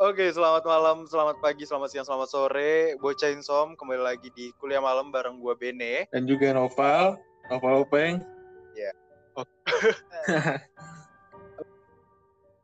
Oke, 0.00 0.26
selamat 0.34 0.66
malam, 0.66 1.06
selamat 1.06 1.38
pagi, 1.38 1.62
selamat 1.62 1.94
siang, 1.94 2.02
selamat 2.02 2.26
sore. 2.26 2.98
Bocah 2.98 3.30
Insom 3.30 3.78
kembali 3.78 4.02
lagi 4.02 4.34
di 4.34 4.50
kuliah 4.58 4.82
malam 4.82 5.14
bareng 5.14 5.38
gua 5.38 5.54
Bene. 5.54 6.10
Dan 6.10 6.26
juga 6.26 6.50
Noval, 6.50 7.22
Noval 7.54 7.86
Openg. 7.86 8.18
Ya. 8.74 8.90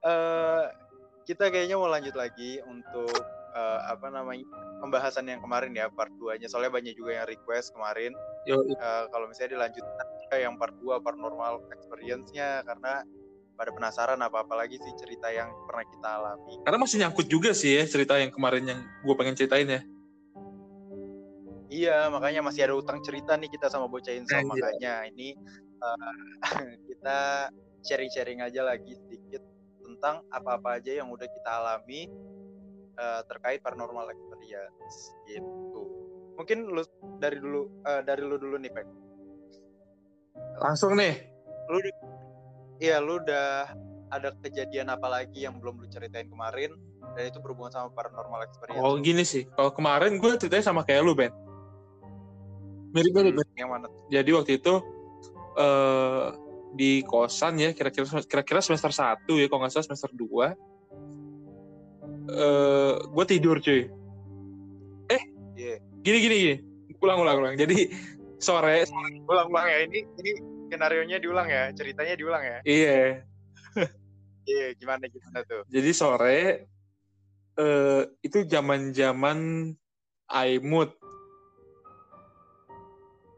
Eh, 0.07 0.65
kita 1.27 1.51
kayaknya 1.51 1.75
mau 1.75 1.91
lanjut 1.91 2.15
lagi 2.15 2.63
untuk 2.63 3.11
eh, 3.59 3.81
apa 3.91 4.07
namanya 4.07 4.47
pembahasan 4.79 5.27
yang 5.27 5.43
kemarin 5.43 5.75
ya 5.75 5.91
part 5.91 6.15
2-nya. 6.15 6.47
Soalnya 6.47 6.71
banyak 6.71 6.95
juga 6.95 7.19
yang 7.23 7.27
request 7.27 7.75
kemarin. 7.75 8.15
Yo, 8.47 8.63
Eh, 8.67 9.05
kalau 9.11 9.27
misalnya 9.27 9.59
dilanjutkan 9.59 10.07
yang 10.39 10.55
part 10.63 10.79
2 10.79 11.03
paranormal 11.03 11.59
experience-nya 11.75 12.63
karena 12.63 13.03
pada 13.57 13.73
penasaran 13.73 14.21
apa-apa 14.21 14.53
lagi 14.53 14.77
sih 14.77 14.93
cerita 15.01 15.33
yang 15.33 15.49
pernah 15.65 15.85
kita 15.89 16.09
alami. 16.09 16.55
karena 16.63 16.79
masih 16.79 16.97
nyangkut 17.01 17.27
juga 17.27 17.51
sih 17.57 17.81
ya 17.81 17.85
cerita 17.89 18.21
yang 18.21 18.29
kemarin 18.29 18.65
yang 18.69 18.81
gue 18.85 19.15
pengen 19.17 19.35
ceritain 19.35 19.67
ya. 19.67 19.83
Iya, 21.67 21.99
makanya 22.15 22.47
masih 22.47 22.71
ada 22.71 22.75
utang 22.79 23.03
cerita 23.03 23.35
nih 23.35 23.51
kita 23.51 23.67
sama 23.67 23.91
Bocah 23.91 24.15
Insom. 24.15 24.39
Anjir. 24.39 24.55
Makanya 24.55 24.95
ini 25.11 25.35
eh, 25.83 26.13
kita 26.89 27.51
sharing-sharing 27.83 28.39
aja 28.39 28.63
lagi 28.63 28.95
sedikit 28.95 29.43
tentang 29.83 30.23
apa-apa 30.31 30.79
aja 30.79 31.03
yang 31.03 31.11
udah 31.11 31.27
kita 31.27 31.51
alami 31.51 32.07
eh, 32.95 33.23
terkait 33.27 33.61
paranormal 33.67 34.15
experience 34.15 35.11
gitu. 35.27 35.83
Mungkin 36.39 36.71
lu 36.71 36.87
dari 37.19 37.43
dulu 37.43 37.83
eh, 37.83 38.03
dari 38.07 38.23
lu 38.23 38.37
dulu 38.39 38.57
nih, 38.63 38.71
Pak. 38.71 38.87
Langsung 40.63 40.95
nih, 40.95 41.37
Lu 41.67 41.79
Iya, 42.77 43.01
lu 43.01 43.19
udah 43.23 43.73
ada 44.13 44.31
kejadian 44.39 44.93
apa 44.93 45.09
lagi 45.11 45.43
yang 45.43 45.59
belum 45.59 45.83
lu 45.83 45.87
ceritain 45.91 46.31
kemarin 46.31 46.79
dan 47.19 47.27
itu 47.27 47.43
berhubungan 47.43 47.75
sama 47.75 47.89
paranormal 47.91 48.47
experience. 48.47 48.79
oh 48.79 48.95
gini 49.03 49.25
sih. 49.27 49.49
Kalau 49.57 49.75
kemarin 49.75 50.21
gue 50.23 50.31
ceritanya 50.39 50.65
sama 50.71 50.87
kayak 50.87 51.03
lu 51.03 51.17
Ben. 51.17 51.33
Mirip-mirip. 52.95 53.35
Ben. 53.35 53.49
Yang 53.59 53.71
mana? 53.71 53.87
Jadi 54.13 54.31
waktu 54.31 54.53
itu 54.63 54.75
eh 55.57 56.27
di 56.77 57.01
kosan 57.09 57.57
ya, 57.57 57.73
kira-kira 57.73 58.05
kira-kira 58.29 58.61
semester 58.61 58.93
1 58.93 59.25
ya, 59.41 59.47
kalau 59.49 59.61
nggak 59.65 59.73
salah 59.73 59.87
semester 59.89 60.11
2. 60.13 60.53
Eh 62.31 62.95
gue 63.11 63.25
tidur 63.27 63.59
cuy. 63.59 63.89
Iya. 65.57 65.81
Gini 66.05 66.19
gini 66.21 66.37
gini. 66.37 66.57
Ulang 67.01 67.25
ulang 67.25 67.37
ulang. 67.41 67.55
Jadi 67.57 67.89
sore 68.37 68.85
Ulang-ulang 69.25 69.67
ya 69.67 69.79
ini 69.89 70.05
ini 70.21 70.33
skenario-nya 70.67 71.19
diulang 71.23 71.49
ya, 71.49 71.71
ceritanya 71.73 72.15
diulang 72.19 72.43
ya. 72.45 72.59
iya 72.67 72.99
Iya, 74.47 74.79
gimana 74.79 75.11
gimana 75.11 75.43
tuh? 75.43 75.67
Jadi 75.67 75.91
sore 75.91 76.71
eh 77.57 78.03
itu 78.23 78.39
zaman-zaman 78.47 79.73
iMood. 80.31 80.91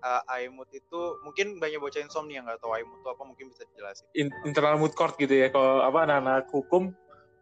uh, 0.03 0.23
iMood 0.41 0.71
itu 0.73 1.01
mungkin 1.25 1.59
banyak 1.59 1.81
bocah 1.81 2.03
insomnia 2.03 2.45
nggak 2.45 2.61
tahu 2.63 2.73
iMood 2.77 2.99
itu 3.01 3.09
apa 3.09 3.23
mungkin 3.25 3.47
bisa 3.51 3.63
dijelasin. 3.73 4.07
In- 4.15 4.37
internal 4.47 4.77
mood 4.79 4.95
court 4.95 5.17
gitu 5.19 5.33
ya. 5.33 5.49
Kalau 5.51 5.81
apa 5.83 6.05
anak-anak 6.07 6.47
hukum 6.53 6.93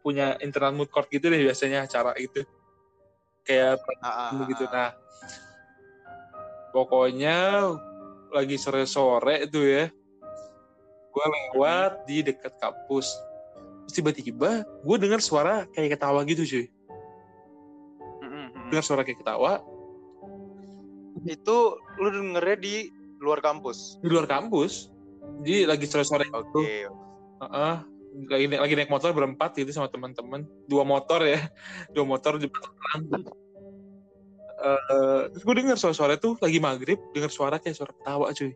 punya 0.01 0.39
internal 0.39 0.73
mood 0.73 0.91
court 0.91 1.11
gitu 1.11 1.27
deh 1.27 1.43
biasanya 1.43 1.85
acara 1.85 2.15
itu. 2.19 2.43
Kayak 3.47 3.83
Ah, 4.03 4.07
ah, 4.35 4.47
gitu. 4.51 4.65
ah. 4.67 4.71
Nah, 4.75 4.91
pokoknya 6.75 7.39
lagi 8.37 8.61
sore-sore 8.61 9.49
itu 9.49 9.65
ya. 9.65 9.89
Gue 11.11 11.25
lewat 11.25 12.05
di 12.05 12.21
dekat 12.21 12.53
kampus. 12.61 13.09
Terus 13.89 13.95
tiba-tiba 13.97 14.63
gue 14.63 14.97
dengar 15.01 15.25
suara 15.25 15.65
kayak 15.73 15.97
ketawa 15.97 16.21
gitu 16.29 16.45
cuy. 16.45 16.67
Mm, 18.21 18.29
mm, 18.29 18.47
mm. 18.53 18.67
Dengar 18.69 18.85
suara 18.85 19.03
kayak 19.07 19.25
ketawa 19.25 19.65
Itu 21.25 21.81
lu 21.97 22.09
dengernya 22.13 22.57
di 22.61 22.75
luar 23.25 23.41
kampus. 23.41 23.97
di 24.05 24.09
luar 24.13 24.29
kampus. 24.29 24.93
Jadi 25.41 25.65
lagi 25.65 25.87
sore-sore 25.89 26.29
Oke. 26.29 26.45
gitu. 26.45 26.61
Heeh. 27.41 27.77
lagi 28.17 28.49
naik, 28.49 28.61
lagi 28.65 28.75
naik 28.81 28.89
motor 28.89 29.13
berempat 29.13 29.53
gitu 29.61 29.69
sama 29.77 29.93
teman-teman 29.93 30.49
dua 30.65 30.89
motor 30.89 31.21
ya 31.21 31.37
dua 31.93 32.09
motor 32.09 32.41
di 32.41 32.49
belakang 32.49 33.29
Eh, 34.67 35.23
terus 35.31 35.43
gue 35.43 35.55
denger 35.57 35.77
suara-suara 35.77 36.15
tuh 36.17 36.35
lagi 36.39 36.59
maghrib 36.59 36.99
denger 37.13 37.31
suara 37.31 37.57
kayak 37.57 37.77
suara 37.77 37.93
ketawa 37.93 38.33
cuy 38.33 38.51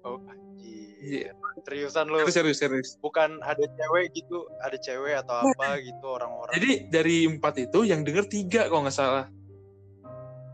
Oh, 0.00 0.16
anjir. 0.24 0.96
Iya. 0.98 1.32
Seriusan 1.60 2.06
lu? 2.06 2.16
serius 2.22 2.32
serius 2.32 2.58
serius 2.58 2.88
Bukan 2.98 3.42
ada 3.42 3.60
cewek 3.60 4.14
gitu, 4.14 4.46
ada 4.58 4.78
cewek 4.78 5.20
atau 5.20 5.42
apa 5.42 5.76
gitu 5.78 6.06
orang-orang. 6.08 6.54
jadi 6.54 6.70
dari 6.88 7.26
empat 7.26 7.54
itu 7.60 7.82
yang 7.82 8.02
denger 8.02 8.24
tiga 8.24 8.66
kalau 8.66 8.86
nggak 8.86 8.94
salah 8.94 9.26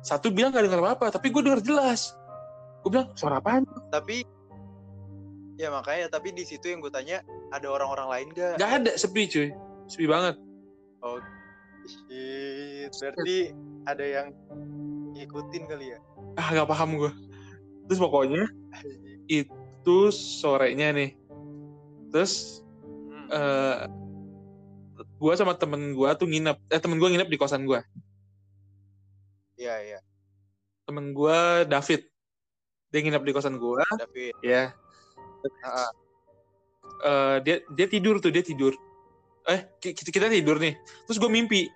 satu 0.00 0.28
bilang 0.28 0.50
nggak 0.50 0.66
denger 0.66 0.80
apa-apa 0.80 1.14
tapi 1.14 1.30
gue 1.30 1.40
denger 1.40 1.62
jelas 1.62 2.16
gue 2.82 2.90
bilang 2.90 3.08
suara 3.14 3.38
apaan 3.38 3.62
Tapi 3.88 4.26
ya 5.54 5.70
makanya 5.70 6.10
tapi 6.10 6.34
di 6.34 6.42
situ 6.42 6.66
yang 6.66 6.82
gue 6.82 6.90
tanya 6.90 7.22
ada 7.48 7.70
orang-orang 7.70 8.08
lain 8.10 8.26
gak? 8.34 8.58
nggak 8.58 8.72
ada 8.82 8.92
sepi 8.96 9.22
cuy 9.24 9.48
sepi 9.86 10.04
banget 10.04 10.34
Shit, 11.84 12.90
berarti 12.96 13.52
ada 13.84 14.02
yang 14.02 14.28
ngikutin 15.12 15.62
kali 15.64 15.86
ya? 15.88 15.98
ah 16.34 16.48
nggak 16.50 16.66
paham 16.66 16.96
gue 16.96 17.12
terus 17.84 17.98
pokoknya 17.98 18.48
itu 19.26 19.98
sorenya 20.10 20.90
nih 20.90 21.10
terus 22.10 22.60
Hmm. 22.84 23.28
eh 23.30 23.78
gue 24.94 25.32
sama 25.34 25.54
temen 25.54 25.90
gue 25.92 26.08
tuh 26.14 26.24
nginep 26.24 26.58
eh 26.68 26.78
temen 26.78 26.96
gue 26.96 27.08
nginep 27.08 27.26
di 27.26 27.36
kosan 27.36 27.64
gue 27.64 27.80
Iya, 29.54 29.74
iya. 29.80 29.98
temen 30.84 31.10
gue 31.10 31.38
David 31.64 32.02
dia 32.88 33.00
nginep 33.00 33.22
di 33.22 33.32
kosan 33.32 33.56
gue 33.56 33.82
David. 33.96 34.34
ya 34.40 34.70
Ah, 35.60 35.86
ah. 35.86 35.92
Eh, 37.02 37.36
dia 37.40 37.56
dia 37.70 37.86
tidur 37.86 38.16
tuh 38.16 38.28
dia 38.28 38.40
tidur 38.40 38.72
eh 39.44 39.60
ki- 39.78 39.92
kita, 39.92 40.10
kita 40.10 40.26
tidur 40.30 40.56
nih 40.56 40.72
terus 41.04 41.16
gue 41.16 41.28
mimpi. 41.28 41.68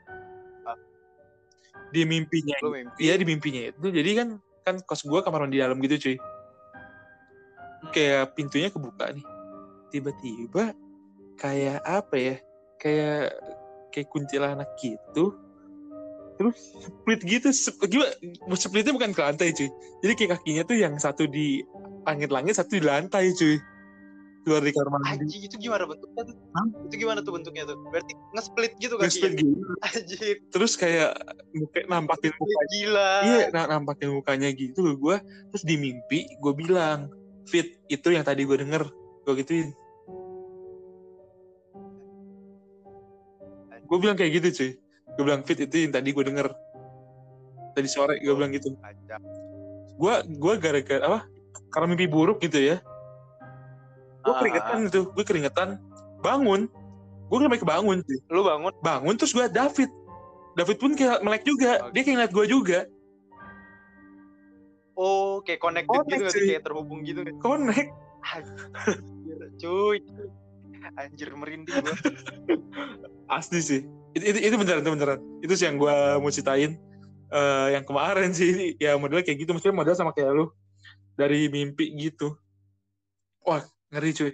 Di 1.92 2.02
mimpinya 2.04 2.54
Lu 2.60 2.72
mimpi? 2.74 2.98
iya 3.08 3.14
di 3.16 3.24
mimpinya 3.24 3.62
itu. 3.72 3.86
Jadi 3.88 4.10
kan 4.16 4.28
kan 4.64 4.74
kos 4.84 5.04
gue 5.04 5.20
kamar 5.24 5.48
mandi 5.48 5.60
dalam 5.60 5.80
gitu 5.80 5.96
cuy. 5.96 6.16
Kayak 7.94 8.36
pintunya 8.36 8.68
kebuka 8.68 9.14
nih. 9.16 9.26
Tiba-tiba 9.94 10.76
kayak 11.40 11.80
apa 11.86 12.14
ya? 12.16 12.36
Kayak 12.76 13.38
kayak 13.94 14.08
kuntilanak 14.12 14.68
gitu. 14.80 15.32
Terus 16.38 16.56
split 16.84 17.20
gitu. 17.24 17.48
Gimana 17.88 18.12
splitnya 18.54 18.92
bukan 18.92 19.10
ke 19.16 19.20
lantai 19.24 19.56
cuy. 19.56 19.68
Jadi 20.04 20.12
kayak 20.14 20.30
kakinya 20.38 20.62
tuh 20.68 20.76
yang 20.76 20.94
satu 21.00 21.24
di 21.24 21.64
langit-langit 22.04 22.56
satu 22.56 22.78
di 22.78 22.84
lantai 22.84 23.32
cuy 23.32 23.56
keluar 24.48 24.64
di 24.64 24.72
kamar 24.72 24.90
mandi. 24.96 25.28
Anjing 25.28 25.42
itu 25.44 25.56
gimana 25.60 25.84
bentuknya 25.84 26.22
tuh? 26.24 26.36
Hah? 26.56 26.66
Itu 26.88 26.94
gimana 26.96 27.18
tuh 27.20 27.32
bentuknya 27.36 27.64
tuh? 27.68 27.76
Berarti 27.92 28.12
nge-split 28.32 28.72
gitu 28.80 28.94
kan? 28.96 29.04
Nge-split 29.04 29.32
gitu. 29.36 29.52
Anjir, 29.84 30.36
terus 30.48 30.72
kayak 30.80 31.12
muka 31.52 31.80
nampakin 31.84 32.32
mukanya. 32.32 32.66
gila. 32.72 33.12
iya 33.28 33.46
nampakin 33.52 34.08
mukanya 34.16 34.48
gitu 34.56 34.80
ke 34.80 34.92
gue 34.96 35.16
terus 35.52 35.64
di 35.68 35.76
mimpi 35.76 36.24
gue 36.40 36.52
bilang 36.56 37.12
fit 37.44 37.76
itu 37.92 38.08
yang 38.08 38.24
tadi 38.24 38.48
gue 38.48 38.56
denger. 38.56 38.88
Gue 39.28 39.34
gituin. 39.44 39.76
Gue 43.84 43.98
bilang 44.00 44.16
kayak 44.16 44.32
gitu 44.40 44.48
cuy. 44.56 44.70
Gue 45.20 45.24
bilang 45.28 45.44
fit 45.44 45.60
itu 45.60 45.76
yang 45.84 45.92
tadi 45.92 46.08
gue 46.16 46.24
denger. 46.24 46.48
Tadi 47.76 47.88
sore 47.92 48.16
gue 48.24 48.32
bilang 48.32 48.56
gitu. 48.56 48.72
gue 49.98 50.14
gue 50.30 50.54
gara-gara 50.62 51.02
apa 51.02 51.20
karena 51.74 51.86
mimpi 51.90 52.06
buruk 52.06 52.38
gitu 52.38 52.54
ya 52.54 52.78
gue 54.28 54.34
Ah, 54.34 54.38
keringetan 54.38 54.76
gitu 54.84 55.00
gue 55.08 55.24
keringetan 55.24 55.68
bangun 56.20 56.68
gue 57.24 57.36
sampai 57.38 57.58
kebangun 57.58 57.98
cuy 58.00 58.18
Lu 58.28 58.42
bangun? 58.42 58.72
bangun 58.78 59.14
terus 59.16 59.32
gue 59.32 59.46
David 59.48 59.90
David 60.54 60.76
pun 60.76 60.92
kayak 60.92 61.18
melek 61.20 61.42
juga 61.42 61.70
Oke. 61.82 61.92
dia 61.92 62.02
kayak 62.02 62.14
ngeliat 62.14 62.32
gue 62.32 62.46
juga 62.46 62.80
Oh, 64.92 65.38
kayak 65.40 65.62
connected 65.62 65.94
Connect, 65.94 66.10
gitu 66.10 66.26
sih? 66.28 66.40
cuy. 66.40 66.48
Kayak 66.50 66.62
terhubung 66.64 67.00
gitu. 67.00 67.20
connect 67.38 67.90
Anjir, 68.26 69.40
cuy. 69.56 69.98
Anjir 70.94 71.28
merinding 71.32 71.70
gua. 71.76 71.94
asli 73.30 73.60
sih 73.60 73.80
itu 74.10 74.24
itu, 74.26 74.38
itu 74.42 74.54
beneran 74.56 74.80
itu 74.80 74.90
beneran 74.90 75.20
itu 75.38 75.52
sih 75.54 75.64
yang 75.64 75.76
gue 75.76 75.94
mau 76.18 76.28
ceritain 76.28 76.74
Eh, 77.28 77.68
yang 77.76 77.84
kemarin 77.84 78.32
sih 78.32 78.72
ya 78.80 78.96
modelnya 78.96 79.20
kayak 79.20 79.44
gitu 79.44 79.52
maksudnya 79.52 79.76
model 79.76 79.92
sama 79.92 80.10
kayak 80.10 80.32
lu 80.32 80.48
dari 81.12 81.46
mimpi 81.46 81.92
gitu 81.92 82.32
wah 83.44 83.60
ngeri 83.90 84.10
cuy 84.12 84.32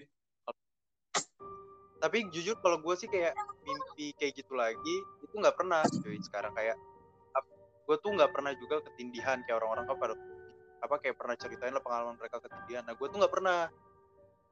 Tapi 2.00 2.18
jujur 2.28 2.60
kalau 2.60 2.84
gue 2.84 2.94
sih 3.00 3.08
kayak 3.08 3.32
mimpi 3.64 4.12
kayak 4.20 4.36
gitu 4.36 4.52
lagi 4.52 4.96
itu 5.24 5.34
nggak 5.34 5.56
pernah 5.56 5.80
cuy 5.88 6.20
sekarang 6.20 6.52
kayak 6.52 6.76
gue 7.84 7.96
tuh 8.00 8.16
nggak 8.16 8.32
pernah 8.32 8.52
juga 8.56 8.80
ketindihan 8.80 9.40
kayak 9.44 9.60
orang-orang 9.60 9.84
kan 9.88 9.96
pada 10.00 10.14
apa 10.84 10.94
kayak 11.00 11.16
pernah 11.16 11.36
ceritain 11.36 11.72
lah 11.72 11.80
pengalaman 11.84 12.16
mereka 12.16 12.40
ketindihan. 12.40 12.84
Nah 12.84 12.96
gue 12.96 13.06
tuh 13.08 13.16
nggak 13.20 13.32
pernah. 13.32 13.68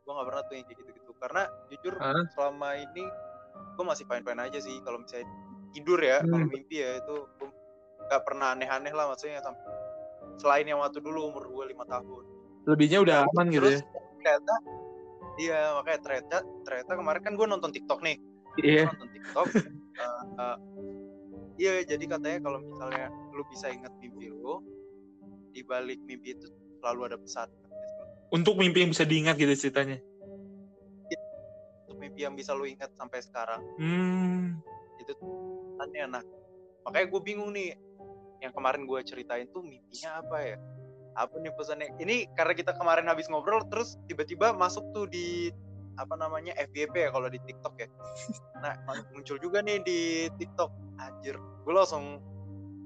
gue 0.02 0.10
nggak 0.10 0.28
pernah 0.34 0.42
tuh 0.50 0.54
yang 0.58 0.66
kayak 0.66 0.78
gitu-gitu 0.82 1.12
karena 1.22 1.42
jujur 1.70 1.94
Hah? 1.94 2.26
selama 2.34 2.74
ini 2.74 3.06
gue 3.78 3.84
masih 3.86 4.02
fine-fine 4.02 4.42
aja 4.42 4.58
sih 4.58 4.82
kalau 4.82 4.98
misalnya 4.98 5.30
tidur 5.70 5.94
ya 6.02 6.18
kalau 6.26 6.42
Hmm. 6.42 6.50
mimpi 6.50 6.82
ya 6.82 6.98
itu 6.98 7.14
gue 7.38 7.48
nggak 8.10 8.22
pernah 8.26 8.50
aneh-aneh 8.50 8.90
lah 8.90 9.06
maksudnya 9.06 9.38
sampai 9.38 9.62
selain 10.42 10.66
yang 10.66 10.82
waktu 10.82 10.98
dulu 10.98 11.30
umur 11.30 11.46
gue 11.46 11.70
lima 11.70 11.86
tahun 11.86 12.24
Lebihnya 12.66 12.98
udah 12.98 13.30
aman 13.30 13.46
gitu 13.54 13.62
terus 13.62 13.78
ya. 13.78 14.00
ternyata 14.18 14.54
iya 15.36 15.72
makanya 15.74 16.00
ternyata 16.00 16.36
ternyata 16.62 16.92
kemarin 16.92 17.22
kan 17.22 17.34
gue 17.34 17.46
nonton 17.46 17.70
TikTok 17.70 18.00
nih 18.00 18.18
Iya. 18.54 18.84
Gua 18.84 18.92
nonton 18.92 19.10
TikTok 19.10 19.46
eh, 19.48 19.64
eh, 20.36 20.56
iya 21.56 21.72
jadi 21.82 22.04
katanya 22.06 22.38
kalau 22.42 22.60
misalnya 22.60 23.06
lu 23.30 23.42
bisa 23.46 23.66
ingat 23.66 23.92
mimpi 23.96 24.28
lu 24.28 24.60
di 25.50 25.60
balik 25.62 26.00
mimpi 26.02 26.32
itu 26.32 26.46
selalu 26.78 27.00
ada 27.06 27.16
pesan 27.16 27.48
Untuk 28.28 28.56
mimpi 28.56 28.80
yang 28.80 28.90
bisa 28.90 29.04
diingat 29.04 29.36
gitu 29.36 29.52
ceritanya. 29.54 30.00
untuk 31.82 31.96
mimpi 31.98 32.20
yang 32.22 32.32
bisa 32.32 32.52
lu 32.52 32.64
ingat 32.64 32.92
sampai 32.92 33.20
sekarang 33.20 33.60
Hmm. 33.76 34.60
itu 34.98 35.12
pesannya 35.16 36.04
nah 36.10 36.22
makanya 36.82 37.06
gue 37.08 37.20
bingung 37.22 37.52
nih 37.52 37.72
yang 38.38 38.50
kemarin 38.50 38.84
gue 38.84 39.00
ceritain 39.02 39.48
tuh 39.48 39.60
mimpinya 39.60 40.18
apa 40.18 40.36
ya 40.42 40.56
apa 41.14 41.34
nih 41.38 41.52
pesannya? 41.52 41.92
Ini 42.00 42.26
karena 42.32 42.54
kita 42.56 42.72
kemarin 42.76 43.08
habis 43.08 43.28
ngobrol 43.28 43.60
terus 43.68 44.00
tiba-tiba 44.08 44.56
masuk 44.56 44.84
tuh 44.96 45.06
di 45.08 45.52
apa 46.00 46.16
namanya 46.16 46.56
FYP 46.56 46.94
ya 46.96 47.10
kalau 47.12 47.28
di 47.28 47.36
TikTok 47.44 47.74
ya. 47.76 47.88
Nah 48.64 48.72
muncul 49.12 49.36
juga 49.36 49.60
nih 49.60 49.84
di 49.84 50.00
TikTok. 50.40 50.72
Anjir 50.98 51.36
gue 51.36 51.74
langsung 51.74 52.18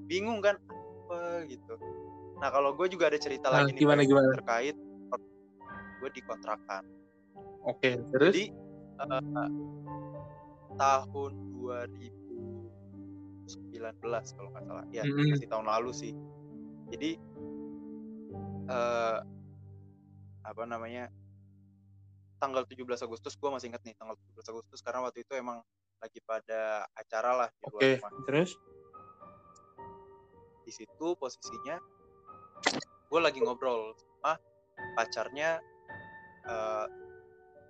bingung 0.07 0.43
kan 0.43 0.59
apa 0.59 1.47
gitu. 1.47 1.79
Nah 2.43 2.51
kalau 2.51 2.75
gue 2.75 2.87
juga 2.91 3.07
ada 3.07 3.17
cerita 3.17 3.49
Nah, 3.49 3.63
lagi 3.63 3.73
nih 3.73 3.81
gimana, 3.87 4.01
Pak, 4.03 4.09
gimana? 4.11 4.27
terkait 4.43 4.75
gue 5.97 6.09
dikontrakan. 6.13 6.83
Oke, 7.65 7.97
terus? 8.13 8.33
jadi 8.35 8.43
eh, 9.01 9.49
tahun 10.77 11.31
2019 11.57 14.37
kalau 14.37 14.49
nggak 14.53 14.63
salah. 14.67 14.85
Ya 14.93 15.01
Mm-mm. 15.07 15.33
masih 15.33 15.47
tahun 15.49 15.65
lalu 15.65 15.91
sih. 15.95 16.13
Jadi 16.93 17.17
eh 18.67 19.19
apa 20.47 20.63
namanya 20.63 21.11
tanggal 22.39 22.63
17 22.63 22.87
Agustus 23.03 23.35
gue 23.35 23.49
masih 23.51 23.67
ingat 23.73 23.83
nih 23.83 23.95
tanggal 23.97 24.15
17 24.37 24.51
Agustus 24.53 24.79
karena 24.79 25.03
waktu 25.03 25.27
itu 25.27 25.33
emang 25.35 25.59
lagi 25.97 26.21
pada 26.23 26.85
acara 26.93 27.31
lah 27.33 27.49
di 27.49 27.65
luar 27.67 27.81
Oke, 27.81 27.91
rumah. 27.97 28.11
terus? 28.29 28.51
di 30.67 30.75
situ 30.75 31.15
posisinya 31.15 31.79
gue 33.07 33.19
lagi 33.23 33.39
ngobrol 33.39 33.95
sama 33.95 34.35
pacarnya 34.99 35.63
eh, 36.43 36.85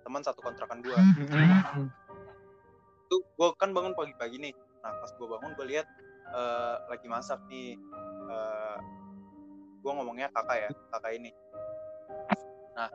teman 0.02 0.26
satu 0.26 0.42
kontrakan 0.42 0.82
gue 0.82 0.98
itu 3.06 3.16
gue 3.22 3.48
kan 3.56 3.70
bangun 3.70 3.94
pagi-pagi 3.94 4.36
nih. 4.42 4.54
Nah 4.82 4.92
pas 4.98 5.10
gue 5.14 5.26
bangun 5.30 5.54
gue 5.54 5.66
lihat 5.70 5.86
eh, 6.34 6.76
lagi 6.90 7.06
masak 7.06 7.38
nih 7.46 7.78
gue 9.78 9.92
ngomongnya 9.92 10.28
kakak 10.30 10.58
ya 10.58 10.70
kakak 10.90 11.12
ini 11.14 11.30
nah 12.72 12.90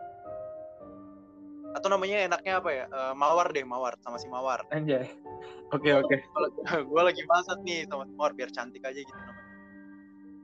atau 1.73 1.87
namanya 1.89 2.17
enaknya 2.23 2.53
apa 2.61 2.69
ya 2.69 2.85
Eh, 2.85 3.13
mawar 3.13 3.49
deh 3.49 3.65
mawar 3.65 3.97
sama 3.99 4.15
si 4.15 4.29
mawar 4.29 4.61
Anjay. 4.69 5.09
Oke, 5.73 5.89
oke. 5.91 6.15
gue 6.89 7.01
lagi 7.01 7.21
masak 7.25 7.57
nih 7.61 7.89
sama 7.89 8.05
si 8.05 8.13
mawar 8.13 8.31
biar 8.31 8.49
cantik 8.49 8.81
aja 8.81 8.95
gitu 8.95 9.11
namanya 9.11 9.41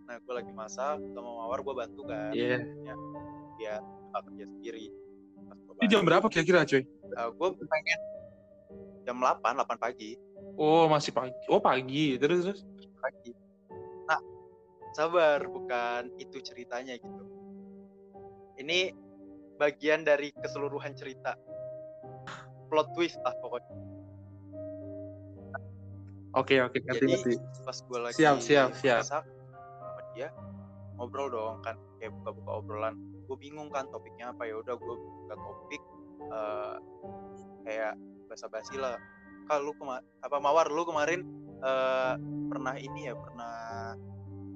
nah 0.04 0.18
gue 0.18 0.34
lagi 0.34 0.52
masak 0.52 0.98
sama 1.14 1.30
mawar 1.30 1.62
gue 1.62 1.76
bantu 1.76 2.02
kan 2.04 2.34
Iya. 2.34 2.66
dia 3.56 3.74
nggak 4.10 4.24
kerja 4.26 4.46
sendiri 4.48 4.90
Ini 5.80 5.88
jam 5.88 6.04
berapa 6.04 6.28
kira-kira, 6.28 6.66
cuy? 6.66 6.84
eh, 6.84 7.30
gue 7.30 7.48
pengen 7.62 8.00
jam 9.06 9.16
8 9.16 9.38
8 9.56 9.78
pagi 9.78 10.18
Oh, 10.60 10.92
masih 10.92 11.16
pagi. 11.16 11.32
Oh, 11.48 11.64
pagi. 11.64 12.20
Terus, 12.20 12.44
terus? 12.44 12.60
pagi. 13.00 13.32
Nah, 14.04 14.20
sabar, 14.94 15.40
bukan 15.46 16.10
itu 16.18 16.40
ceritanya 16.42 16.98
gitu. 16.98 17.24
Ini 18.60 18.92
bagian 19.56 20.04
dari 20.04 20.32
keseluruhan 20.36 20.96
cerita. 20.96 21.36
Plot 22.70 22.94
twist 22.94 23.18
lah 23.26 23.34
pokoknya. 23.42 23.76
Oke, 26.38 26.62
oke. 26.62 26.78
Ngerti, 26.86 26.94
Jadi 27.02 27.06
ngerti. 27.10 27.34
pas 27.66 27.78
gue 27.82 28.00
lagi 28.00 28.16
Siap, 28.22 28.38
siap, 28.38 28.70
siap. 28.78 29.02
masak 29.02 29.26
sama 29.26 30.02
dia 30.14 30.30
ngobrol 31.00 31.32
dong 31.32 31.58
kan 31.66 31.74
kayak 31.98 32.14
buka-buka 32.22 32.52
obrolan. 32.62 32.94
Gue 33.26 33.38
bingung 33.40 33.74
kan 33.74 33.90
topiknya 33.90 34.30
apa 34.36 34.46
ya 34.46 34.62
udah 34.62 34.76
gue 34.78 34.96
buka 35.00 35.34
topik 35.34 35.82
eh, 36.30 36.76
kayak 37.66 37.94
basa-basi 38.30 38.78
lah. 38.78 39.02
Kalau 39.50 39.72
lu 39.72 39.74
kema- 39.82 40.06
apa 40.22 40.38
mawar 40.38 40.70
lu 40.70 40.86
kemarin 40.86 41.26
eh, 41.66 42.14
pernah 42.54 42.76
ini 42.78 43.10
ya 43.10 43.18
pernah 43.18 43.98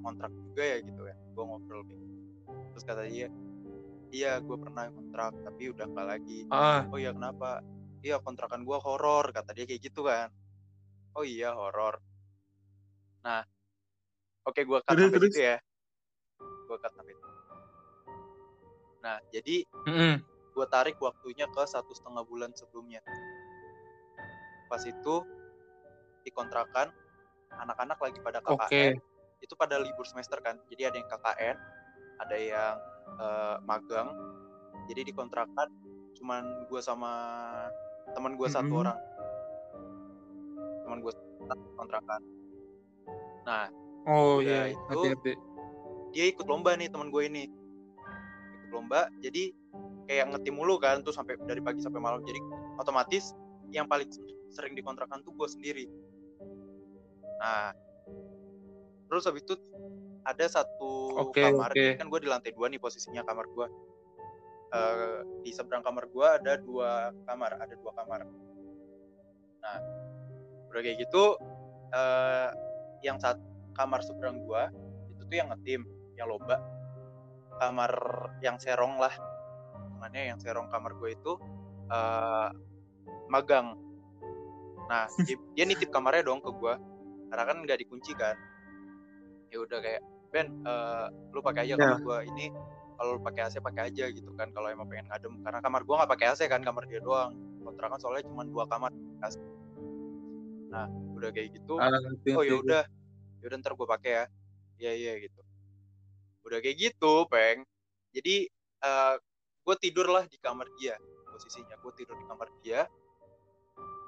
kontrak 0.04 0.30
juga 0.30 0.62
ya 0.62 0.76
gitu 0.84 1.02
ya. 1.08 1.16
Gue 1.32 1.44
ngobrol 1.48 1.82
gitu. 1.88 2.04
Terus 2.76 2.84
kata 2.84 3.02
dia, 3.08 3.32
iya 4.12 4.36
gue 4.38 4.56
pernah 4.60 4.92
kontrak 4.92 5.32
tapi 5.40 5.72
udah 5.72 5.86
nggak 5.88 6.06
lagi. 6.06 6.38
Ah, 6.52 6.84
Oh 6.92 7.00
iya 7.00 7.16
kenapa? 7.16 7.64
Iya 8.04 8.20
kontrakan 8.20 8.68
gua 8.68 8.76
horor 8.84 9.32
kata 9.32 9.56
dia 9.56 9.64
kayak 9.64 9.80
gitu 9.80 10.04
kan. 10.04 10.28
Oh 11.16 11.24
iya 11.24 11.56
horor. 11.56 11.96
Nah, 13.24 13.40
oke 14.44 14.60
Terus, 14.60 14.84
sampai 14.84 15.08
terus. 15.08 15.32
situ 15.32 15.40
ya. 15.40 15.56
Cut 16.68 16.84
sampai 16.84 17.16
situ. 17.16 17.32
Nah 19.00 19.16
jadi 19.32 19.56
mm-mm. 19.88 20.14
gua 20.52 20.68
tarik 20.68 21.00
waktunya 21.00 21.48
ke 21.48 21.64
satu 21.64 21.96
setengah 21.96 22.28
bulan 22.28 22.52
sebelumnya. 22.52 23.00
Pas 24.68 24.84
itu 24.84 25.24
di 26.20 26.28
kontrakan 26.28 26.92
anak-anak 27.56 27.96
lagi 28.04 28.20
pada 28.20 28.44
KKN. 28.44 28.52
Oke. 28.68 28.84
Itu 29.44 29.54
pada 29.54 29.76
libur 29.76 30.08
semester 30.08 30.40
kan. 30.40 30.56
Jadi 30.72 30.82
ada 30.88 30.96
yang 30.96 31.08
KKN, 31.12 31.56
ada 32.24 32.36
yang 32.40 32.74
eh, 33.20 33.56
magang. 33.68 34.08
Jadi 34.88 35.00
di 35.08 35.12
kontrakan 35.12 35.68
cuman 36.16 36.64
gua 36.72 36.80
sama 36.80 37.12
teman 38.16 38.40
gua 38.40 38.48
satu 38.48 38.72
Mm-mm. 38.72 38.82
orang. 38.88 38.98
Teman 40.88 40.98
satu 41.44 41.66
kontrakan. 41.76 42.20
Nah, 43.44 43.68
Oh, 44.04 44.44
Udah 44.44 44.68
iya. 44.68 44.76
itu. 44.76 44.84
Ngerti, 44.92 45.08
ngerti. 45.16 45.32
dia 46.12 46.24
ikut 46.28 46.44
lomba 46.44 46.76
nih 46.76 46.92
teman 46.92 47.08
gue 47.08 47.24
ini. 47.24 47.48
Ikut 48.60 48.70
lomba, 48.70 49.08
jadi 49.24 49.48
kayak 50.04 50.36
ngetim 50.36 50.60
mulu 50.60 50.76
kan 50.76 51.00
tuh 51.00 51.16
sampai 51.16 51.40
dari 51.48 51.64
pagi 51.64 51.80
sampai 51.80 52.04
malam. 52.04 52.20
Jadi 52.28 52.36
otomatis 52.76 53.32
yang 53.72 53.88
paling 53.88 54.06
sering 54.52 54.76
di 54.76 54.84
kontrakan 54.84 55.24
tuh 55.24 55.32
gue 55.32 55.48
sendiri. 55.48 55.84
Nah, 57.40 57.72
terus 59.14 59.30
habis 59.30 59.46
itu 59.46 59.54
ada 60.26 60.42
satu 60.50 61.14
Oke, 61.22 61.38
kamar. 61.38 61.70
Jadi 61.70 62.02
kan 62.02 62.10
gue 62.10 62.20
di 62.26 62.26
lantai 62.26 62.50
dua 62.50 62.66
nih 62.66 62.82
posisinya 62.82 63.22
kamar 63.22 63.46
gue. 63.46 63.66
Eh, 64.74 65.18
di 65.46 65.54
seberang 65.54 65.86
kamar 65.86 66.10
gue 66.10 66.26
ada 66.26 66.58
dua 66.58 67.14
kamar, 67.30 67.62
ada 67.62 67.74
dua 67.78 67.94
kamar. 67.94 68.26
Nah, 69.62 69.78
udah 70.66 70.82
kayak 70.82 70.98
gitu, 70.98 71.38
eh, 71.94 72.50
yang 73.06 73.22
satu 73.22 73.38
kamar 73.78 74.02
seberang 74.02 74.42
gue 74.42 74.62
itu 75.14 75.22
tuh 75.30 75.36
yang 75.38 75.54
ngetim, 75.54 75.86
yang 76.18 76.26
lomba. 76.26 76.58
Kamar 77.62 77.94
yang 78.42 78.58
serong 78.58 78.98
lah, 78.98 79.14
mana 80.02 80.34
yang 80.34 80.42
serong 80.42 80.66
kamar 80.74 80.98
gue 80.98 81.14
itu 81.14 81.38
eh, 81.86 82.50
magang. 83.30 83.78
Nah, 84.90 85.06
dia, 85.22 85.38
dia 85.54 85.64
nitip 85.70 85.94
kamarnya 85.94 86.26
dong 86.26 86.42
ke 86.42 86.50
gue, 86.50 86.74
karena 87.30 87.44
kan 87.46 87.56
nggak 87.62 87.78
dikunci 87.78 88.10
kan. 88.18 88.34
Ya 89.54 89.58
udah 89.62 89.78
kayak 89.78 90.02
Ben, 90.34 90.50
eh, 90.66 91.06
lu 91.30 91.38
pakai 91.38 91.70
aja 91.70 91.78
kamar 91.78 92.02
gue 92.02 92.18
ini. 92.34 92.46
Kalau 92.98 93.10
lu 93.14 93.20
pakai 93.22 93.46
AC 93.46 93.62
pakai 93.62 93.86
aja 93.86 94.10
gitu 94.10 94.34
kan. 94.34 94.50
Kalau 94.50 94.66
emang 94.66 94.90
pengen 94.90 95.06
ngadem, 95.06 95.38
karena 95.46 95.62
kamar 95.62 95.80
gue 95.86 95.94
nggak 95.94 96.10
pakai 96.10 96.26
AC 96.34 96.40
kan, 96.50 96.58
kamar 96.66 96.90
dia 96.90 96.98
doang. 96.98 97.30
Kontrakan 97.62 98.02
soalnya 98.02 98.26
cuma 98.26 98.42
dua 98.42 98.66
kamar. 98.66 98.90
AC. 99.22 99.38
Nah, 100.74 100.90
udah 101.14 101.30
kayak 101.30 101.54
gitu. 101.54 101.78
Ah, 101.78 101.86
Oh 102.34 102.42
ya 102.42 102.58
udah, 102.58 102.82
ya 103.38 103.44
udah 103.46 103.58
ntar 103.62 103.78
gue 103.78 103.86
pakai 103.86 104.10
ya. 104.10 104.24
Iya 104.82 104.92
iya 104.98 105.12
gitu. 105.22 105.40
Udah 106.42 106.58
kayak 106.58 106.76
gitu, 106.82 107.30
peng. 107.30 107.62
Jadi 108.10 108.50
eh 108.82 109.14
gue 109.64 109.74
tidur 109.78 110.10
lah 110.10 110.26
di 110.26 110.34
kamar 110.42 110.66
dia 110.82 110.98
posisinya. 111.30 111.78
Gue 111.78 111.94
tidur 111.94 112.18
di 112.18 112.26
kamar 112.26 112.50
dia. 112.58 112.90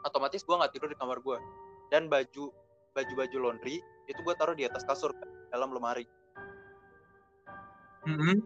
Otomatis 0.03 0.43
gue 0.43 0.55
nggak 0.59 0.75
tidur 0.75 0.91
di 0.91 0.99
kamar 0.99 1.23
gue. 1.23 1.39
Dan 1.95 2.11
baju 2.11 2.51
baju 2.99 3.13
baju 3.15 3.37
laundry 3.39 3.79
itu 4.11 4.21
gue 4.23 4.35
taruh 4.35 4.57
di 4.59 4.67
atas 4.67 4.83
kasur 4.83 5.15
dalam 5.49 5.71
lemari. 5.71 6.05
Mm-mm. 8.07 8.39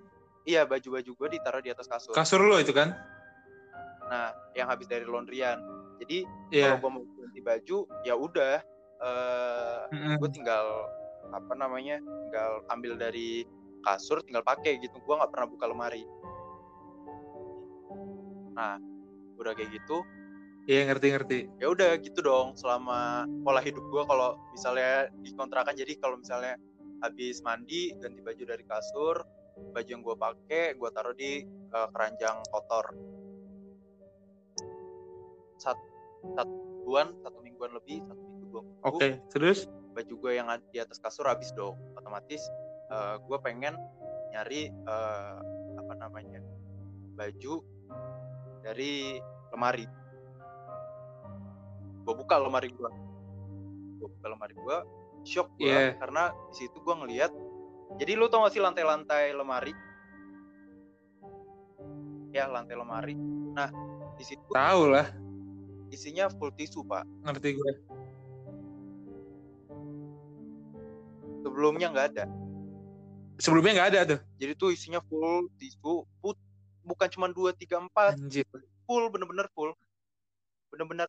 Iya 0.44 0.64
baju 0.64 0.98
baju 0.98 1.10
gue 1.14 1.28
ditaruh 1.36 1.60
di 1.60 1.70
atas 1.70 1.84
kasur. 1.84 2.16
Kasur 2.16 2.40
lo 2.40 2.56
itu 2.56 2.72
kan? 2.72 2.96
Nah 4.08 4.32
yang 4.52 4.66
habis 4.66 4.88
dari 4.88 5.04
laundryan. 5.04 5.60
Jadi 6.00 6.24
Iya. 6.50 6.74
kalau 6.74 6.78
gue 6.80 6.90
mau 6.90 7.04
ganti 7.20 7.40
baju 7.40 7.76
ya 8.02 8.14
udah. 8.16 8.56
eh 9.00 9.80
Mm-mm. 9.96 10.20
gue 10.20 10.28
tinggal 10.28 10.84
apa 11.32 11.56
namanya 11.56 11.96
tinggal 12.04 12.60
ambil 12.68 13.00
dari 13.00 13.48
kasur 13.80 14.20
tinggal 14.20 14.44
pakai 14.44 14.76
gitu 14.76 14.92
gue 15.00 15.14
nggak 15.16 15.32
pernah 15.32 15.48
buka 15.48 15.64
lemari 15.64 16.04
nah 18.52 18.76
udah 19.40 19.56
kayak 19.56 19.72
gitu 19.72 20.04
Iya 20.68 20.84
ngerti-ngerti. 20.86 21.48
ya 21.56 21.72
udah 21.72 21.96
gitu 21.96 22.20
dong 22.20 22.52
selama 22.54 23.24
pola 23.40 23.64
hidup 23.64 23.80
gua 23.88 24.04
kalau 24.04 24.36
misalnya 24.52 25.08
di 25.24 25.32
kontrakan 25.32 25.72
jadi 25.72 25.96
kalau 25.96 26.20
misalnya 26.20 26.60
habis 27.00 27.40
mandi 27.40 27.92
ganti 27.96 28.20
baju 28.20 28.42
dari 28.44 28.64
kasur 28.64 29.24
baju 29.72 29.88
yang 29.88 30.00
gua 30.00 30.16
pakai 30.16 30.76
gua 30.76 30.88
taruh 30.92 31.12
di 31.12 31.44
eh, 31.46 31.88
keranjang 31.92 32.40
kotor. 32.48 32.86
Satu 35.60 35.84
satuan 36.36 37.12
satu 37.20 37.38
mingguan 37.44 37.72
lebih 37.76 38.00
satu 38.04 38.20
minggu 38.20 38.44
dua 38.50 38.62
minggu 38.64 38.88
Oke, 38.88 39.08
terus? 39.32 39.68
baju 39.90 40.14
gue 40.22 40.32
yang 40.38 40.48
di 40.70 40.78
atas 40.78 41.02
kasur 41.02 41.26
habis 41.26 41.50
dong 41.52 41.76
otomatis 41.98 42.40
eh, 42.92 43.16
gue 43.20 43.38
pengen 43.44 43.74
nyari 44.32 44.70
eh, 44.70 45.36
apa 45.76 45.92
namanya 45.98 46.40
baju 47.16 47.60
dari 48.60 49.20
lemari. 49.52 49.84
Gue 52.00 52.14
buka 52.16 52.40
lemari 52.40 52.72
gue 52.72 52.90
gue 54.00 54.08
buka 54.08 54.26
lemari 54.32 54.56
gue 54.56 54.76
shock 55.26 55.48
gue 55.60 55.68
Iya. 55.68 55.96
karena 56.00 56.32
di 56.50 56.54
situ 56.56 56.76
gue 56.80 56.94
ngelihat 56.94 57.32
jadi 57.98 58.14
lu 58.14 58.30
tau 58.30 58.46
gak 58.46 58.54
sih 58.54 58.62
lantai-lantai 58.62 59.34
lemari? 59.34 59.74
Ya 62.30 62.46
lantai 62.46 62.78
lemari. 62.78 63.18
Nah 63.50 63.66
di 64.14 64.22
situ 64.22 64.46
Tahu 64.54 64.82
lah, 64.94 65.10
isinya 65.90 66.30
full 66.30 66.54
tisu 66.54 66.86
pak. 66.86 67.02
Ngerti 67.26 67.58
gue. 67.58 67.72
sebelumnya 71.40 71.88
nggak 71.90 72.06
ada. 72.14 72.24
Sebelumnya 73.40 73.72
nggak 73.80 73.88
ada 73.96 74.00
tuh. 74.16 74.20
jadi 74.36 74.52
tuh 74.54 74.70
isinya 74.76 75.00
full 75.08 75.48
tisu 75.56 76.04
put 76.20 76.36
bukan 76.84 77.08
cuma 77.10 77.26
dua 77.32 77.56
tiga 77.56 77.80
empat. 77.80 78.16
Full 78.86 79.04
bener-bener 79.10 79.48
full. 79.56 79.72
Bener-bener 80.70 81.08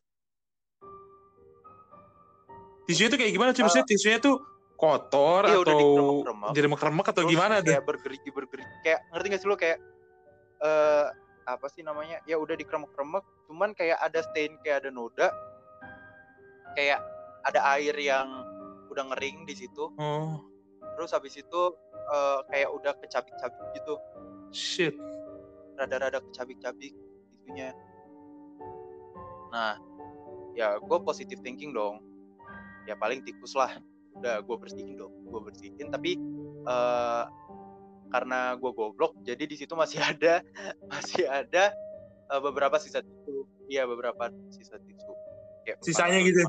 Tisunya 2.92 3.08
tuh 3.08 3.18
kayak 3.24 3.32
gimana? 3.32 3.50
sih? 3.56 3.64
Maksudnya 3.64 3.86
tisunya 3.88 4.18
tuh 4.20 4.36
kotor 4.76 5.48
Iya, 5.48 5.62
atau 5.64 6.26
jadi 6.52 6.66
remek 6.68 7.06
atau 7.08 7.22
terus 7.22 7.32
gimana 7.32 7.54
tuh? 7.62 7.72
kayak 7.72 7.84
bergerigi 7.88 8.30
bergerigi. 8.34 8.74
Kayak 8.84 9.00
ngerti 9.14 9.26
gak 9.32 9.40
sih 9.40 9.48
lo? 9.48 9.56
Kayak 9.56 9.78
eh 10.60 11.06
apa 11.48 11.66
sih 11.72 11.80
namanya? 11.80 12.20
Ya 12.28 12.36
udah 12.36 12.52
dikeremek-keremek 12.52 13.24
cuman 13.48 13.70
kayak 13.72 13.96
ada 14.02 14.20
stain 14.20 14.60
kayak 14.60 14.84
ada 14.84 14.90
noda. 14.92 15.32
Kayak 16.76 17.00
ada 17.48 17.60
air 17.78 17.96
yang 17.96 18.28
udah 18.92 19.08
ngering 19.16 19.48
di 19.48 19.54
situ. 19.56 19.88
Oh, 19.96 20.44
terus 21.00 21.16
habis 21.16 21.32
itu 21.40 21.62
eh, 22.12 22.40
kayak 22.52 22.68
udah 22.76 22.92
kecabik-cabik 23.00 23.64
gitu. 23.72 23.96
Shit. 24.52 24.94
rada-rada 25.72 26.20
kecabik-cabik 26.20 26.92
itunya. 27.32 27.72
Nah 29.48 29.80
ya 30.52 30.76
gue 30.76 30.98
positive 31.00 31.40
thinking 31.40 31.72
dong 31.72 32.04
ya 32.84 32.94
paling 32.94 33.22
tikus 33.22 33.54
lah. 33.54 33.70
Udah 34.12 34.40
gue 34.40 34.56
bersihin 34.56 34.94
dong 34.94 35.12
gue 35.24 35.40
bersihin. 35.40 35.88
Tapi 35.88 36.18
eh 36.62 37.24
karena 38.12 38.52
gue 38.54 38.70
goblok 38.70 39.16
jadi 39.24 39.40
di 39.42 39.56
situ 39.56 39.72
masih 39.72 39.96
ada 40.12 40.44
masih 40.86 41.24
ada 41.24 41.72
eh, 42.28 42.40
beberapa 42.40 42.76
sisa 42.76 43.00
tisu. 43.00 43.48
Iya 43.66 43.88
beberapa 43.88 44.28
sisa 44.50 44.76
tisu. 44.78 45.12
Kayak 45.62 45.78
Sisanya 45.80 46.18
gitu? 46.20 46.42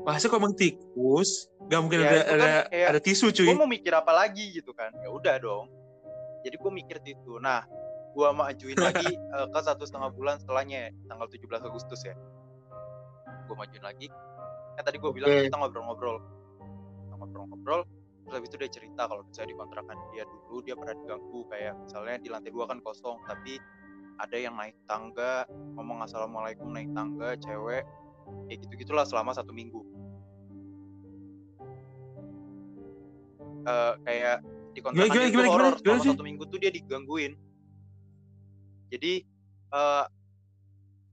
Masa 0.00 0.32
kok 0.32 0.40
emang 0.40 0.56
tikus? 0.56 1.50
Gak 1.68 1.80
mungkin 1.84 2.00
Ya, 2.00 2.08
ada, 2.08 2.18
kan 2.24 2.34
ada, 2.34 2.48
kayak- 2.72 2.88
ada 2.88 3.00
tisu 3.02 3.26
gue 3.28 3.44
cuy. 3.44 3.48
mau 3.52 3.68
mikir 3.68 3.92
apa 3.92 4.10
lagi 4.10 4.48
gitu 4.50 4.72
kan. 4.72 4.90
Ya 4.96 5.12
udah 5.12 5.36
dong. 5.36 5.68
Jadi 6.40 6.56
gue 6.56 6.72
mikir 6.72 6.96
itu 7.04 7.36
nah 7.36 7.68
gue 8.10 8.28
majuin 8.32 8.74
lagi 8.74 9.06
eh, 9.36 9.46
ke 9.46 9.60
satu 9.60 9.84
setengah 9.84 10.10
bulan 10.10 10.40
setelahnya 10.40 10.90
tanggal 11.06 11.28
17 11.30 11.46
Agustus 11.62 12.00
ya 12.02 12.16
gue 13.50 13.56
majuin 13.58 13.82
lagi. 13.82 14.06
Kan 14.78 14.82
tadi 14.86 15.02
gue 15.02 15.10
bilang 15.10 15.26
kita 15.26 15.58
ngobrol-ngobrol. 15.58 16.22
Kita 17.02 17.14
ngobrol-ngobrol 17.18 17.82
terus 18.30 18.46
habis 18.46 18.50
itu 18.54 18.58
dia 18.62 18.70
cerita 18.70 19.02
kalau 19.10 19.26
misalnya 19.26 19.50
di 19.50 19.56
kontrakan 19.58 19.96
dia 20.14 20.22
dulu 20.22 20.62
dia 20.62 20.74
pernah 20.78 20.94
diganggu 20.94 21.40
kayak 21.50 21.74
misalnya 21.82 22.16
di 22.22 22.28
lantai 22.30 22.50
dua 22.54 22.64
kan 22.70 22.78
kosong 22.78 23.18
tapi 23.26 23.58
ada 24.22 24.36
yang 24.38 24.54
naik 24.54 24.78
tangga 24.86 25.42
ngomong 25.74 26.06
assalamualaikum 26.06 26.70
naik 26.70 26.94
tangga 26.94 27.34
cewek 27.42 27.82
kayak 28.46 28.58
gitu 28.62 28.74
gitulah 28.86 29.02
selama 29.02 29.34
satu 29.34 29.50
minggu. 29.50 29.82
Eh, 33.66 33.94
kayak 34.06 34.38
di 34.70 34.80
kontrakan 34.80 35.10
gimana, 35.10 35.18
dia 35.18 35.26
tuh 35.26 35.32
gimana, 35.34 35.48
gimana 35.50 35.78
selama 35.82 36.02
satu 36.06 36.22
minggu 36.22 36.42
tuh 36.46 36.58
dia 36.62 36.70
digangguin. 36.70 37.32
Jadi 38.94 39.26
eh 39.74 40.04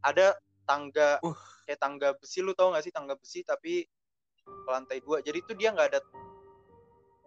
ada 0.05 0.37
tangga 0.69 1.17
Uh. 1.25 1.56
Kayak 1.67 1.83
tangga 1.83 2.15
besi 2.15 2.39
lu 2.39 2.55
tau 2.55 2.71
gak 2.71 2.81
sih 2.81 2.95
tangga 2.95 3.19
besi 3.19 3.43
tapi 3.43 3.83
ke 4.47 4.69
lantai 4.71 5.03
dua. 5.03 5.19
Jadi 5.19 5.43
itu 5.43 5.51
dia 5.53 5.75
nggak 5.75 5.87
ada 5.91 5.99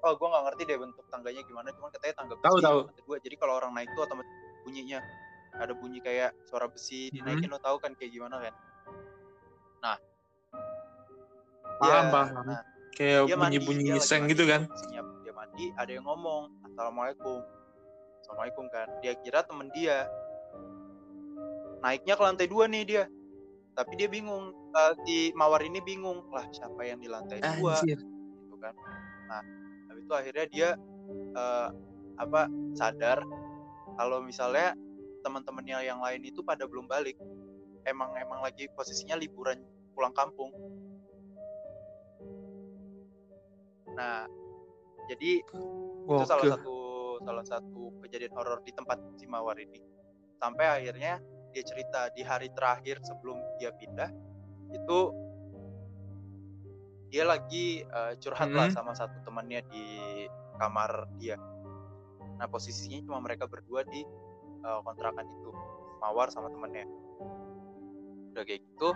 oh 0.00 0.16
gue 0.16 0.24
nggak 0.24 0.44
ngerti 0.48 0.62
deh 0.64 0.76
bentuk 0.80 1.04
tangganya 1.12 1.44
gimana 1.44 1.68
cuman 1.76 1.92
katanya 1.92 2.14
tangga 2.16 2.34
besi 2.40 2.46
Tahu, 2.48 2.56
tahu. 2.64 2.78
lantai 2.88 3.04
dua. 3.04 3.16
Jadi 3.20 3.34
kalau 3.36 3.54
orang 3.60 3.72
naik 3.76 3.92
tuh 3.92 4.02
otomatis 4.02 4.32
bunyinya. 4.64 5.00
Ada 5.50 5.74
bunyi 5.76 5.98
kayak 6.00 6.32
suara 6.46 6.70
besi 6.70 7.10
dinaikin 7.10 7.50
lo 7.50 7.58
tau 7.58 7.76
kan 7.76 7.92
kayak 7.92 8.14
gimana 8.14 8.40
kan? 8.40 8.54
Paham, 11.80 11.88
Ya, 11.88 12.12
paham. 12.12 12.44
nah, 12.44 12.62
Kayak 12.92 13.20
dia 13.26 13.36
lagi 13.36 13.58
seng 14.04 14.28
gitu 14.28 14.44
kan. 14.44 14.68
posisinya 14.68 15.00
dia 15.20 15.32
mandi 15.32 15.66
ada 15.74 15.90
yang 15.90 16.04
ngomong 16.04 16.52
assalamualaikum. 16.64 17.40
Assalamualaikum 18.20 18.64
kan. 18.68 18.86
Dia 19.00 19.12
kira 19.16 19.40
temen 19.42 19.68
dia. 19.72 20.04
Naiknya 21.80 22.14
ke 22.14 22.22
lantai 22.22 22.46
dua 22.46 22.68
nih 22.68 22.84
dia 22.84 23.04
tapi 23.80 23.96
dia 23.96 24.08
bingung 24.12 24.52
Eh, 24.70 24.94
si 25.02 25.16
mawar 25.34 25.66
ini 25.66 25.82
bingung 25.82 26.30
lah 26.30 26.46
siapa 26.54 26.78
yang 26.86 27.02
di 27.02 27.10
lantai 27.10 27.42
dua? 27.58 27.74
Anjir. 27.82 27.98
gitu 27.98 28.56
kan. 28.62 28.74
Nah 29.26 29.42
habis 29.90 30.06
itu 30.06 30.14
akhirnya 30.14 30.46
dia 30.46 30.68
eh, 31.34 31.68
apa 32.14 32.46
sadar 32.78 33.18
kalau 33.98 34.22
misalnya 34.22 34.78
teman-temannya 35.26 35.90
yang 35.90 35.98
lain 35.98 36.22
itu 36.22 36.38
pada 36.46 36.70
belum 36.70 36.86
balik. 36.86 37.18
Emang 37.82 38.14
emang 38.14 38.46
lagi 38.46 38.70
posisinya 38.78 39.18
liburan 39.18 39.58
pulang 39.90 40.14
kampung. 40.14 40.54
Nah 43.98 44.30
jadi 45.10 45.42
itu 45.42 46.24
salah 46.30 46.46
Gokil. 46.46 46.54
satu 46.54 46.76
salah 47.26 47.44
satu 47.44 47.82
kejadian 48.06 48.38
horor 48.38 48.62
di 48.62 48.70
tempat 48.70 49.02
si 49.18 49.26
mawar 49.26 49.58
ini. 49.58 49.82
Sampai 50.38 50.70
akhirnya 50.78 51.18
dia 51.50 51.62
cerita 51.66 52.08
di 52.14 52.22
hari 52.22 52.48
terakhir 52.54 53.02
sebelum 53.02 53.38
dia 53.58 53.70
pindah 53.74 54.10
itu 54.70 54.98
dia 57.10 57.26
lagi 57.26 57.82
eh, 57.82 58.12
curhat 58.22 58.50
lah 58.54 58.70
Hmm. 58.70 58.76
sama 58.78 58.92
satu 58.94 59.18
temannya 59.26 59.66
di 59.66 59.86
kamar 60.62 61.10
dia. 61.18 61.34
Nah 62.38 62.46
posisinya 62.46 63.02
cuma 63.02 63.18
mereka 63.18 63.50
berdua 63.50 63.82
di 63.82 64.06
eh, 64.62 64.80
kontrakan 64.86 65.26
itu 65.26 65.50
mawar 65.98 66.30
sama 66.30 66.48
temannya. 66.54 66.86
Udah 68.30 68.42
kayak 68.46 68.62
gitu 68.62 68.94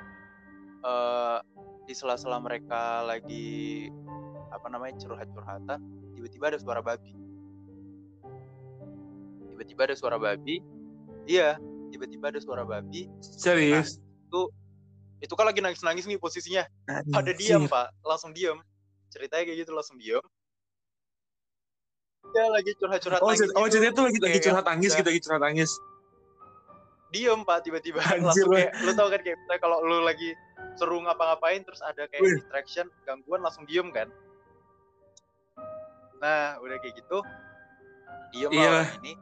eh 0.84 1.38
di 1.84 1.92
sela-sela 1.92 2.40
mereka 2.40 3.04
lagi 3.04 3.90
apa 4.48 4.70
namanya 4.70 4.96
curhat-curhatan 5.02 5.82
tiba-tiba 6.14 6.54
ada 6.54 6.58
suara 6.62 6.80
babi. 6.80 7.12
Tiba-tiba 9.50 9.90
ada 9.90 9.96
suara 9.98 10.16
babi 10.22 10.62
iya 11.26 11.58
tiba-tiba 11.94 12.26
ada 12.28 12.42
suara 12.42 12.66
babi 12.66 13.06
Serius. 13.22 14.02
itu 15.22 15.32
kan 15.32 15.46
lagi 15.46 15.62
nangis-nangis 15.62 16.04
nih 16.04 16.18
posisinya 16.18 16.66
pada 17.08 17.30
Anjir. 17.30 17.38
diam 17.38 17.64
pak 17.64 17.94
langsung 18.02 18.34
diam 18.34 18.58
ceritanya 19.08 19.46
kayak 19.46 19.58
gitu 19.62 19.72
langsung 19.72 19.96
diam 19.96 20.20
dia 22.28 22.44
lagi 22.50 22.74
curhat-curhat 22.76 23.20
Oh, 23.22 23.30
nangis 23.30 23.46
oh 23.46 23.62
gitu. 23.62 23.78
ceritanya 23.78 23.94
tuh 23.94 24.04
lagi 24.04 24.18
lagi 24.18 24.32
Kayak 24.32 24.44
curhat 24.44 24.64
tangis 24.66 24.90
udah 24.90 24.98
gitu, 24.98 25.08
lagi 25.08 25.20
curhat 25.22 25.42
tangis. 25.42 25.70
diem 27.08 27.40
pak 27.40 27.58
tiba-tiba 27.62 28.00
langsung 28.20 28.50
kayak 28.50 28.70
lu 28.82 28.90
tau 28.92 29.08
kan 29.08 29.20
kayak 29.22 29.38
kalau 29.62 29.78
lu 29.80 30.02
lagi 30.02 30.34
seru 30.74 30.98
ngapa-ngapain 30.98 31.62
terus 31.62 31.78
ada 31.80 32.10
kayak 32.10 32.20
Wih. 32.20 32.34
distraction 32.36 32.90
gangguan 33.06 33.38
langsung 33.38 33.62
diem 33.64 33.86
kan 33.88 34.10
nah 36.18 36.58
udah 36.58 36.76
kayak 36.82 36.98
gitu 36.98 37.22
diem 38.34 38.50
Iya. 38.50 38.70
lah 38.82 38.88
ini 39.00 39.12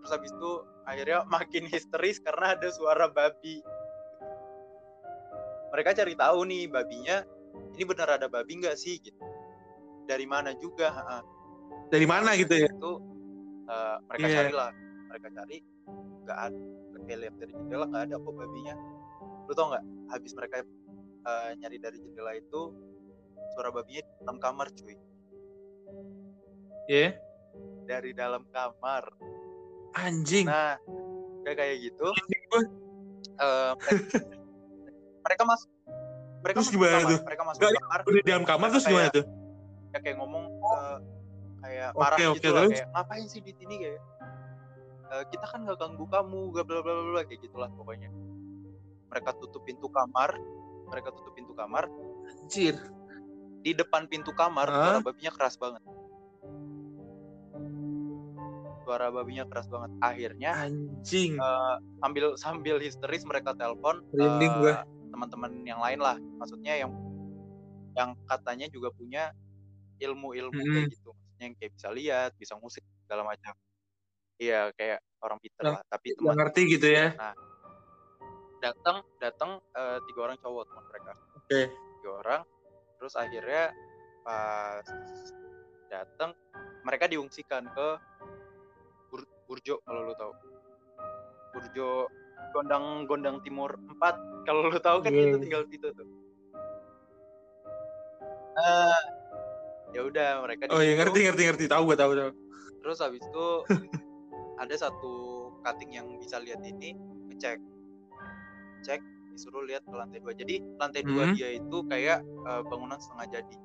terus 0.00 0.10
habis 0.10 0.32
itu 0.32 0.52
akhirnya 0.84 1.24
makin 1.26 1.64
histeris 1.66 2.20
karena 2.20 2.54
ada 2.56 2.68
suara 2.70 3.08
babi 3.08 3.60
mereka 5.72 5.90
cari 5.96 6.14
tahu 6.14 6.38
nih 6.46 6.70
babinya 6.70 7.24
ini 7.74 7.82
bener 7.82 8.08
ada 8.08 8.26
babi 8.30 8.62
nggak 8.62 8.76
sih 8.78 9.00
gitu 9.00 9.18
dari 10.04 10.28
mana 10.28 10.52
juga 10.60 10.92
ha-ha. 10.92 11.18
Dari 11.88 12.04
mana 12.04 12.36
gitu 12.36 12.52
ya? 12.52 12.68
itu 12.68 12.92
eh, 13.66 13.96
mereka 14.06 14.26
Iya. 14.28 14.36
cari 14.36 14.52
lah 14.52 14.70
mereka 15.08 15.28
cari 15.32 15.56
nggak 16.24 16.38
ada 16.40 16.60
kayak 17.04 17.18
lihat 17.20 17.34
dari 17.36 17.52
jendela 17.52 17.84
nggak 17.88 18.04
ada 18.08 18.16
kok 18.16 18.32
babinya 18.32 18.74
lu 19.44 19.52
tau 19.52 19.66
nggak 19.72 19.84
habis 20.08 20.32
mereka 20.36 20.56
eh, 21.24 21.50
nyari 21.60 21.76
dari 21.80 21.96
jendela 22.00 22.32
itu 22.32 22.60
suara 23.52 23.68
babinya 23.68 24.02
di 24.04 24.12
dalam 24.20 24.38
kamar 24.40 24.68
cuy 24.72 24.96
Ya. 26.84 27.16
dari 27.88 28.12
dalam 28.12 28.44
kamar 28.52 29.08
Anjing. 29.94 30.46
nah 30.50 30.74
kayak 31.44 31.56
kayak 31.56 31.76
gitu. 31.86 32.06
Eh, 33.34 33.72
mereka 35.24 35.42
masuk 35.44 35.68
mereka 36.44 36.56
Terus 36.60 36.66
masuk 36.68 36.74
gimana 36.76 36.92
kamar, 37.00 37.10
tuh? 37.10 37.20
mereka 37.24 37.42
masuk 37.42 37.60
Nggak, 37.60 37.72
kamar 37.80 37.98
udah 38.04 38.14
di 38.14 38.28
dalam 38.28 38.44
kamar 38.44 38.68
terus 38.70 38.84
gimana 38.84 39.08
tuh 39.10 39.24
kayak, 39.90 40.02
kayak 40.04 40.16
ngomong 40.20 40.44
eh, 40.52 40.98
kayak 41.64 41.88
marah 41.96 42.18
oke, 42.20 42.36
gitu 42.36 42.48
lah 42.52 42.62
terus? 42.62 42.72
kayak 42.76 42.86
ngapain 42.92 43.26
sih 43.26 43.40
di 43.40 43.52
sini 43.56 43.74
kayak 43.80 44.00
"Eh, 45.14 45.24
kita 45.32 45.46
kan 45.48 45.58
nggak 45.64 45.78
ganggu 45.80 46.04
kamu 46.10 46.40
gak 46.52 46.64
bla 46.68 46.78
bla 46.84 46.92
bla 46.94 47.04
bla," 47.16 47.22
kayak 47.24 47.40
gitulah 47.42 47.70
pokoknya 47.72 48.10
mereka 49.08 49.30
tutup 49.38 49.62
pintu 49.64 49.86
kamar 49.88 50.30
mereka 50.84 51.08
tutup 51.14 51.32
pintu 51.32 51.52
kamar 51.56 51.88
anjir 52.28 52.76
di 53.64 53.72
depan 53.72 54.04
pintu 54.04 54.30
kamar 54.36 54.68
Hah? 54.68 54.76
suara 54.76 54.98
babinya 55.00 55.32
keras 55.32 55.56
banget 55.56 55.80
suara 58.84 59.08
babinya 59.08 59.48
keras 59.48 59.66
banget. 59.66 59.90
Akhirnya 60.04 60.50
anjing. 60.54 61.40
eh, 61.40 61.76
sambil 62.04 62.24
sambil 62.36 62.76
histeris 62.78 63.24
mereka 63.24 63.56
telepon 63.56 64.04
gua. 64.12 64.84
teman-teman 65.10 65.50
yang 65.64 65.80
lain 65.80 65.98
lah. 65.98 66.16
Maksudnya 66.38 66.78
yang 66.78 66.92
yang 67.94 68.14
katanya 68.28 68.66
juga 68.68 68.90
punya 68.92 69.30
ilmu-ilmu 70.02 70.54
kayak 70.54 70.84
Mm-mm. 70.84 70.92
gitu. 70.92 71.10
Maksudnya 71.14 71.44
yang 71.48 71.56
kayak 71.56 71.72
bisa 71.74 71.88
lihat 71.90 72.30
bisa 72.36 72.54
musik 72.60 72.84
segala 73.06 73.22
macam. 73.24 73.54
Iya 74.36 74.70
kayak 74.74 75.00
orang 75.22 75.38
pinter 75.40 75.64
lah. 75.78 75.82
Tapi 75.88 76.14
teman 76.18 76.34
ngerti 76.36 76.60
gitu 76.76 76.86
ya. 76.90 77.14
Datang 78.60 79.00
datang 79.18 79.50
eh, 79.72 79.98
tiga 80.10 80.20
orang 80.30 80.36
cowok 80.42 80.62
teman 80.68 80.84
mereka. 80.90 81.12
Oke. 81.40 81.60
Tiga 81.72 82.10
orang 82.20 82.42
terus 82.98 83.14
akhirnya 83.20 83.70
pas 84.24 84.86
datang 85.92 86.32
mereka 86.82 87.06
diungsikan 87.06 87.68
ke 87.70 87.88
Burjo 89.44 89.80
kalau 89.82 90.00
lu 90.04 90.14
tahu. 90.14 90.32
Burjo 91.52 91.88
Gondang 92.50 93.06
Gondang 93.06 93.42
Timur 93.42 93.74
4 93.98 94.46
kalau 94.46 94.68
lu 94.68 94.78
tahu 94.78 95.02
kan 95.02 95.10
Iya. 95.10 95.30
itu 95.30 95.38
tinggal 95.42 95.62
situ 95.66 95.88
tuh. 95.90 96.08
Eh, 98.54 99.00
ya 99.92 100.00
udah 100.06 100.28
mereka 100.46 100.70
oh 100.70 100.78
iya 100.78 100.94
situ. 100.94 101.00
ngerti 101.02 101.18
ngerti 101.26 101.42
ngerti. 101.50 101.64
Tahu 101.66 101.82
gua 101.84 101.96
tahu 101.98 102.12
tahu 102.14 102.30
terus 102.84 103.00
habis 103.00 103.24
itu 103.24 103.46
ada 104.62 104.74
satu 104.76 105.14
cutting 105.64 105.96
yang 105.96 106.06
bisa 106.20 106.38
lihat 106.38 106.60
ini 106.62 106.94
ngecek. 107.28 107.58
Cek 108.84 109.00
disuruh 109.34 109.64
lihat 109.64 109.82
ke 109.82 109.94
lantai 109.94 110.20
dua. 110.20 110.32
Jadi 110.32 110.62
lantai 110.78 111.02
dua 111.02 111.24
Hmm. 111.26 111.34
dia 111.34 111.50
itu 111.52 111.78
kayak 111.88 112.22
eh, 112.22 112.62
bangunan 112.64 112.98
setengah 112.98 113.40
jadi. 113.40 113.56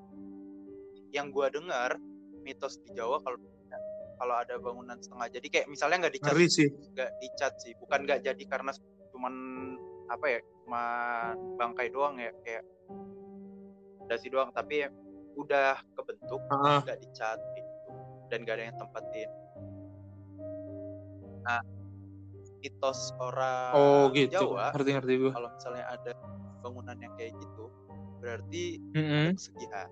Yang 1.12 1.28
gua 1.32 1.48
dengar 1.50 1.92
mitos 2.42 2.80
di 2.82 2.96
Jawa 2.96 3.22
kalau 3.22 3.38
kalau 4.20 4.36
ada 4.36 4.56
bangunan 4.60 5.00
setengah. 5.00 5.28
Jadi 5.32 5.48
kayak 5.48 5.68
misalnya 5.72 5.98
nggak 6.06 6.16
dicat 6.20 6.34
ngeri 6.36 6.48
sih. 6.52 6.68
nggak 6.70 7.12
dicat 7.24 7.54
sih. 7.64 7.74
Bukan 7.80 8.00
nggak 8.04 8.20
jadi 8.28 8.44
karena 8.46 8.72
cuman 9.16 9.34
apa 10.12 10.26
ya 10.28 10.40
cuma 10.66 10.84
bangkai 11.56 11.88
doang 11.90 12.20
ya 12.20 12.36
kayak 12.44 12.68
dasi 14.12 14.28
doang. 14.28 14.52
Tapi 14.52 14.84
ya 14.84 14.88
udah 15.40 15.80
kebentuk 15.96 16.44
nggak 16.84 17.00
dicat 17.00 17.40
gitu. 17.56 17.68
Dan 18.30 18.46
gak 18.46 18.62
ada 18.62 18.64
yang 18.70 18.78
tempatin. 18.78 19.30
Nah 21.42 21.62
mitos 22.60 23.16
orang 23.18 23.72
oh 23.74 24.04
gitu. 24.12 24.36
Jawa 24.36 24.76
ngerti 24.76 24.90
ngerti 25.00 25.14
gua. 25.24 25.32
kalau 25.32 25.50
misalnya 25.56 25.86
ada 25.88 26.12
bangunan 26.60 26.98
yang 27.00 27.14
kayak 27.16 27.32
gitu 27.40 27.72
berarti 28.20 28.84
Mm-mm. 28.92 29.32
pesugihan 29.32 29.88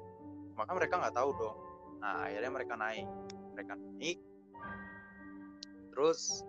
maka 0.60 0.72
mereka 0.75 1.00
nggak 1.00 1.15
tahu 1.15 1.29
dong. 1.38 1.57
Nah 2.03 2.27
akhirnya 2.27 2.51
mereka 2.51 2.74
naik 2.75 3.07
mereka 3.57 3.73
naik. 3.73 4.21
Terus 5.89 6.45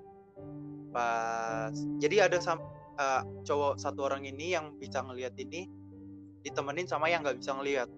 pas 0.92 1.72
jadi 1.96 2.28
ada 2.28 2.36
sam 2.36 2.60
eh, 3.00 3.22
cowok 3.48 3.80
satu 3.80 4.04
orang 4.04 4.28
ini 4.28 4.52
yang 4.52 4.76
bisa 4.76 5.00
ngelihat 5.00 5.32
ini 5.40 5.64
ditemenin 6.44 6.84
sama 6.84 7.08
yang 7.08 7.24
nggak 7.24 7.40
bisa 7.40 7.56
ngelihat 7.56 7.88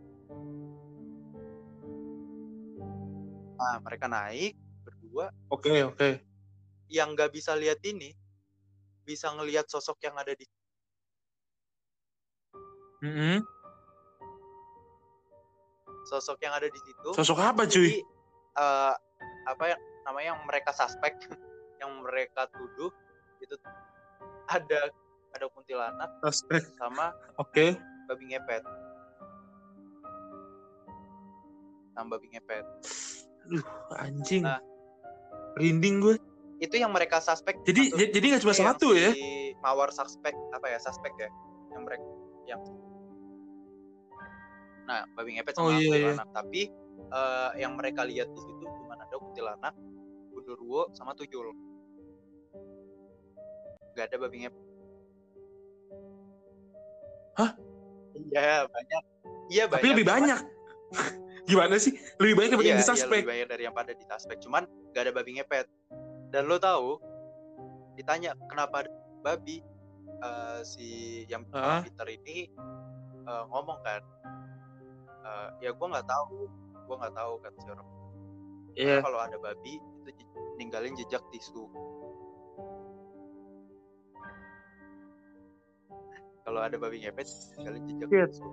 nah 3.61 3.76
mereka 3.85 4.06
naik 4.08 4.56
berdua. 4.87 5.35
Oke 5.52 5.85
oke. 5.85 6.22
Yang 6.88 7.08
nggak 7.18 7.30
bisa 7.35 7.52
lihat 7.58 7.82
ini 7.85 8.14
bisa 9.04 9.28
ngelihat 9.35 9.66
sosok 9.66 10.00
yang 10.06 10.16
ada 10.16 10.32
di 10.32 10.46
Mm-mm. 13.00 13.40
sosok 16.04 16.37
yang 16.44 16.52
ada 16.52 16.68
di 16.68 16.80
situ. 16.80 17.11
Sosok 17.16 17.38
apa 17.40 17.64
Jadi 17.64 18.19
eh, 18.61 18.94
apa 19.46 19.64
ya 19.66 19.77
namanya 20.03 20.27
yang 20.31 20.40
mereka 20.44 20.70
suspek, 20.70 21.16
yang 21.81 21.90
mereka 22.01 22.44
tuduh 22.51 22.92
itu 23.38 23.57
ada 24.46 24.92
ada 25.31 25.46
kuntilanak 25.49 26.11
Suspek. 26.20 26.61
sama 26.77 27.11
oke 27.37 27.79
babi 28.07 28.25
ngepet. 28.29 28.62
Sama 31.92 32.07
babi 32.11 32.27
ngepet. 32.31 32.64
anjing 33.96 34.44
Nah. 34.44 34.61
rinding 35.57 35.99
gue 35.99 36.14
Itu 36.59 36.77
yang 36.77 36.92
mereka 36.92 37.18
suspek. 37.18 37.57
jadi 37.64 37.88
j- 37.90 38.12
jadi 38.12 38.27
nggak 38.29 38.42
cuma 38.44 38.53
yang 38.53 38.68
satu 38.68 38.88
ya 38.92 39.11
si 39.11 39.57
Mawar 39.59 39.88
suspek 39.90 40.37
apa 40.53 40.66
ya 40.66 40.79
suspek 40.79 41.11
ya 41.16 41.29
yang 41.70 41.83
mereka 41.83 42.05
yang 42.46 42.61
Nah, 44.83 45.07
babi 45.14 45.35
ngepet 45.35 45.55
sama 45.55 45.70
Oh, 45.70 45.73
iya, 45.73 45.96
iya. 46.11 46.25
Tapi 46.27 46.66
eh, 47.11 47.51
yang 47.59 47.75
mereka 47.75 48.03
lihat 48.03 48.31
di 48.31 48.40
situ 48.40 48.64
cuma 48.64 48.94
ada 48.94 49.16
kuntilanak, 49.16 49.75
gundurwo 50.31 50.88
sama 50.92 51.12
tuyul. 51.12 51.51
Gak 53.92 54.09
ada 54.09 54.16
babi 54.18 54.46
ngepet. 54.46 54.64
Hah? 57.37 57.51
Iya, 58.31 58.66
banyak. 58.66 59.03
Iya, 59.51 59.64
banyak. 59.66 59.83
tapi 59.83 59.87
lebih 59.90 60.07
cuman- 60.07 60.18
banyak 60.23 60.40
gimana 61.51 61.75
sih 61.79 61.94
lebih 62.23 62.35
banyak 62.38 62.51
daripada 62.55 62.62
Iya, 62.62 62.70
yang 62.70 62.79
di 62.79 62.87
iya, 62.87 62.90
suspek 62.94 63.11
lebih 63.18 63.31
banyak 63.31 63.49
dari 63.49 63.62
yang 63.66 63.75
pada 63.75 63.92
di 63.92 64.05
suspek. 64.05 64.37
Cuman 64.38 64.62
gak 64.92 65.03
ada 65.09 65.12
babi 65.12 65.31
ngepet. 65.38 65.66
Dan 66.31 66.46
lo 66.46 66.62
tahu, 66.62 67.03
ditanya 67.96 68.38
kenapa 68.46 68.87
ada 68.87 68.90
babi, 69.20 69.59
eh, 70.20 70.61
si 70.62 70.87
yang 71.27 71.42
Ah. 71.51 71.83
Peter 71.83 72.07
ini 72.07 72.46
eh, 73.20 73.44
ngomong 73.46 73.79
kan, 73.83 74.03
eh, 75.20 75.49
ya 75.61 75.70
gue 75.70 75.87
nggak 75.87 76.07
tahu, 76.07 76.46
gue 76.90 76.96
nggak 76.98 77.14
tahu 77.14 77.33
kata 77.38 77.59
si 77.62 77.68
orang. 77.70 77.88
Iya. 78.74 78.98
Karena 78.98 79.07
kalau 79.07 79.20
ada 79.22 79.37
babi 79.38 79.79
itu 79.79 80.11
ninggalin 80.59 80.98
jejak 80.98 81.22
tisu. 81.31 81.70
Kalau 86.42 86.61
ada 86.66 86.74
babi 86.83 86.98
ngepet, 87.07 87.31
ninggalin 87.55 87.83
jejak 87.87 88.09
Shit. 88.11 88.29
tisu. 88.35 88.48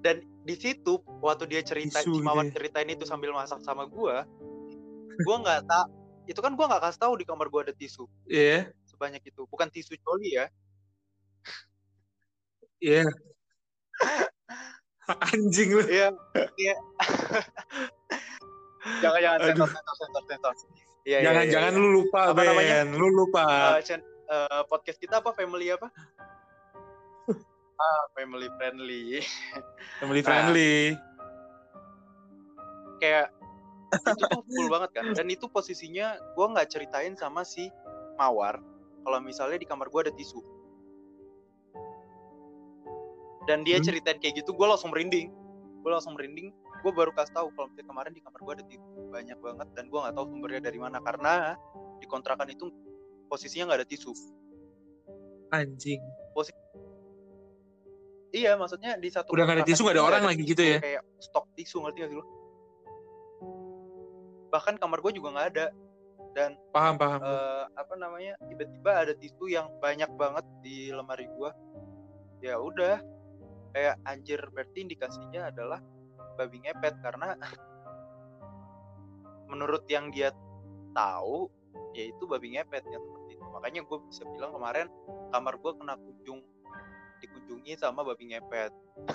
Dan 0.00 0.16
di 0.44 0.56
situ 0.56 1.00
waktu 1.24 1.44
dia 1.48 1.60
cerita, 1.64 2.04
Tisu 2.04 2.20
Cimawan 2.20 2.48
ya. 2.48 2.52
ceritain 2.56 2.88
itu 2.88 3.04
sambil 3.08 3.32
masak 3.32 3.60
sama 3.64 3.84
gua, 3.84 4.24
gua 5.24 5.36
nggak 5.44 5.60
tak, 5.68 5.86
itu 6.24 6.40
kan 6.40 6.56
gua 6.56 6.68
nggak 6.72 6.88
kasih 6.88 7.00
tahu 7.04 7.12
di 7.20 7.24
kamar 7.28 7.52
gua 7.52 7.68
ada 7.68 7.76
tisu 7.76 8.08
iya 8.24 8.72
sebanyak 8.88 9.20
itu, 9.28 9.44
bukan 9.44 9.68
tisu 9.68 10.00
coli 10.00 10.40
ya. 10.40 10.48
iya 12.80 13.04
anjing 15.30 15.70
lu 15.72 15.82
Iya, 15.84 16.08
iya. 16.56 16.74
jangan 19.00 19.20
jangan 19.20 19.38
Aduh. 19.44 19.68
Iya, 21.00 21.16
iya, 21.16 21.18
jangan 21.24 21.44
iya, 21.44 21.52
jangan 21.52 21.72
iya. 21.72 21.80
lu 21.80 21.88
lupa 21.96 22.20
Apa 22.30 22.40
namanya? 22.44 22.76
Ben 22.84 22.88
lu 22.92 23.06
lupa 23.08 23.44
Eh, 23.76 23.82
chen- 23.82 24.04
eh, 24.26 24.62
podcast 24.66 24.98
kita 24.98 25.20
apa 25.20 25.32
family 25.32 25.72
apa? 25.72 25.88
ah, 27.80 28.02
family 28.12 28.48
friendly. 28.54 29.24
family 29.96 30.20
Nah. 30.20 30.26
friendly 30.28 30.74
Kayak 33.00 33.32
itu 33.90 34.24
tuh 34.28 34.44
full 34.44 34.68
banget 34.68 34.90
kan. 34.92 35.04
Dan 35.16 35.26
itu 35.28 35.48
posisinya 35.48 36.14
gua 36.36 36.52
nggak 36.52 36.68
ceritain 36.68 37.16
sama 37.16 37.42
si 37.42 37.72
Mawar 38.14 38.60
kalau 39.00 39.18
misalnya 39.18 39.56
di 39.56 39.64
kamar 39.64 39.88
gua 39.88 40.04
ada 40.04 40.12
tisu. 40.12 40.44
Dan 43.48 43.64
dia 43.64 43.80
Hmm. 43.80 43.86
ceritain 43.86 44.18
kayak 44.20 44.44
gitu, 44.44 44.52
gua 44.52 44.76
langsung 44.76 44.92
merinding. 44.92 45.32
Gua 45.80 45.96
langsung 45.96 46.12
merinding. 46.16 46.52
Gue 46.80 46.92
baru 46.96 47.12
kasih 47.12 47.36
tahu 47.36 47.52
kalau 47.52 47.68
misalnya 47.68 47.88
kemarin 47.92 48.12
di 48.16 48.22
kamar 48.24 48.40
gua 48.40 48.52
ada 48.56 48.64
tisu 48.64 48.88
banyak 49.12 49.38
banget 49.40 49.68
dan 49.76 49.84
gua 49.92 49.98
nggak 50.08 50.14
tahu 50.16 50.26
sumbernya 50.32 50.60
dari 50.64 50.78
mana 50.80 50.96
karena 51.04 51.52
di 52.00 52.06
kontrakan 52.08 52.48
itu 52.48 52.72
posisinya 53.28 53.68
nggak 53.68 53.84
ada 53.84 53.88
tisu. 53.88 54.12
anjing 55.50 56.00
Iya, 58.30 58.54
maksudnya 58.54 58.94
di 58.94 59.10
satu 59.10 59.34
Udah 59.34 59.42
nggak 59.42 59.58
ada 59.62 59.66
tisu, 59.66 59.82
nggak 59.82 59.96
ada 59.98 60.04
orang 60.06 60.20
nggak 60.22 60.34
lagi 60.38 60.44
tisu, 60.46 60.52
gitu 60.54 60.62
ya? 60.62 60.78
Kayak 60.78 61.02
stok 61.18 61.46
tisu 61.58 61.76
ngerti 61.82 61.98
gak 61.98 62.10
sih 62.10 62.18
lu? 62.18 62.24
Bahkan 64.50 64.74
kamar 64.78 64.98
gue 65.02 65.12
juga 65.18 65.28
nggak 65.34 65.48
ada. 65.54 65.66
Dan 66.30 66.54
paham 66.70 66.94
paham 66.94 67.18
eh, 67.26 67.64
apa 67.74 67.94
namanya 67.98 68.38
tiba-tiba 68.46 68.90
ada 69.02 69.12
tisu 69.18 69.50
yang 69.50 69.66
banyak 69.82 70.06
banget 70.14 70.46
di 70.62 70.94
lemari 70.94 71.26
gua. 71.34 71.50
Ya 72.38 72.54
udah, 72.54 73.02
kayak 73.70 73.96
anjir 74.06 74.40
berarti 74.50 74.78
indikasinya 74.86 75.50
adalah 75.50 75.80
babi 76.38 76.58
ngepet 76.62 76.94
karena 77.02 77.34
menurut 79.50 79.84
yang 79.90 80.10
dia 80.10 80.30
tahu 80.94 81.50
ya 81.94 82.10
itu 82.10 82.22
babi 82.26 82.54
ngepetnya 82.54 82.98
seperti 82.98 83.30
itu 83.38 83.44
makanya 83.50 83.80
gue 83.86 83.98
bisa 84.10 84.22
bilang 84.30 84.52
kemarin 84.54 84.86
kamar 85.30 85.54
gue 85.58 85.72
kena 85.78 85.94
kunjung 85.98 86.40
dikunjungi 87.20 87.72
sama 87.78 88.02
babi 88.06 88.34
ngepet 88.34 88.72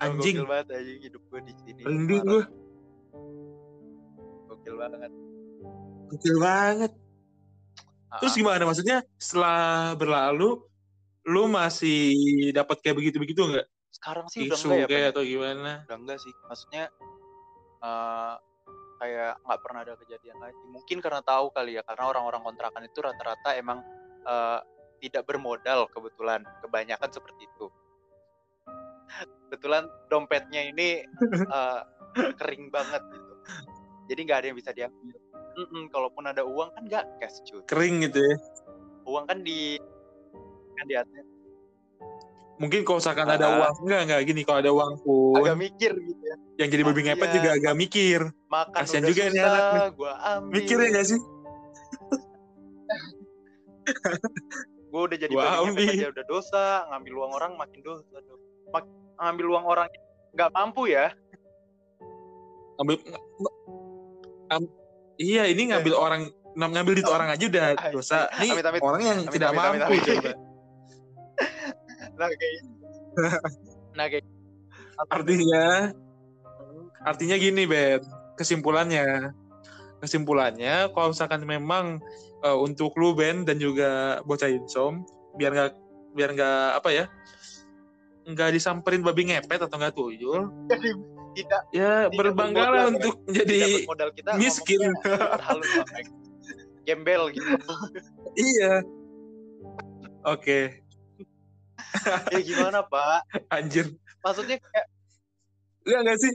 Anjing. 0.00 0.40
gokil 0.40 0.48
banget 0.48 0.66
aja 0.72 0.92
hidup 1.04 1.22
gue 1.28 1.40
di 1.44 1.52
sini 1.64 1.80
Merinding 1.84 2.24
gue. 2.24 2.44
gokil 4.48 4.76
banget 4.76 5.12
Kecil 6.06 6.38
banget. 6.38 6.92
Terus 8.22 8.32
Ah, 8.32 8.38
gimana? 8.38 8.62
Maksudnya 8.64 8.98
setelah 9.18 9.92
berlalu 9.98 10.62
lu 11.26 11.44
masih 11.50 12.14
dapat 12.54 12.78
kayak 12.80 12.96
begitu-begitu 13.02 13.42
nggak? 13.42 13.66
sekarang 13.90 14.28
sih 14.28 14.44
udah 14.44 14.58
Isu 14.60 14.66
enggak 14.68 14.76
ya 14.78 14.86
kayak 14.86 15.00
Pen? 15.00 15.12
atau 15.16 15.22
gimana? 15.24 15.72
udah 15.88 15.96
enggak 15.98 16.18
sih. 16.20 16.32
Maksudnya 16.46 16.84
eh 17.80 18.34
kayak 18.96 19.32
nggak 19.44 19.60
pernah 19.64 19.80
ada 19.82 19.94
kejadian 19.96 20.38
lagi. 20.38 20.64
Mungkin 20.68 20.98
karena 21.00 21.20
tahu 21.24 21.48
kali 21.50 21.80
ya 21.80 21.82
karena 21.82 22.04
orang-orang 22.06 22.42
kontrakan 22.44 22.84
itu 22.84 22.98
rata-rata 23.00 23.56
emang 23.56 23.80
eh, 24.22 24.60
tidak 25.00 25.24
bermodal 25.24 25.88
kebetulan. 25.90 26.44
Kebanyakan 26.60 27.10
seperti 27.10 27.48
itu. 27.48 27.66
Kebetulan 29.48 29.88
dompetnya 30.12 30.62
ini 30.62 31.02
eh, 31.56 31.80
kering 32.36 32.68
banget 32.68 33.00
gitu. 33.10 33.32
Jadi 34.06 34.20
nggak 34.22 34.38
ada 34.38 34.46
yang 34.52 34.58
bisa 34.60 34.70
diambil 34.76 35.16
Mm-mm, 35.56 35.88
kalaupun 35.88 36.24
ada 36.24 36.42
uang 36.42 36.68
kan 36.70 36.82
nggak 36.84 37.04
cash 37.16 37.40
cuy 37.42 37.64
Kering 37.64 38.04
gitu 38.04 38.20
ya. 38.20 38.34
uang 39.04 39.24
kan 39.24 39.40
di 39.40 39.80
kan 40.72 40.84
di 40.84 40.94
ATM 40.94 41.26
Mungkin 42.56 42.80
kalau 42.82 42.98
misalkan 42.98 43.24
ada 43.26 43.46
uang 43.54 43.74
enggak 43.82 44.00
enggak 44.02 44.20
gini 44.24 44.40
kalau 44.40 44.58
ada 44.58 44.70
uang 44.70 44.92
pun 44.98 45.36
agak 45.38 45.56
mikir 45.58 45.92
gitu 45.92 46.22
ya 46.22 46.36
yang 46.56 46.68
jadi 46.70 46.82
babi 46.82 47.00
ngepet 47.02 47.28
juga 47.30 47.50
agak 47.52 47.74
mikir. 47.74 48.20
makan 48.46 48.80
Kasian 48.80 49.04
juga 49.04 49.22
nih 49.22 49.32
susah 49.34 49.44
anak 49.46 49.64
nih. 49.68 49.88
gua 49.92 50.12
ambil 50.26 50.52
Mikir 50.54 50.76
ya 50.78 50.88
gak 50.90 51.06
sih? 51.06 51.20
gue 54.86 55.02
udah 55.02 55.18
jadi 55.18 55.28
Gua 55.30 55.42
babi 55.42 55.52
ngepet 55.52 55.68
ambil. 55.68 55.92
aja 55.92 56.08
udah 56.10 56.24
dosa 56.26 56.62
ngambil 56.88 57.12
uang 57.14 57.32
orang 57.34 57.52
makin 57.54 57.80
dosa 57.80 58.04
Mak- 58.68 58.88
ngambil 59.18 59.46
uang 59.50 59.64
orang 59.66 59.88
nggak 60.32 60.50
mampu 60.50 60.82
ya 60.86 61.12
Ngambil 62.76 62.96
am- 64.48 64.72
Iya, 65.16 65.48
ini 65.48 65.72
ngambil 65.72 65.94
orang 65.96 66.22
nam- 66.56 66.72
ngambil 66.72 66.92
duit 67.00 67.08
orang 67.08 67.28
aja 67.32 67.44
udah 67.48 67.66
dosa. 67.92 68.28
Nih 68.40 68.52
amit, 68.52 68.64
amit. 68.64 68.80
orang 68.84 69.02
yang 69.04 69.18
Amit, 69.24 69.32
tidak 69.32 69.48
amit, 69.52 69.60
amit, 69.60 69.80
mampu 69.80 69.92
amit. 69.92 70.04
coba. 70.04 70.32
nah 72.20 72.28
kayak 72.32 72.62
nah 73.98 74.06
kayak 74.08 74.26
Artinya 75.12 75.92
artinya 77.04 77.36
gini, 77.36 77.68
Ben. 77.68 78.00
Kesimpulannya 78.40 79.36
kesimpulannya 79.96 80.92
kalau 80.92 81.12
misalkan 81.12 81.40
memang 81.44 82.00
eh, 82.44 82.56
untuk 82.56 82.92
lu 83.00 83.16
Ben 83.16 83.48
dan 83.48 83.56
juga 83.56 84.20
bocah 84.28 84.48
insom 84.48 85.08
biar 85.40 85.52
nggak 85.52 85.72
biar 86.16 86.30
nggak 86.36 86.68
apa 86.80 86.88
ya 86.92 87.04
nggak 88.28 88.50
disamperin 88.56 89.00
babi 89.00 89.32
ngepet 89.32 89.64
atau 89.64 89.76
nggak 89.76 89.94
tuyul 89.96 90.52
tidak 91.36 91.62
ya 91.70 92.08
Tidak 92.08 92.16
berbanggalah 92.16 92.88
untuk 92.88 93.20
menjadi 93.28 93.84
bermodal 93.84 94.10
kita 94.16 94.30
miskin. 94.40 94.80
halus 95.46 95.68
gembel 96.82 97.28
gitu. 97.30 97.44
Iya. 98.34 98.80
Oke. 100.24 100.80
Ya 102.32 102.40
gimana 102.40 102.80
pak? 102.82 103.26
Anjir. 103.50 103.92
Maksudnya 104.24 104.56
kayak 104.58 104.86
Enggak 105.86 106.00
nggak 106.02 106.18
sih. 106.18 106.32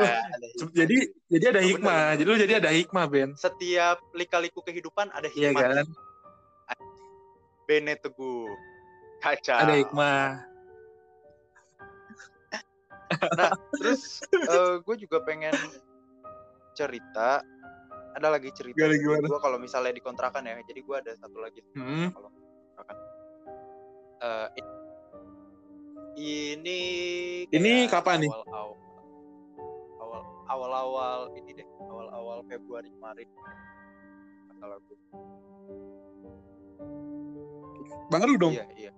Ya, 0.00 0.24
ada 0.24 0.46
hikmah. 0.48 0.72
jadi 0.72 0.96
jadi 1.28 1.44
ada 1.52 1.60
Oh, 1.60 1.68
hikmah. 1.68 2.00
Bener. 2.00 2.16
jadi 2.16 2.28
lu 2.32 2.36
jadi 2.40 2.54
ada 2.56 2.70
hikmah 2.72 3.04
Ben. 3.12 3.30
Setiap 3.36 4.00
lika-liku 4.16 4.64
kehidupan 4.64 5.12
ada 5.12 5.28
iya 5.36 5.52
hikmah. 5.52 5.84
kan? 5.84 5.86
Bene 7.68 7.94
Teguh. 7.96 8.48
Kaca. 9.20 9.54
Ada 9.62 9.74
hikmah 9.78 10.51
terus 13.76 14.22
gue 14.82 14.96
juga 14.98 15.20
pengen 15.22 15.54
cerita. 16.72 17.40
Ada 18.12 18.28
lagi 18.28 18.52
cerita 18.52 18.84
gue 18.84 19.38
kalau 19.40 19.56
misalnya 19.56 19.96
di 19.96 20.02
kontrakan 20.04 20.44
ya. 20.44 20.60
Jadi 20.60 20.80
gue 20.84 20.96
ada 20.96 21.12
satu 21.16 21.40
lagi. 21.40 21.60
Hmm. 21.72 22.12
kalau 22.12 22.28
kontrakan. 22.28 22.96
Eh, 24.22 24.48
i- 24.60 24.80
ini 26.52 26.78
Ini 27.48 27.72
kapan 27.88 28.28
nih? 28.28 28.30
awal 28.30 28.76
awal 29.98 30.22
awal 30.52 30.72
awal 30.72 31.18
ini 31.34 31.56
deh. 31.56 31.68
Awal 31.88 32.08
awal 32.12 32.38
Februari 32.44 32.92
kemarin. 32.92 33.28
Masalah 34.52 34.76
gue 34.84 34.96
baru 38.12 38.34
dong. 38.36 38.52
Iya 38.52 38.66
iya. 38.76 38.92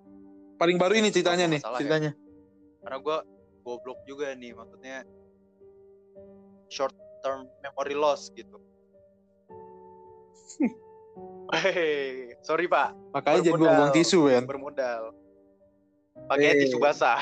Paling 0.59 0.75
baru 0.75 0.99
ini 0.99 1.07
ceritanya 1.11 1.47
nih 1.47 1.59
ya? 1.63 1.71
ceritanya. 1.79 2.11
Karena 2.83 2.97
gue 2.99 3.17
goblok 3.65 3.99
juga 4.05 4.29
nih 4.31 4.53
maksudnya 4.53 5.01
short 6.69 6.93
term 7.19 7.49
memory 7.59 7.97
loss 7.97 8.31
gitu 8.31 8.61
Hei, 11.53 12.33
sorry 12.41 12.65
pak, 12.65 12.97
makanya 13.13 13.39
jadi 13.45 13.53
Bermodal. 13.53 13.77
buang 13.77 13.93
tisu 13.93 14.19
Ben 14.27 14.43
bermodal. 14.45 15.03
Pakai 16.25 16.47
Eh. 16.51 16.57
tisu 16.65 16.77
basah. 16.81 17.21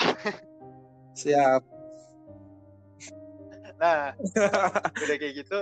siap 1.14 1.60
Nah, 3.84 4.16
udah 4.96 5.16
kayak 5.20 5.44
gitu, 5.44 5.60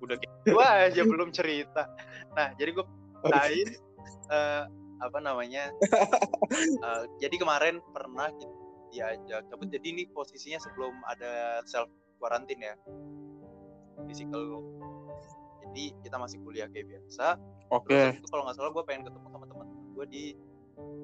udah 0.00 0.16
kayak 0.16 0.32
gitu 0.40 0.56
aja 0.56 1.02
belum 1.04 1.28
cerita. 1.30 1.84
Nah, 2.32 2.56
jadi 2.56 2.72
gue 2.72 2.84
lain 3.28 3.68
eh, 4.32 4.62
apa 4.98 5.18
namanya? 5.20 5.68
eh, 6.88 7.02
jadi 7.20 7.36
kemarin 7.36 7.84
pernah 7.92 8.32
gitu 8.40 8.56
diajak 8.90 9.46
cabut. 9.48 9.70
Jadi 9.70 9.86
ini 9.94 10.02
posisinya 10.10 10.58
sebelum 10.58 10.98
ada 11.06 11.62
self 11.64 11.88
quarantine 12.18 12.60
ya, 12.60 12.74
physical. 14.04 14.62
Jadi 15.64 15.94
kita 16.02 16.16
masih 16.18 16.42
kuliah 16.42 16.66
kayak 16.68 16.90
biasa. 16.90 17.38
oke 17.70 17.94
Terus 17.94 18.18
itu 18.18 18.28
kalau 18.28 18.42
nggak 18.44 18.56
salah 18.58 18.70
gue 18.74 18.84
pengen 18.84 19.06
ketemu 19.06 19.26
sama 19.30 19.46
teman 19.46 19.66
gue 19.94 20.06
di 20.08 20.24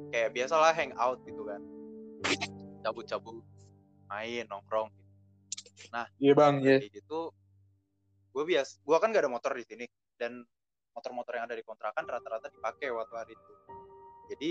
kayak 0.09 0.33
biasalah 0.33 0.73
hangout 0.73 1.21
gitu 1.29 1.43
kan 1.45 1.61
cabut-cabut 2.81 3.45
main 4.09 4.47
nongkrong 4.49 4.89
gitu. 5.53 6.01
iya 6.23 6.33
bang 6.33 6.55
ya 6.65 6.81
kayak 6.81 6.95
gitu 6.97 7.35
gue 8.33 8.45
bias 8.49 8.81
gue 8.81 8.97
kan 8.97 9.13
gak 9.13 9.27
ada 9.27 9.33
motor 9.33 9.53
di 9.53 9.65
sini 9.69 9.85
dan 10.17 10.45
motor-motor 10.97 11.37
yang 11.37 11.45
ada 11.45 11.57
di 11.59 11.65
kontrakan 11.67 12.09
rata-rata 12.09 12.49
dipakai 12.49 12.89
waktu 12.89 13.15
hari 13.17 13.33
itu 13.37 13.53
jadi 14.33 14.51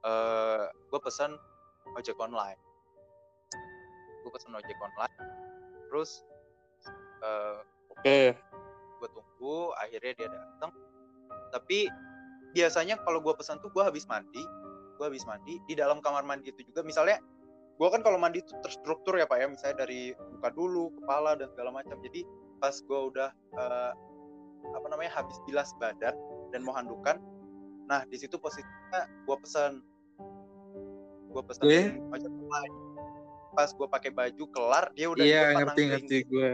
eh 0.00 0.64
gue 0.68 1.00
pesan 1.00 1.32
ojek 1.96 2.16
online. 2.18 2.60
Gue 4.22 4.30
pesan 4.34 4.54
ojek 4.54 4.76
online 4.78 5.16
terus 5.90 6.22
eh 7.20 7.58
oke. 7.90 8.20
gue 9.00 9.08
tunggu 9.10 9.74
akhirnya 9.80 10.12
dia 10.14 10.28
datang 10.30 10.70
tapi 11.50 11.90
biasanya 12.54 13.00
kalau 13.02 13.18
gue 13.18 13.34
pesan 13.34 13.58
tuh 13.58 13.72
gue 13.74 13.82
habis 13.82 14.06
mandi 14.06 14.44
gue 15.00 15.06
habis 15.08 15.24
mandi 15.24 15.56
di 15.64 15.72
dalam 15.72 16.04
kamar 16.04 16.28
mandi 16.28 16.52
itu 16.52 16.60
juga. 16.68 16.84
Misalnya 16.84 17.16
gue 17.80 17.88
kan 17.88 18.04
kalau 18.04 18.20
mandi 18.20 18.44
itu 18.44 18.52
terstruktur 18.60 19.16
ya 19.16 19.24
pak 19.24 19.40
ya. 19.40 19.48
Misalnya 19.48 19.88
dari 19.88 20.12
muka 20.12 20.52
dulu 20.52 20.92
kepala 21.00 21.40
dan 21.40 21.48
segala 21.56 21.72
macam. 21.72 21.96
Jadi 22.04 22.20
pas 22.60 22.76
gue 22.76 23.00
udah 23.08 23.32
eh, 23.32 23.92
apa 24.76 24.86
namanya 24.92 25.16
habis 25.16 25.40
bilas 25.48 25.72
badan 25.80 26.12
dan 26.52 26.60
mau 26.60 26.76
handukan 26.76 27.16
nah 27.88 28.04
di 28.06 28.20
situ 28.20 28.38
posisinya 28.38 29.08
gue 29.26 29.36
pesan 29.40 29.82
gue 31.30 31.42
pesan 31.46 31.62
Oke. 31.62 31.82
ojek 32.18 32.30
online 32.30 32.76
pas 33.50 33.70
gue 33.70 33.88
pakai 33.90 34.10
baju 34.14 34.44
kelar 34.50 34.84
dia 34.94 35.06
udah 35.10 35.24
iya 35.24 35.42
depan 35.54 35.74
ngerti 35.74 35.82
ngerti 35.90 36.16
gue 36.26 36.50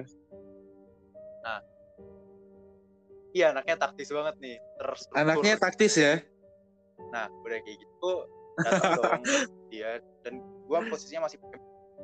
iya 3.37 3.53
anaknya 3.53 3.77
taktis 3.77 4.09
banget 4.09 4.35
nih 4.41 4.57
terstruktur. 4.81 5.21
Anaknya 5.21 5.55
taktis 5.61 5.95
ya? 6.01 6.25
Nah, 7.13 7.29
udah 7.45 7.59
kayak 7.61 7.79
gitu 7.85 8.13
datang 8.65 8.93
dong. 9.05 9.23
Dia 9.69 10.01
dan 10.25 10.41
gua 10.65 10.81
posisinya 10.89 11.29
masih 11.29 11.37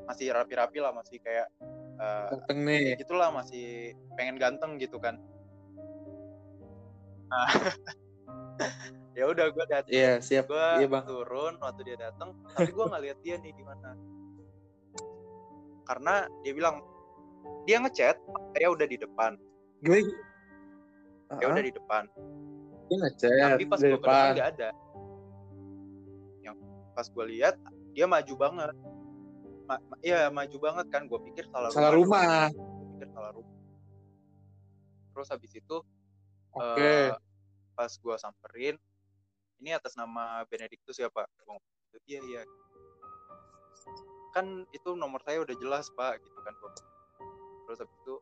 masih 0.05 0.29
rapi-rapi 0.29 0.79
lah, 0.85 0.93
masih 0.93 1.17
kayak 1.25 1.49
dateng 2.29 2.69
nih. 2.69 3.01
gitulah 3.01 3.33
masih 3.33 3.97
pengen 4.21 4.37
ganteng 4.37 4.77
gitu 4.77 5.01
kan. 5.01 5.17
Nah, 7.33 7.49
ya 9.19 9.25
udah 9.29 9.47
gua 9.53 9.65
datang, 9.69 9.93
iya 9.93 10.19
siap. 10.23 10.49
Gua 10.49 10.81
iya 10.81 10.87
bang. 10.89 11.05
turun 11.05 11.55
waktu 11.61 11.81
dia 11.85 11.97
datang, 11.99 12.37
tapi 12.53 12.71
gua 12.73 12.87
nggak 12.93 13.03
lihat 13.05 13.19
dia 13.21 13.37
nih 13.41 13.53
di 13.53 13.65
mana. 13.65 13.91
Karena 15.87 16.15
dia 16.47 16.53
bilang 16.55 16.81
dia 17.67 17.77
ngechat, 17.83 18.17
saya 18.55 18.69
udah 18.71 18.87
di 18.87 18.99
depan, 18.99 19.39
gue 19.83 19.99
saya 21.31 21.47
udah 21.49 21.65
di 21.65 21.73
depan. 21.75 22.05
dia 22.91 22.97
ngechat 22.99 23.57
tapi 23.57 23.65
pas 23.65 23.79
gue 23.81 23.93
depan. 23.97 24.31
nggak 24.37 24.49
ada. 24.59 24.69
Yang 26.45 26.57
pas 26.93 27.07
gue 27.09 27.25
lihat 27.33 27.55
dia 27.97 28.07
maju 28.07 28.35
banget. 28.37 28.75
Ma- 29.63 29.83
ma- 29.89 30.01
iya 30.03 30.29
maju 30.29 30.57
banget 30.59 30.87
kan 30.91 31.07
gue 31.07 31.19
pikir 31.31 31.47
salah, 31.49 31.71
salah 31.71 31.95
rumah. 31.95 32.51
parkir 33.03 33.09
salah 33.11 33.31
rumah. 33.35 33.57
Terus 35.13 35.29
habis 35.35 35.53
itu 35.55 35.77
Oke. 36.55 36.79
eh, 36.79 37.11
pas 37.73 37.91
gua 38.01 38.17
samperin 38.21 38.77
ini 39.63 39.71
atas 39.71 39.95
nama 39.95 40.43
Benedictus 40.51 40.99
ya 40.99 41.07
pak? 41.07 41.31
Gua 41.47 41.55
ngomong, 41.55 41.65
iya 42.11 42.21
iya. 42.27 42.43
Kan 44.35 44.67
itu 44.75 44.99
nomor 44.99 45.23
saya 45.23 45.39
udah 45.47 45.55
jelas 45.55 45.87
pak 45.95 46.19
gitu 46.19 46.39
kan 46.43 46.55
gua. 46.59 46.73
terus 47.63 47.79
habis 47.79 47.95
itu 48.05 48.15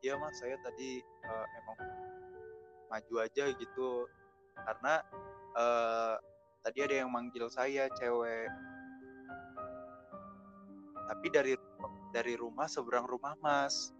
iya 0.00 0.16
mas 0.16 0.32
saya 0.40 0.56
tadi 0.64 1.04
eh, 1.04 1.46
emang 1.60 1.78
maju 2.88 3.14
aja 3.20 3.52
gitu 3.52 4.08
karena 4.56 5.04
eh, 5.54 6.14
tadi 6.64 6.78
ada 6.82 6.94
yang 7.04 7.10
manggil 7.12 7.46
saya 7.52 7.86
cewek. 8.00 8.48
Tapi 11.08 11.26
dari 11.28 11.52
dari 12.16 12.34
rumah 12.36 12.64
seberang 12.64 13.04
rumah 13.04 13.36
mas. 13.44 13.92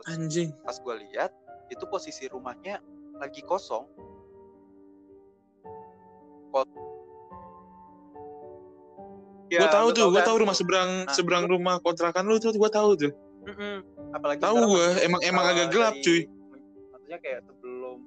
Terus 0.00 0.16
Anjing. 0.16 0.50
pas 0.64 0.76
gue 0.80 0.94
lihat 1.04 1.30
itu 1.68 1.84
posisi 1.84 2.24
rumahnya 2.32 2.80
lagi 3.20 3.44
kosong 3.44 3.84
Kos 6.50 6.68
Gua 9.50 9.66
tahu 9.66 9.88
lu 9.90 9.96
tuh, 9.98 10.06
gua 10.08 10.22
kan? 10.22 10.28
tahu 10.30 10.36
rumah 10.38 10.54
seberang 10.54 10.90
Nah, 11.04 11.10
seberang 11.10 11.44
itu- 11.44 11.52
rumah 11.52 11.74
kontrakan 11.80 12.22
lu 12.24 12.38
tuh 12.38 12.54
gua 12.54 12.70
tahu 12.70 12.94
tuh. 12.96 13.10
Apalagi 14.10 14.38
Tahu 14.38 14.56
gua, 14.60 14.86
masih, 14.94 15.06
emang 15.06 15.20
emang 15.24 15.44
uh, 15.44 15.50
agak 15.50 15.66
gelap, 15.70 15.94
dari- 15.96 16.04
cuy. 16.04 16.20
maksudnya 16.92 17.18
kayak 17.18 17.40
sebelum 17.42 17.98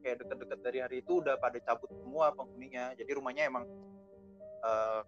kayak 0.00 0.16
deket-deket 0.20 0.58
dari 0.60 0.78
hari 0.78 0.96
itu 1.00 1.12
udah 1.18 1.34
pada 1.36 1.56
cabut 1.58 1.88
semua 1.90 2.30
penghuninya 2.30 2.92
jadi 2.92 3.10
rumahnya 3.16 3.48
emang 3.48 3.64
uh, 4.60 5.00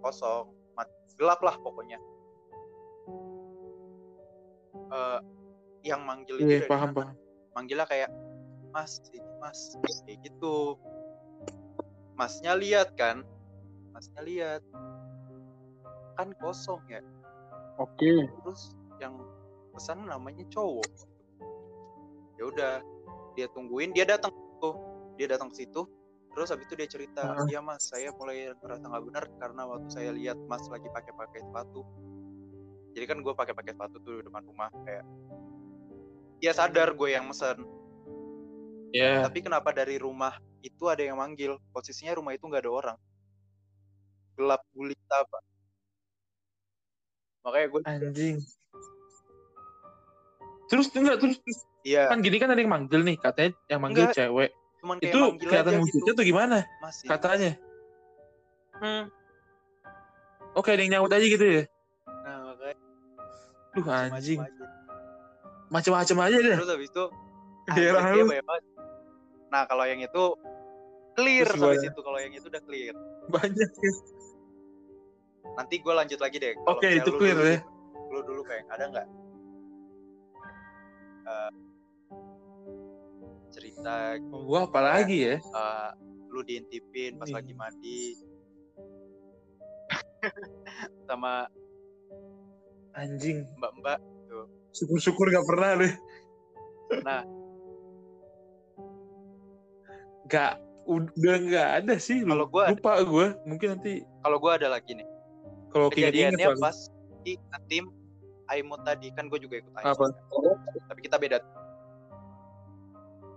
kosong 0.00 0.46
mat- 0.72 0.88
gelap 1.14 1.40
lah 1.40 1.58
pokoknya 1.58 1.98
Uh, 4.86 5.18
yang 5.82 6.06
manggil 6.06 6.38
itu 6.38 6.46
Iya, 6.46 6.70
paham, 6.70 6.94
paham. 6.94 7.18
manggilnya 7.52 7.84
kayak 7.84 8.06
mas 8.70 9.02
ini 9.04 9.18
mas 9.40 9.74
kayak 10.06 10.22
gitu 10.22 10.78
masnya 12.16 12.52
lihat 12.56 12.96
kan? 12.96 13.22
Masnya 13.92 14.20
lihat. 14.24 14.62
Kan 16.16 16.32
kosong 16.40 16.80
ya? 16.88 17.04
Oke. 17.76 18.24
terus 18.40 18.72
yang 18.96 19.20
pesan 19.76 20.08
namanya 20.08 20.44
cowok. 20.48 20.88
Ya 22.40 22.44
udah 22.48 22.74
dia 23.36 23.46
tungguin 23.52 23.92
dia 23.92 24.08
datang 24.08 24.32
tuh 24.64 24.80
dia 25.20 25.28
datang 25.28 25.52
ke 25.52 25.60
situ 25.60 25.84
terus 26.32 26.48
habis 26.52 26.68
itu 26.68 26.76
dia 26.76 26.88
cerita 26.88 27.20
Heeh. 27.20 27.56
iya 27.56 27.60
mas 27.64 27.88
saya 27.88 28.12
mulai 28.16 28.52
ngerasa 28.60 28.84
nggak 28.88 29.04
benar 29.08 29.24
karena 29.40 29.62
waktu 29.64 29.88
saya 29.88 30.10
lihat 30.12 30.36
mas 30.48 30.64
lagi 30.72 30.88
pakai 30.88 31.12
pakai 31.12 31.40
sepatu. 31.44 31.84
Jadi 32.96 33.04
kan 33.04 33.20
gue 33.20 33.32
pakai 33.36 33.52
pakai 33.52 33.76
sepatu 33.76 34.00
tuh 34.00 34.20
di 34.20 34.22
depan 34.24 34.40
rumah 34.48 34.72
kayak 34.88 35.04
dia 36.40 36.52
sadar 36.56 36.96
gue 36.96 37.08
yang 37.12 37.28
mesen. 37.28 37.60
Ya. 38.96 39.20
tapi 39.20 39.44
kenapa 39.44 39.76
dari 39.76 40.00
rumah 40.00 40.32
itu 40.60 40.84
ada 40.86 41.02
yang 41.02 41.16
manggil 41.16 41.58
posisinya 41.70 42.16
rumah 42.16 42.32
itu 42.32 42.44
nggak 42.44 42.62
ada 42.64 42.72
orang 42.72 42.98
gelap 44.36 44.62
gulita 44.72 45.18
pak 45.24 45.42
makanya 47.42 47.66
gue 47.70 47.80
Anjing. 47.86 48.36
Terus 50.66 50.90
enggak 50.92 51.22
terus 51.22 51.38
terus. 51.38 51.58
iya 51.86 52.10
kan 52.10 52.18
gini 52.18 52.42
kan 52.42 52.50
ada 52.50 52.58
yang 52.58 52.72
manggil 52.74 53.00
nih 53.00 53.14
katanya 53.16 53.54
yang 53.70 53.80
manggil 53.80 54.02
Enggak. 54.10 54.16
cewek. 54.18 54.50
cuman 54.82 54.96
Itu 54.98 55.18
manggil 55.22 55.46
kelihatan 55.46 55.72
wujudnya 55.78 56.02
gitu 56.02 56.10
tuh 56.12 56.24
gimana 56.26 56.58
masih 56.82 57.06
katanya? 57.06 57.50
Hmm. 58.76 59.04
Oke, 60.52 60.72
ada 60.72 60.82
yang 60.82 60.92
nyaut 60.98 61.12
aja 61.12 61.22
gitu 61.22 61.44
ya. 61.44 61.62
nah 62.26 62.50
makanya 62.50 62.76
Duh 63.72 63.86
anjing. 63.86 64.40
aja. 64.42 64.64
Macem-macem 65.70 66.16
aja 66.18 66.36
deh. 66.42 66.56
terus 66.58 66.70
habis 66.70 66.90
itu 66.90 67.04
Daerah 67.66 68.02
dia 68.10 68.22
lu. 68.22 68.26
banyak 68.26 68.46
banget. 68.46 68.62
Nah 69.46 69.62
kalau 69.64 69.84
yang 69.84 69.98
itu 69.98 70.24
clear 71.12 71.46
Terus 71.46 71.56
sampai 71.56 71.78
situ 71.80 72.00
kalau 72.00 72.18
yang 72.18 72.32
itu 72.32 72.46
udah 72.46 72.62
clear 72.62 72.94
Banyak 73.26 73.70
ya. 73.72 73.92
nanti 75.54 75.74
gue 75.76 75.92
lanjut 75.92 76.18
lagi 76.18 76.36
deh 76.36 76.54
Oke, 76.64 76.84
misalnya 76.84 76.98
itu 76.98 77.10
lu 77.10 77.18
clear 77.18 77.36
dulu 77.36 77.48
ya. 77.48 77.58
lu 78.06 78.20
dulu 78.22 78.42
kayak 78.42 78.64
ada 78.68 78.84
nggak 78.88 79.08
Eh, 81.26 81.50
cerita 83.50 84.14
Gua 84.22 84.62
apa 84.62 84.78
lagi 84.80 85.26
ya? 85.26 85.36
eh, 85.38 85.90
lu 86.28 86.38
diintipin 86.40 87.16
pas 87.16 87.26
lagi 87.28 87.50
mandi 87.50 88.14
sama 91.08 91.50
Anjing. 92.92 93.42
mbak-mbak 93.54 93.98
Syukur-syukur 94.70 95.28
gak 95.28 95.46
pernah 95.46 95.70
deh. 95.74 95.92
Nah. 97.00 97.24
Gak, 100.26 100.58
udah 100.84 101.36
gak 101.46 101.68
ada 101.82 101.94
sih. 101.96 102.22
Kalau 102.22 102.46
gua. 102.46 102.70
Lupa 102.74 102.98
gue. 103.00 103.26
Mungkin 103.46 103.68
nanti 103.78 104.02
kalau 104.26 104.42
gue 104.42 104.52
ada 104.58 104.66
lagi 104.66 104.90
nih 104.90 105.06
kalau 105.70 105.86
kejadiannya 105.86 106.56
pas 106.58 106.88
di 107.22 107.38
tim 107.68 107.92
Aimut 108.48 108.82
tadi 108.82 109.14
kan 109.14 109.30
gue 109.30 109.38
juga 109.38 109.62
ikut 109.62 109.70
Apa? 109.76 110.10
tapi 110.88 111.00
kita 111.04 111.14
beda 111.14 111.38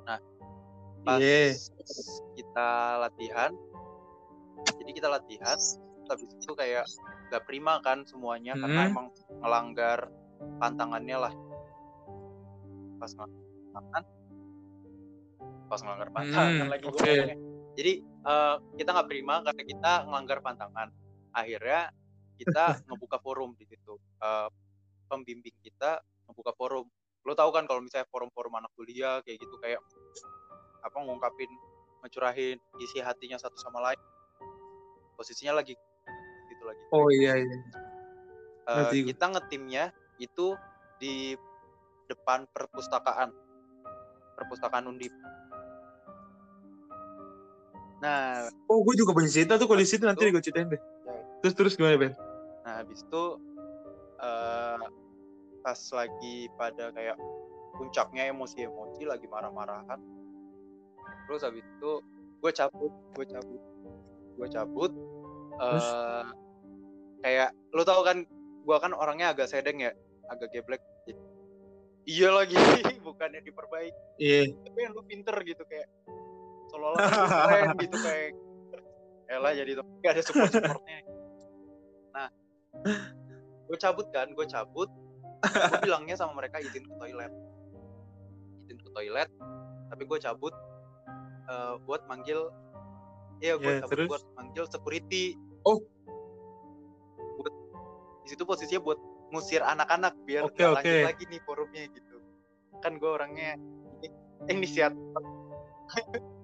nah 0.08 0.18
pas 1.04 1.22
Iya. 1.22 1.54
kita 2.34 2.70
latihan 3.06 3.52
jadi 4.82 4.92
kita 4.98 5.08
latihan 5.12 5.58
habis 6.10 6.26
itu 6.26 6.52
kayak 6.58 6.90
gak 7.30 7.46
prima 7.46 7.78
kan 7.86 8.02
semuanya 8.10 8.58
karena 8.58 8.82
Hmm. 8.82 8.92
emang 8.96 9.08
ngelanggar 9.46 10.00
pantangannya 10.58 11.18
lah 11.22 11.34
pas 12.98 13.12
ngelanggar 13.14 13.46
pantangan 13.76 14.04
pas 15.70 15.80
ngelanggar 15.80 16.10
pantangan 16.10 16.50
Hmm, 16.58 16.68
lagi 16.68 16.84
gua 16.84 16.92
oke. 16.92 17.06
ngomongnya. 17.06 17.38
jadi 17.74 17.94
eh, 18.02 18.56
kita 18.76 18.90
nggak 18.92 19.08
prima 19.08 19.36
karena 19.40 19.64
kita 19.64 19.92
ngelanggar 20.04 20.38
pantangan 20.40 20.90
akhirnya 21.32 21.82
kita 22.36 22.64
ngebuka 22.90 23.18
forum 23.20 23.54
di 23.54 23.66
situ 23.66 23.94
Eh, 24.20 24.50
pembimbing 25.06 25.56
kita 25.62 26.02
ngebuka 26.26 26.52
forum 26.54 26.86
lo 27.22 27.34
tahu 27.34 27.50
kan 27.50 27.64
kalau 27.64 27.80
misalnya 27.80 28.08
forum-forum 28.08 28.54
anak 28.56 28.72
kuliah 28.74 29.20
kayak 29.22 29.40
gitu 29.40 29.56
kayak 29.58 29.80
apa 30.80 30.98
ngungkapin 30.98 31.52
ngecurahin 32.00 32.56
isi 32.78 33.00
hatinya 33.00 33.36
satu 33.36 33.56
sama 33.56 33.82
lain 33.82 34.00
posisinya 35.14 35.56
lagi 35.56 35.76
gitu 36.48 36.64
lagi 36.64 36.80
Oh 36.90 37.12
iya 37.12 37.36
iya. 37.38 37.58
Gua. 38.66 38.92
kita 38.94 39.26
ngetimnya 39.30 39.84
itu 40.16 40.54
di 40.96 41.34
depan 42.06 42.46
perpustakaan 42.48 43.34
perpustakaan 44.34 44.88
undip 44.88 45.12
nah 48.00 48.48
Oh 48.66 48.80
gue 48.82 48.96
juga 48.96 49.12
punya 49.12 49.28
cerita 49.28 49.56
tuh 49.56 49.68
kalau 49.68 49.80
di 49.80 49.88
situ 49.88 50.04
nanti 50.04 50.26
gue 50.26 50.40
ceritain 50.40 50.68
deh. 50.68 50.80
Ya. 50.80 51.22
Terus 51.42 51.54
terus 51.54 51.74
gimana 51.76 51.96
Ben? 51.96 52.14
nah 52.62 52.80
habis 52.80 53.02
itu 53.02 53.24
eh 54.20 54.84
pas 55.60 55.80
lagi 55.92 56.36
pada 56.54 56.92
kayak 56.92 57.18
puncaknya 57.74 58.30
emosi-emosi 58.30 59.04
lagi 59.04 59.26
marah-marahan 59.26 59.98
terus 61.26 61.42
habis 61.42 61.64
itu 61.64 61.92
gue 62.40 62.52
cabut 62.52 62.92
gue 63.16 63.26
cabut 63.26 63.62
gue 64.38 64.48
cabut 64.48 64.92
Terus? 65.60 65.88
eh 65.88 66.26
kayak 67.20 67.50
lo 67.74 67.84
tau 67.84 68.04
kan 68.04 68.24
gue 68.60 68.78
kan 68.78 68.92
orangnya 68.94 69.34
agak 69.34 69.50
sedeng 69.50 69.80
ya 69.80 69.92
agak 70.28 70.52
geblek 70.54 70.84
iya 72.06 72.30
lagi 72.30 72.56
bukannya 73.08 73.42
diperbaiki 73.42 73.98
Iya. 74.20 74.52
tapi 74.62 74.80
yang 74.80 74.94
lu 74.94 75.04
pinter 75.04 75.36
gitu 75.42 75.64
kayak 75.66 75.88
seolah-olah 76.70 77.00
kan 77.02 77.12
keren 77.50 77.70
gitu 77.84 77.98
kayak 78.00 78.32
Elah 79.30 79.54
jadi 79.54 79.72
tuh 79.78 79.86
gak 80.02 80.12
ada 80.18 80.22
support 80.26 80.50
supportnya 80.50 81.00
nah 82.10 82.28
gue 83.70 83.78
cabut 83.78 84.08
kan 84.10 84.28
gue 84.34 84.46
cabut 84.46 84.90
gue 85.46 85.80
bilangnya 85.86 86.18
sama 86.18 86.34
mereka 86.34 86.58
izin 86.58 86.82
ke 86.86 86.94
toilet 86.98 87.30
izin 88.66 88.78
ke 88.82 88.90
toilet 88.90 89.30
tapi 89.90 90.04
gue 90.06 90.18
cabut 90.18 90.54
eh, 91.46 91.74
buat 91.86 92.06
manggil 92.06 92.50
Iya, 93.40 93.56
gue 93.56 93.72
Ya, 93.72 93.80
cabut 93.80 93.96
terus? 93.96 94.10
buat 94.12 94.24
manggil 94.36 94.66
security. 94.68 95.32
Oh. 95.64 95.80
Buat 97.40 97.54
di 98.28 98.36
situ 98.36 98.44
posisinya 98.44 98.84
buat 98.84 99.00
ngusir 99.32 99.64
anak-anak 99.64 100.12
biar 100.28 100.44
Oke, 100.44 100.60
nggak 100.60 100.68
oke. 100.68 100.76
lanjut 100.84 101.08
lagi 101.08 101.24
nih 101.32 101.40
forumnya 101.48 101.84
gitu. 101.88 102.20
Kan 102.84 103.00
gue 103.00 103.08
orangnya 103.08 103.56
inisiatif, 104.52 105.00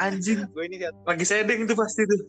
Anjing. 0.00 0.48
gue 0.48 0.64
inisiatif. 0.64 1.04
Lagi 1.04 1.24
sedeng 1.28 1.60
tuh 1.68 1.76
pasti 1.76 2.02
tuh. 2.08 2.20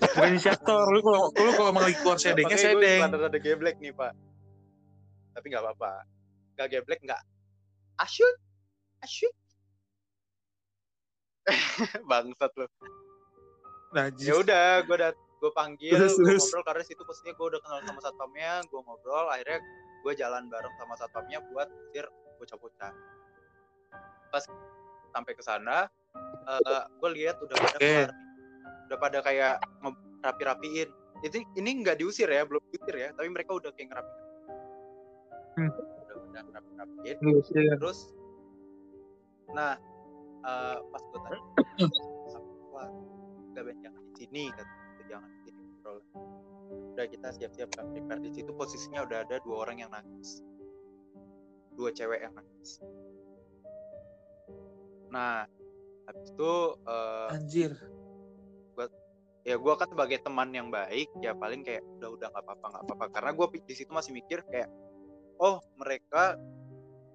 Bukan 0.00 0.30
inisiator. 0.30 0.84
Lu 0.94 1.00
kalau 1.02 1.34
lu 1.34 1.50
kalau 1.58 1.68
emang 1.74 1.84
lagi 1.90 1.96
keluar 1.98 2.18
sedengnya 2.22 2.54
sedeng. 2.54 3.00
rada-rada 3.02 3.38
geblek 3.42 3.76
nih 3.82 3.90
pak. 3.90 4.14
Tapi 5.34 5.46
nggak 5.50 5.62
apa-apa. 5.66 5.92
Gak 6.54 6.68
geblek 6.70 7.00
nggak. 7.02 7.22
Asyik, 7.98 8.36
asyik. 9.02 9.34
Bangsat 12.10 12.52
lo. 12.56 12.66
Najis. 13.90 14.26
Ya 14.30 14.34
udah, 14.38 14.86
gue 14.86 14.94
udah 14.94 15.12
gue 15.40 15.52
panggil, 15.56 15.96
Terus, 15.96 16.14
gue 16.20 16.36
terus. 16.36 16.46
ngobrol 16.46 16.64
karena 16.68 16.82
situ 16.84 17.02
posisinya 17.02 17.32
gue 17.32 17.46
udah 17.56 17.60
kenal 17.64 17.80
sama 17.88 18.00
satpamnya, 18.04 18.60
gue 18.68 18.80
ngobrol, 18.84 19.26
akhirnya 19.32 19.58
gue 20.04 20.12
jalan 20.16 20.42
bareng 20.52 20.74
sama 20.76 20.94
satpamnya 21.00 21.38
buat 21.52 21.68
usir 21.88 22.06
bocah-bocah 22.40 22.92
pas 24.30 24.44
sampai 25.12 25.32
ke 25.34 25.42
sana 25.44 25.90
uh, 26.16 26.82
gue 26.88 27.10
lihat 27.20 27.36
udah 27.40 27.56
pada 27.56 27.76
kelar. 27.78 28.08
Nih. 28.08 28.08
udah 28.90 28.98
pada 28.98 29.18
kayak 29.22 29.54
rapi-rapiin. 30.26 30.88
Itu 31.22 31.44
ini 31.54 31.70
nggak 31.84 32.00
diusir 32.00 32.26
ya 32.26 32.42
belum 32.48 32.62
diusir 32.72 32.96
ya 32.96 33.08
tapi 33.14 33.28
mereka 33.30 33.54
udah 33.54 33.70
kayak 33.76 33.88
ngerapiin. 33.94 34.18
Hmm. 35.50 35.70
udah 35.74 36.16
udah 36.30 36.42
rapi-rapiin 36.54 37.16
Terus, 37.20 37.46
terus 37.50 38.00
nah 39.50 39.74
eh, 40.46 40.78
pas 40.78 41.02
gue 41.02 41.20
tanya 41.26 41.42
apa 42.38 42.82
gak 43.50 43.64
banyak 43.66 43.92
di 43.98 44.14
sini 44.14 44.42
kata 44.54 44.72
jangan 45.10 45.26
di 45.26 45.40
sini 45.42 45.58
ngobrol 45.58 45.98
udah 46.70 47.06
kita 47.10 47.28
siap-siap 47.34 47.70
kan 47.74 47.90
prepare. 47.90 48.22
Di 48.22 48.30
situ 48.30 48.50
posisinya 48.54 49.02
udah 49.02 49.26
ada 49.26 49.42
dua 49.42 49.66
orang 49.66 49.82
yang 49.82 49.90
nangis. 49.90 50.42
Dua 51.74 51.90
cewek 51.90 52.22
yang 52.22 52.34
nangis. 52.36 52.78
Nah 55.10 55.50
habis 56.10 56.28
itu 56.34 56.52
eh, 56.86 57.34
Anjir. 57.34 57.72
ya 59.40 59.56
gue 59.56 59.72
kan 59.72 59.88
sebagai 59.88 60.20
teman 60.20 60.52
yang 60.52 60.68
baik 60.68 61.08
ya 61.24 61.32
paling 61.32 61.64
kayak 61.64 61.80
udah 61.96 62.12
udah 62.12 62.28
nggak 62.28 62.44
apa-apa 62.44 62.66
nggak 62.76 62.84
apa-apa 62.84 63.04
karena 63.08 63.30
gue 63.32 63.46
di 63.64 63.72
situ 63.72 63.88
masih 63.88 64.12
mikir 64.12 64.44
kayak 64.44 64.68
oh 65.40 65.64
mereka 65.80 66.36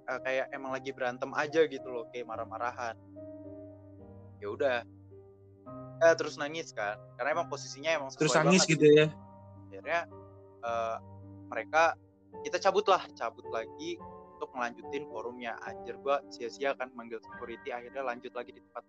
eh, 0.10 0.20
kayak 0.26 0.50
emang 0.50 0.74
lagi 0.74 0.90
berantem 0.90 1.30
aja 1.38 1.70
gitu 1.70 1.86
loh 1.86 2.10
kayak 2.10 2.26
marah-marahan 2.26 2.98
ya 4.42 4.50
udah 4.50 4.82
Eh, 5.96 6.14
terus 6.20 6.36
nangis 6.36 6.76
kan 6.76 7.00
karena 7.16 7.40
emang 7.40 7.48
posisinya 7.48 7.88
emang 7.96 8.10
Terus 8.20 8.36
nangis 8.36 8.68
banget 8.68 8.72
gitu 8.76 8.86
ya. 8.92 9.08
akhirnya 9.72 10.00
eh, 10.60 10.98
mereka 11.48 11.84
kita 12.44 12.58
cabut 12.60 12.86
lah 12.92 13.00
cabut 13.16 13.48
lagi 13.48 13.96
untuk 14.36 14.52
melanjutin 14.52 15.08
forumnya. 15.08 15.56
Anjir 15.64 15.96
gua 16.04 16.20
sia-sia 16.28 16.76
kan 16.76 16.92
manggil 16.94 17.24
security 17.24 17.72
akhirnya 17.72 18.04
lanjut 18.04 18.36
lagi 18.36 18.52
di 18.52 18.62
tempat 18.62 18.84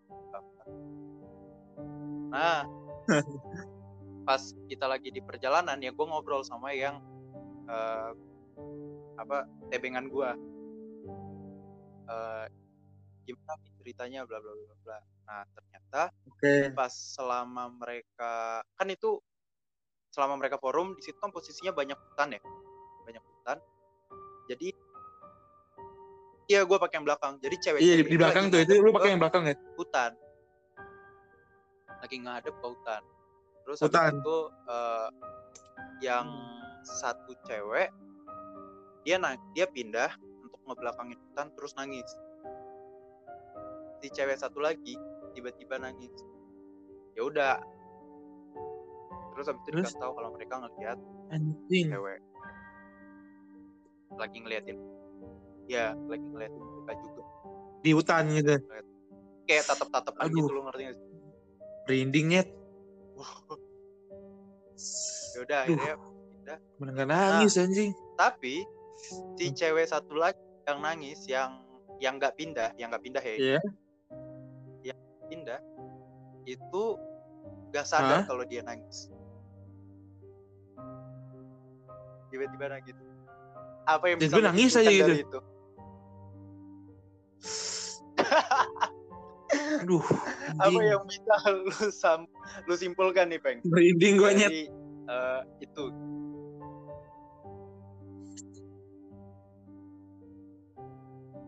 nah 2.26 2.66
pas 4.28 4.42
kita 4.66 4.90
lagi 4.90 5.14
di 5.14 5.22
perjalanan 5.22 5.78
ya 5.78 5.94
gue 5.94 6.06
ngobrol 6.06 6.42
sama 6.42 6.74
yang 6.74 6.98
eh, 7.70 8.11
apa 9.16 9.46
tebengan 9.70 10.11
gua. 10.11 10.35
Eh, 12.06 12.46
gimana 13.26 13.59
ceritanya 13.82 14.22
bla 14.26 14.38
bla 14.38 14.52
bla 14.54 14.74
bla. 14.82 14.98
Nah 15.26 15.42
ternyata 15.54 16.02
Oke. 16.30 16.74
pas 16.74 16.90
selama 16.90 17.70
mereka 17.74 18.62
kan 18.74 18.88
itu 18.90 19.18
selama 20.14 20.38
mereka 20.38 20.59
forum 20.59 20.94
di 20.94 21.02
situ 21.02 21.18
kan 21.18 21.30
posisinya 21.30 21.74
banyak 21.74 21.98
hutan 21.98 22.35
ya? 22.35 22.40
Banyak 23.06 23.22
hutan 23.22 23.59
iya 26.46 26.61
gue 26.62 26.78
pakai 26.78 27.02
yang 27.02 27.06
belakang. 27.06 27.35
Jadi 27.42 27.56
cewek 27.59 27.80
Iya 27.82 27.94
di, 28.00 28.16
belakang 28.16 28.44
tuh 28.48 28.61
itu 28.62 28.72
lu 28.78 28.90
pakai 28.90 29.11
yang 29.14 29.20
belakang 29.22 29.42
ya? 29.46 29.54
hutan. 29.74 30.12
Lagi 32.02 32.16
ngadep 32.22 32.54
ke 32.54 32.66
hutan. 32.66 33.02
Terus 33.66 33.78
Hutan. 33.82 34.12
itu 34.14 34.37
eh, 34.70 35.09
yang 36.06 36.26
satu 36.87 37.35
cewek 37.44 37.90
dia 39.02 39.18
na 39.18 39.35
dia 39.54 39.66
pindah 39.66 40.11
untuk 40.42 40.59
ngebelakangin 40.66 41.18
hutan 41.18 41.46
terus 41.54 41.74
nangis. 41.74 42.06
Si 43.98 44.06
cewek 44.11 44.38
satu 44.38 44.62
lagi 44.62 44.94
tiba-tiba 45.35 45.78
nangis. 45.78 46.14
Ya 47.18 47.26
udah. 47.26 47.59
Terus 49.35 49.50
habis 49.50 49.62
itu 49.66 49.70
dikasih 49.76 50.00
tahu 50.00 50.12
kalau 50.14 50.30
mereka 50.32 50.54
ngeliat 50.62 50.98
Anjing. 51.28 51.90
cewek. 51.90 52.20
Lagi 54.16 54.38
ngeliatin 54.40 54.78
ya 55.66 55.92
lagi 56.07 56.24
ngeliatin 56.24 56.62
mereka 56.62 56.92
juga 57.00 57.22
Di 57.81 57.90
hutan 57.90 58.22
gitu. 58.31 58.55
kayak 59.44 59.62
tatap-tatapan 59.64 60.20
Aduh. 60.26 60.37
gitu 60.40 60.50
lo 60.50 60.61
ngerti 60.66 60.83
gak 60.85 60.94
sih 60.96 61.07
Merinding 61.87 62.26
nyet. 62.29 62.48
ya 65.33 65.38
udah 65.40 65.59
Aduh. 65.62 65.76
akhirnya 65.76 65.94
pindah 65.96 66.59
Bener 66.76 66.92
nggak 66.94 67.09
nangis 67.09 67.52
anjing. 67.57 67.90
tapi 68.16 68.55
si 69.37 69.44
cewek 69.50 69.87
satu 69.87 70.14
lagi 70.14 70.38
yang 70.64 70.79
nangis 70.81 71.20
yang 71.26 71.50
yang 71.96 72.14
nggak 72.16 72.33
pindah 72.35 72.68
yang 72.74 72.88
nggak 72.88 73.02
pindah 73.02 73.20
ya 73.20 73.35
Iya. 73.37 73.59
yang 74.85 74.98
pindah 75.26 75.59
itu 76.44 76.83
gak 77.68 77.85
sadar 77.85 78.24
kalau 78.24 78.40
dia 78.42 78.62
nangis 78.62 79.11
tiba-tiba 82.29 82.64
nangis 82.68 82.94
apa 83.87 84.05
yang 84.07 84.18
bisa 84.18 84.35
nangis 84.40 84.72
aja 84.74 84.90
gitu? 84.90 85.12
itu 85.14 85.38
Aduh. 89.79 90.03
apa 90.59 90.81
yang 90.81 91.03
bisa 91.07 91.35
lu 91.49 91.70
sam 91.90 92.27
lu 92.66 92.75
simpulkan 92.75 93.31
nih 93.31 93.38
peng 93.38 93.59
Merinding 93.62 94.14
gua 94.16 94.31
nyet. 94.33 94.51
eh, 95.07 95.40
itu 95.61 95.85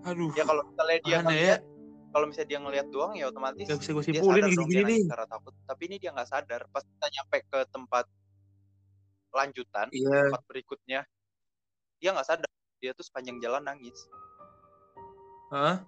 Aduh. 0.05 0.31
ya 0.33 0.45
kalau 0.47 0.63
misalnya 0.65 0.99
dia 1.03 1.17
Aneh 1.17 1.21
ya. 1.21 1.27
ngeliat 1.27 1.61
kalau 2.09 2.25
misalnya 2.25 2.49
dia 2.49 2.59
ngeliat 2.59 2.87
doang 2.89 3.13
ya 3.13 3.25
otomatis 3.29 3.67
Gak 3.67 3.79
bisa 3.79 3.91
gue 3.93 4.01
dia 4.01 4.09
simpulin 4.15 4.41
sadar 4.41 4.49
dong 4.49 4.65
gini-gini 4.65 4.95
dia 4.97 5.05
nih. 5.05 5.29
takut 5.29 5.55
tapi 5.69 5.83
ini 5.85 5.97
dia 5.99 6.11
nggak 6.11 6.29
sadar 6.29 6.61
pas 6.67 6.83
kita 6.83 7.07
nyampe 7.11 7.37
ke 7.45 7.59
tempat 7.69 8.05
lanjutan 9.31 9.87
Iya. 9.93 10.19
tempat 10.25 10.43
berikutnya 10.49 11.01
dia 11.99 12.11
nggak 12.11 12.25
sadar 12.27 12.49
dia 12.79 12.91
tuh 12.95 13.05
sepanjang 13.05 13.37
jalan 13.39 13.63
nangis 13.63 13.99
Hah? 15.49 15.81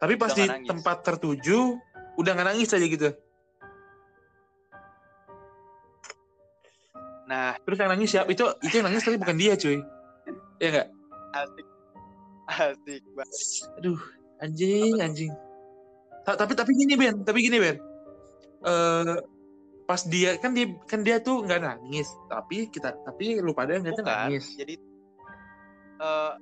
Tapi 0.00 0.14
pas 0.16 0.32
Udah 0.32 0.36
di 0.36 0.44
nggak 0.48 0.68
tempat 0.68 0.96
tertuju 1.04 1.76
udah 2.16 2.30
nggak 2.36 2.48
nangis 2.52 2.72
aja 2.72 2.86
gitu. 2.88 3.08
nah 7.30 7.54
Terus 7.62 7.78
yang 7.78 7.90
nangis 7.94 8.10
siapa? 8.10 8.28
Itu 8.32 8.44
itu 8.64 8.74
yang 8.80 8.90
nangis 8.90 9.04
tapi 9.06 9.16
bukan 9.20 9.36
dia 9.38 9.54
cuy. 9.54 9.78
Iya 10.60 10.68
nggak? 10.72 10.88
asik 11.30 11.66
asik 12.50 13.02
banget 13.14 13.38
Aduh, 13.78 14.00
anjing, 14.42 14.98
anjing. 14.98 15.32
Ta- 16.26 16.34
tapi 16.36 16.58
tapi 16.58 16.74
gini 16.74 16.98
Ben, 16.98 17.22
tapi 17.22 17.38
gini 17.44 17.56
Ben. 17.62 17.76
Eh 18.66 19.16
pas 19.86 20.02
dia 20.06 20.38
kan 20.38 20.54
dia 20.54 20.70
kan 20.86 21.02
dia 21.06 21.18
tuh 21.22 21.42
nggak 21.46 21.60
nangis, 21.62 22.10
tapi 22.26 22.66
kita 22.70 22.94
tapi 23.06 23.38
lu 23.42 23.54
pada 23.54 23.78
ngeliatnya 23.78 24.04
bukan 24.06 24.18
nangis. 24.26 24.54
jadi 24.58 24.74
eh 26.00 26.34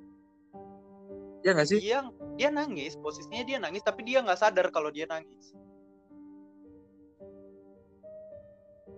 Ya 1.39 1.55
nggak 1.55 1.67
sih? 1.67 1.79
dia 1.79 2.03
dia 2.35 2.49
nangis 2.49 2.95
posisinya 2.95 3.43
dia 3.43 3.57
nangis 3.57 3.79
tapi 3.79 4.03
dia 4.03 4.19
nggak 4.19 4.35
sadar 4.35 4.67
kalau 4.69 4.87
dia 4.89 5.05
nangis 5.05 5.55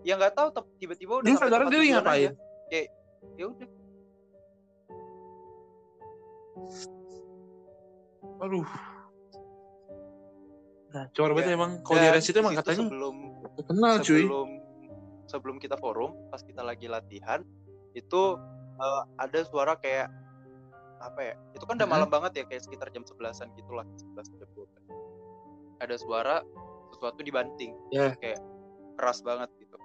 ya 0.02 0.18
nggak 0.18 0.34
tahu 0.34 0.50
tiba-tiba 0.78 1.22
udah 1.22 1.28
Dia 1.28 1.38
sadar 1.38 1.62
dia 1.68 1.82
ngapain? 1.94 2.34
kayak 2.68 2.88
ya 3.36 3.46
udah 3.48 3.68
Aduh. 8.42 8.66
Nah, 10.92 11.06
banget 11.08 11.46
Ya, 11.46 11.56
emang 11.56 11.72
kalau 11.82 12.02
di 12.02 12.08
RS 12.10 12.26
itu 12.28 12.38
emang 12.42 12.54
katanya 12.54 12.84
sebelum 12.84 13.16
terkenal 13.56 13.94
cuy. 14.02 14.20
sebelum 14.20 14.50
sebelum 15.24 15.56
kita 15.56 15.76
forum 15.78 16.12
pas 16.28 16.42
kita 16.42 16.60
lagi 16.60 16.86
latihan 16.86 17.46
itu 17.94 18.22
eh, 18.76 19.04
ada 19.16 19.40
suara 19.46 19.78
kayak 19.78 20.12
apa 21.02 21.20
ya 21.22 21.34
itu 21.58 21.64
kan 21.66 21.76
udah 21.82 21.90
malam 21.90 22.10
banget 22.10 22.32
ya 22.40 22.44
kayak 22.46 22.62
sekitar 22.62 22.88
jam 22.94 23.02
11-an 23.02 23.50
gitulah 23.58 23.86
11 24.16 24.38
jam 24.38 24.50
12 24.54 25.82
ada 25.82 25.96
suara 25.98 26.36
sesuatu 26.94 27.26
dibanting 27.26 27.74
Ya. 27.90 28.14
kayak 28.22 28.38
keras 28.96 29.26
banget 29.26 29.50
gitu 29.58 29.76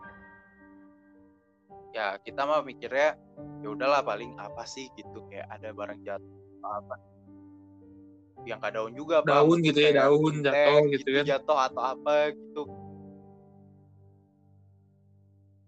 ya 1.97 2.21
kita 2.21 2.45
mah 2.45 2.61
mikirnya 2.61 3.17
ya 3.65 3.69
udahlah 3.73 4.05
paling 4.05 4.37
apa 4.37 4.69
sih 4.69 4.93
gitu 4.93 5.25
kayak 5.33 5.49
ada 5.49 5.73
barang 5.73 6.05
jatuh 6.05 6.37
apa 6.61 6.97
yang 8.45 8.63
gak 8.63 8.79
daun 8.79 8.95
juga. 8.95 9.25
Daun 9.27 9.59
Mungkin 9.59 9.75
gitu 9.75 9.81
ya, 9.83 10.07
daun 10.07 10.39
jatuh 10.39 10.55
teh 10.55 10.83
gitu 10.95 11.09
kan. 11.19 11.25
jatuh 11.27 11.59
atau 11.67 11.83
apa 11.83 12.31
gitu 12.31 12.63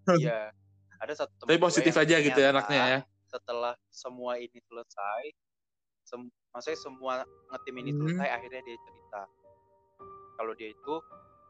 Iya, 0.09 0.49
ada 0.97 1.13
satu 1.13 1.45
Tapi 1.45 1.61
positif 1.61 1.93
aja 1.93 2.15
gitu 2.17 2.39
ya 2.39 2.49
anaknya 2.49 2.81
ya. 2.87 2.99
Setelah 3.29 3.77
semua 3.93 4.41
ini 4.41 4.57
selesai, 4.57 5.23
sem- 6.09 6.33
maksudnya 6.49 6.79
semua 6.81 7.13
ngetim 7.53 7.75
ini 7.85 7.91
Hmm. 7.93 7.99
selesai, 8.01 8.27
akhirnya 8.41 8.61
dia 8.65 8.77
cerita 8.81 9.21
kalau 10.41 10.53
dia 10.57 10.69
itu 10.73 10.95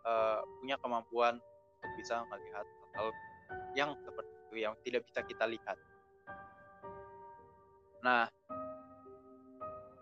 eh, 0.03 0.39
punya 0.59 0.75
kemampuan 0.83 1.39
untuk 1.39 1.91
bisa 1.95 2.23
melihat 2.27 2.65
hal 2.99 3.07
yang 3.77 3.91
seperti 4.03 4.31
itu 4.49 4.55
yang 4.65 4.73
tidak 4.83 5.01
bisa 5.07 5.19
kita 5.23 5.45
lihat. 5.47 5.77
Nah, 8.03 8.27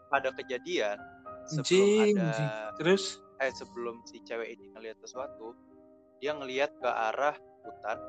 pada 0.07 0.29
kejadian 0.33 0.97
sebelum 1.49 1.89
Anjing, 2.01 2.17
ada. 2.17 2.71
Terus 2.79 3.03
eh 3.37 3.53
sebelum 3.53 4.01
si 4.09 4.17
cewek 4.25 4.57
ini 4.57 4.73
ngelihat 4.73 4.97
sesuatu 5.05 5.53
dia 6.17 6.33
ngelihat 6.33 6.73
ke 6.81 6.89
arah 6.89 7.37
hutan 7.61 7.99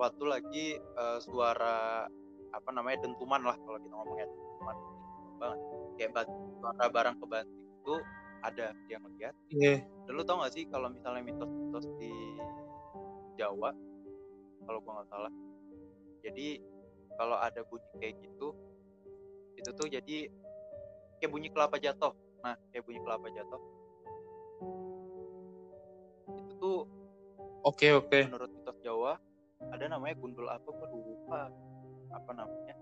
waktu 0.00 0.24
lagi 0.26 0.66
eh, 0.80 1.18
suara 1.22 2.08
apa 2.50 2.70
namanya 2.74 3.06
dentuman 3.06 3.42
lah 3.46 3.54
kalau 3.62 3.78
kita 3.78 3.94
ngomongnya 3.94 4.26
dentuman 4.26 4.76
banget. 5.40 5.58
Kayak 5.96 6.28
suara 6.60 6.86
barang 6.92 7.16
kebanting 7.16 7.64
itu 7.80 7.94
ada 8.44 8.66
yang 8.92 9.02
lihat. 9.16 9.34
Dan 10.04 10.12
lu 10.12 10.22
tau 10.24 10.44
gak 10.44 10.52
sih 10.52 10.68
kalau 10.68 10.92
misalnya 10.92 11.24
mitos-mitos 11.24 11.88
di 11.96 12.12
Jawa 13.40 13.72
kalau 14.68 14.78
gua 14.84 14.92
nggak 15.00 15.08
salah. 15.08 15.32
Jadi 16.20 16.60
kalau 17.16 17.36
ada 17.40 17.60
bunyi 17.64 17.88
kayak 17.96 18.14
gitu 18.20 18.52
itu 19.56 19.70
tuh 19.76 19.88
jadi 19.88 20.28
kayak 21.20 21.30
bunyi 21.32 21.48
kelapa 21.48 21.80
jatuh. 21.80 22.12
Nah 22.44 22.56
kayak 22.72 22.84
bunyi 22.84 23.00
kelapa 23.00 23.26
jatuh. 23.32 23.60
Itu 26.36 26.52
tuh 26.60 26.78
Oke 27.60 27.92
oke. 27.92 28.24
menurut 28.24 28.48
mitos 28.52 28.78
Jawa 28.80 29.20
ada 29.68 29.84
namanya 29.84 30.16
gundul 30.16 30.48
apa 30.48 30.64
gua 30.64 30.88
lupa 30.88 31.40
apa 32.08 32.30
namanya 32.32 32.74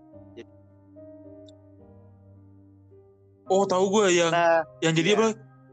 Oh 3.49 3.65
tahu 3.65 3.85
gue 3.99 4.05
yang 4.21 4.31
nah 4.31 4.61
yang 4.79 4.93
jadi 4.93 5.09
iya. 5.13 5.17
apa? 5.17 5.27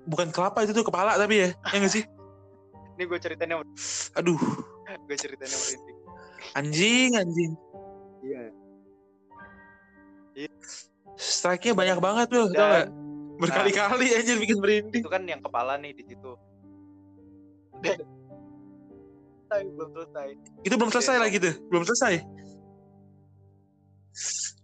Bukan 0.07 0.29
kelapa 0.31 0.65
itu 0.65 0.73
tuh 0.73 0.87
kepala 0.87 1.19
tapi 1.21 1.45
ya, 1.45 1.49
ya 1.73 1.77
nggak 1.83 1.93
sih? 1.93 2.05
ini 2.97 3.05
gue 3.05 3.19
ceritain 3.21 3.53
yang 3.53 3.61
Aduh, 4.17 4.41
gue 5.07 5.17
ceritain 5.21 5.51
yang 5.53 5.63
merinding 5.63 5.97
anjing 6.57 7.11
anjing. 7.13 7.53
iya 8.25 8.43
Strike-nya 11.17 11.73
banyak 11.73 11.99
banget 12.01 12.27
tuh, 12.29 12.49
tau 12.53 12.69
gak? 12.69 12.89
dan 12.89 12.89
Berkali-kali 13.37 14.17
anjir 14.17 14.37
bikin 14.41 14.57
merinding. 14.61 15.01
itu 15.05 15.09
kan 15.13 15.25
yang 15.29 15.41
kepala 15.45 15.77
nih 15.77 15.93
di 15.93 16.05
situ 16.09 16.33
selesai 19.47 19.63
belum 19.73 19.91
selesai 19.95 20.29
Itu 20.67 20.75
belum 20.75 20.91
selesai 20.91 21.17
Besok. 21.17 21.25
lagi 21.25 21.37
tuh, 21.39 21.55
belum 21.71 21.83
selesai. 21.87 22.15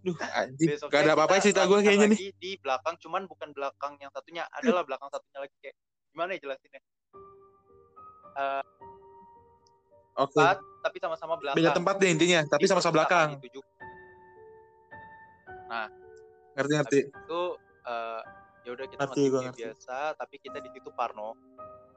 Duh, 0.03 0.17
anjing. 0.35 0.67
Gak 0.91 0.99
ada 1.07 1.15
apa-apa 1.15 1.39
cerita 1.39 1.63
gue 1.63 1.79
kayaknya 1.79 2.11
nih. 2.11 2.19
di 2.35 2.51
belakang 2.59 2.99
cuman 2.99 3.23
bukan 3.23 3.55
belakang 3.55 3.95
yang 4.03 4.11
satunya 4.11 4.43
adalah 4.51 4.83
belakang 4.83 5.07
satunya 5.07 5.39
lagi 5.47 5.55
kayak 5.63 5.75
gimana 6.11 6.35
ya 6.35 6.39
jelasinnya 6.43 6.81
Eh, 8.33 8.63
Oke. 10.17 10.33
tempat 10.35 10.57
tapi 10.83 10.97
sama-sama 10.99 11.37
belakang 11.37 11.57
Beda 11.61 11.71
tempat 11.71 11.95
deh 12.01 12.09
intinya, 12.09 12.41
tapi 12.49 12.65
Di 12.65 12.69
sama-sama 12.69 12.93
belakang. 12.99 13.29
itu 13.39 13.61
juga. 13.61 13.71
Ngerti-ngerti. 16.53 16.99
Habis 17.09 17.17
itu 17.25 17.41
eh, 17.87 18.21
ya 18.63 18.69
udah 18.73 18.85
kita 18.89 18.99
Ngerti, 19.05 19.21
masih 19.23 19.41
ngerti. 19.43 19.61
biasa 19.63 19.97
tapi 20.17 20.35
kita 20.39 20.57
di 20.63 20.69
situ 20.71 20.89
parno 20.95 21.35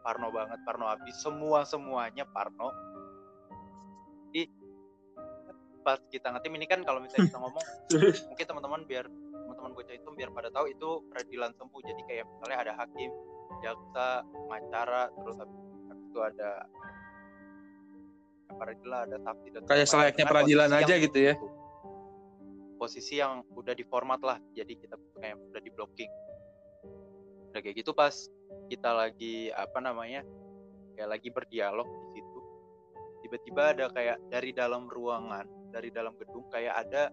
parno 0.02 0.28
banget 0.30 0.58
parno 0.62 0.86
habis 0.86 1.14
semua 1.18 1.62
semuanya 1.66 2.24
parno 2.26 2.70
pas 5.86 6.02
kita 6.10 6.34
ngetim 6.34 6.52
ini 6.58 6.66
kan 6.66 6.82
kalau 6.82 6.98
misalnya 6.98 7.30
kita 7.30 7.38
ngomong 7.38 7.64
mungkin 8.34 8.46
teman-teman 8.50 8.80
biar 8.90 9.06
teman-teman 9.06 9.70
bocah 9.70 9.94
itu 9.94 10.08
biar 10.18 10.30
pada 10.34 10.50
tahu 10.50 10.66
itu 10.74 10.90
peradilan 11.06 11.54
semu 11.54 11.78
jadi 11.78 12.02
kayak 12.10 12.24
misalnya 12.26 12.58
ada 12.66 12.72
hakim 12.74 13.10
jaksa 13.62 14.26
pengacara 14.26 15.02
terus 15.14 15.36
habis 15.38 15.60
itu 16.10 16.18
ada 16.18 16.50
peradilan 18.50 19.00
ada 19.06 19.18
saksi 19.22 19.48
dan 19.52 19.60
Kayak 19.70 19.86
selayaknya. 19.86 20.18
Dengan 20.18 20.32
peradilan 20.34 20.70
aja 20.74 20.94
gitu 20.98 21.18
ya. 21.22 21.34
itu. 21.38 21.48
posisi 22.76 23.16
yang 23.16 23.40
udah 23.56 23.72
diformat 23.72 24.20
lah 24.20 24.36
jadi 24.52 24.68
kita 24.76 25.00
kayak 25.16 25.38
udah 25.38 25.62
di 25.64 25.70
blocking 25.72 26.12
udah 27.54 27.60
kayak 27.64 27.76
gitu 27.80 27.96
pas 27.96 28.12
kita 28.68 28.90
lagi 28.92 29.48
apa 29.48 29.80
namanya 29.80 30.20
kayak 30.92 31.08
lagi 31.16 31.28
berdialog 31.32 31.88
di 31.88 32.20
situ 32.20 32.38
tiba-tiba 33.24 33.62
ada 33.72 33.86
kayak 33.88 34.20
dari 34.28 34.52
dalam 34.52 34.92
ruangan 34.92 35.48
dari 35.76 35.92
dalam 35.92 36.16
gedung 36.16 36.48
kayak 36.48 36.72
ada 36.88 37.12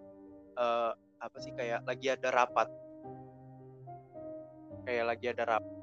eh, 0.56 0.92
apa 1.20 1.38
sih 1.44 1.52
kayak 1.52 1.84
lagi 1.84 2.08
ada 2.08 2.32
rapat 2.32 2.72
kayak 4.88 5.04
lagi 5.12 5.26
ada 5.28 5.44
rapat 5.44 5.74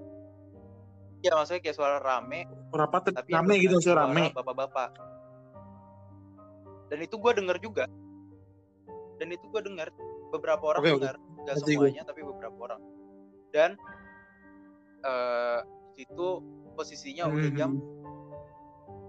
ya 1.20 1.36
maksudnya 1.36 1.60
kayak 1.60 1.76
suara 1.76 2.00
rame 2.00 2.48
rapat 2.72 3.12
tapi 3.12 3.30
rame 3.36 3.54
gitu 3.60 3.76
suara 3.84 4.08
rame. 4.08 4.32
bapak-bapak 4.32 4.96
dan 6.88 6.98
itu 7.04 7.16
gue 7.20 7.32
denger 7.36 7.56
juga 7.60 7.84
dan 9.20 9.28
itu 9.28 9.44
gue 9.52 9.60
dengar 9.60 9.92
beberapa 10.32 10.64
orang 10.72 10.80
oke. 10.80 10.90
dengar 10.96 11.16
nggak 11.44 11.54
Ngerti 11.60 11.72
gue. 11.76 11.88
semuanya 11.92 12.02
tapi 12.08 12.20
beberapa 12.24 12.56
orang 12.64 12.80
dan 13.52 13.70
eh 15.04 15.60
di 15.96 16.08
situ 16.08 16.28
posisinya 16.72 17.28
udah 17.28 17.50
Hmm. 17.52 17.58
jam 17.60 17.70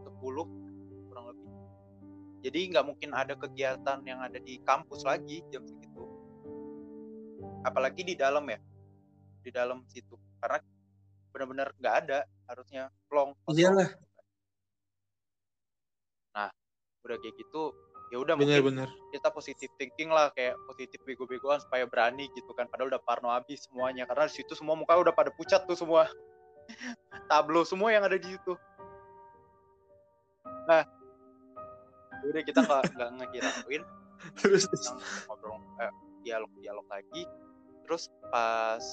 10 0.04 0.20
kurang 0.20 0.52
lebih 0.52 0.61
jadi 2.42 2.60
nggak 2.74 2.86
mungkin 2.86 3.10
ada 3.14 3.34
kegiatan 3.38 4.02
yang 4.06 4.20
ada 4.22 4.38
di 4.42 4.58
kampus 4.66 5.06
lagi 5.06 5.46
jam 5.54 5.66
segitu. 5.66 6.02
Apalagi 7.62 8.02
di 8.02 8.18
dalam 8.18 8.46
ya 8.50 8.58
di 9.42 9.50
dalam 9.54 9.86
situ. 9.90 10.18
Karena 10.42 10.58
benar-benar 11.32 11.74
nggak 11.78 11.96
ada 12.06 12.20
harusnya 12.50 12.90
plong. 13.08 13.38
Iyalah, 13.50 13.90
udah 17.06 17.18
kayak 17.18 17.36
gitu 17.38 17.74
ya 18.12 18.20
udah 18.20 18.36
mungkin 18.36 18.60
bener-bener. 18.60 18.90
kita 19.16 19.32
positif 19.32 19.72
thinking 19.80 20.12
lah 20.12 20.36
kayak 20.36 20.60
positif 20.68 21.00
bego-begoan 21.08 21.64
supaya 21.64 21.88
berani 21.88 22.28
gitu 22.36 22.52
kan. 22.52 22.68
Padahal 22.68 22.92
udah 22.92 23.02
parno 23.08 23.32
habis 23.32 23.64
semuanya 23.68 24.04
karena 24.04 24.28
di 24.28 24.36
situ 24.36 24.52
semua 24.52 24.76
muka 24.76 25.00
udah 25.00 25.16
pada 25.16 25.32
pucat 25.32 25.64
tuh 25.64 25.80
semua. 25.80 26.12
Tablo 27.32 27.64
semua 27.64 27.96
yang 27.96 28.04
ada 28.04 28.20
di 28.20 28.36
situ. 28.36 28.54
Nah 30.68 30.84
udah 32.30 32.44
kita 32.46 32.60
nggak 32.62 32.84
nggak 32.96 33.10
ngekirain 33.18 33.84
Terus, 34.38 34.70
ngobrol 35.26 35.58
eh, 35.82 35.90
dialog 36.22 36.52
dialog 36.62 36.86
lagi. 36.94 37.26
Terus 37.90 38.14
pas 38.30 38.86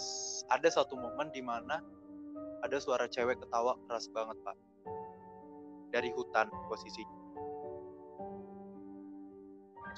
ada 0.48 0.68
satu 0.72 0.96
momen 0.96 1.28
di 1.28 1.44
mana 1.44 1.84
ada 2.64 2.76
suara 2.80 3.04
cewek 3.04 3.36
ketawa 3.36 3.76
keras 3.84 4.08
banget 4.08 4.40
pak. 4.40 4.56
Dari 5.92 6.08
hutan 6.16 6.48
posisinya 6.72 7.18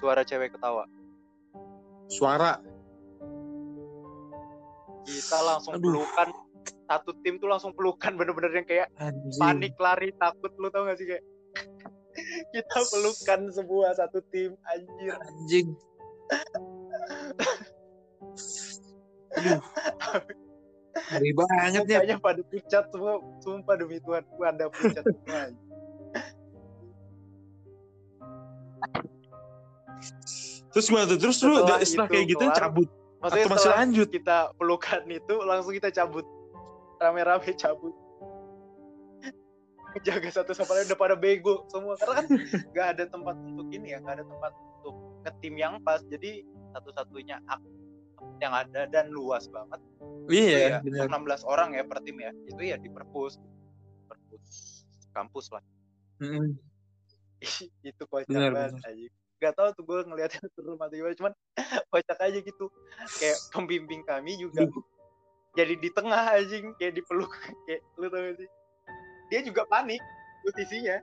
suara 0.00 0.24
cewek 0.24 0.56
ketawa. 0.56 0.88
Suara. 2.08 2.56
kita 5.00 5.38
langsung 5.42 5.74
Aduh. 5.76 6.00
pelukan. 6.00 6.28
Satu 6.86 7.14
tim 7.22 7.38
tuh 7.38 7.46
langsung 7.46 7.70
pelukan 7.70 8.18
bener-bener 8.18 8.50
yang 8.50 8.66
kayak 8.66 8.88
Anjing. 8.98 9.38
panik 9.38 9.74
lari 9.78 10.10
takut. 10.18 10.50
Lu 10.58 10.70
tau 10.74 10.86
gak 10.86 10.98
sih 10.98 11.06
kayak 11.06 11.22
kita 12.54 12.78
pelukan 12.90 13.40
semua 13.50 13.94
satu 13.94 14.18
tim 14.30 14.54
anjir 14.68 15.14
Anjing. 15.18 15.68
Aduh. 19.38 19.60
Ngeri 20.90 21.30
banget 21.34 21.82
ya. 21.86 21.98
mukanya 22.02 22.16
pada 22.18 22.42
pucat 22.42 22.84
semua 22.90 23.22
sumpah 23.42 23.74
demi 23.78 23.98
Tuhan 24.02 24.22
pada 24.26 24.66
pucat 24.70 25.04
semua 25.06 25.54
Terus 30.70 30.86
gimana 30.86 31.06
tuh? 31.10 31.18
Terus 31.18 31.36
lu 31.42 31.54
Setelah 31.58 31.78
setelah 31.82 32.08
kayak 32.10 32.26
gitu 32.30 32.44
kelar, 32.46 32.58
cabut 32.58 32.88
maksudnya 33.20 33.44
atau 33.44 33.52
masih 33.52 33.70
lanjut? 33.76 34.08
kita 34.08 34.38
pelukan 34.56 35.00
itu 35.10 35.34
langsung 35.44 35.72
kita 35.76 35.90
cabut 35.92 36.24
rame-rame 36.96 37.52
cabut 37.58 37.94
jaga 40.06 40.28
satu 40.30 40.52
sama 40.54 40.78
lain 40.78 40.86
udah 40.90 40.98
pada 40.98 41.16
bego 41.18 41.66
semua. 41.68 41.94
Karena 41.98 42.22
kan 42.22 42.26
nggak 42.72 42.86
ada 42.96 43.04
tempat 43.10 43.36
untuk 43.38 43.66
ini 43.74 43.94
ya 43.94 43.98
nggak 44.00 44.22
ada 44.22 44.26
tempat 44.26 44.52
untuk 44.54 44.94
ngetim 45.26 45.54
yang 45.58 45.74
pas. 45.82 46.00
Jadi 46.06 46.46
satu-satunya 46.76 47.42
ak 47.50 47.60
yang 48.40 48.52
ada 48.52 48.86
dan 48.88 49.10
luas 49.10 49.48
banget. 49.50 49.80
Itu 50.30 50.30
Iya, 50.30 50.58
ya 50.58 50.78
bener. 50.84 51.10
16 51.10 51.42
orang 51.48 51.74
ya 51.74 51.82
per 51.82 51.98
tim 52.06 52.16
ya. 52.20 52.30
Itu 52.46 52.62
ya 52.62 52.76
di 52.78 52.88
perpus. 52.88 53.36
Perpus 54.06 54.44
kampus 55.10 55.50
lah. 55.50 55.64
Mm-mm. 56.22 56.54
itu 57.88 58.02
kocak 58.04 58.28
banget 58.28 58.84
aja 58.84 59.08
gak 59.40 59.56
tau 59.56 59.72
tuh 59.72 59.84
gue 59.88 59.98
ngeliatnya 60.04 60.44
turun 60.54 60.76
mati 60.76 61.00
gimana 61.00 61.16
cuman 61.16 61.32
kocak 61.92 62.18
aja 62.20 62.38
gitu. 62.44 62.68
Kayak 63.16 63.38
pembimbing 63.50 64.04
kami 64.04 64.36
juga 64.36 64.68
Duh. 64.68 64.84
jadi 65.56 65.74
di 65.80 65.88
tengah 65.90 66.36
anjing. 66.36 66.76
Kayak 66.76 67.00
dipeluk 67.00 67.32
kayak 67.64 67.80
lu 67.96 68.06
tau 68.12 68.20
gak 68.20 68.36
sih 68.36 68.48
dia 69.30 69.40
juga 69.46 69.62
panik 69.70 70.02
posisinya. 70.44 70.98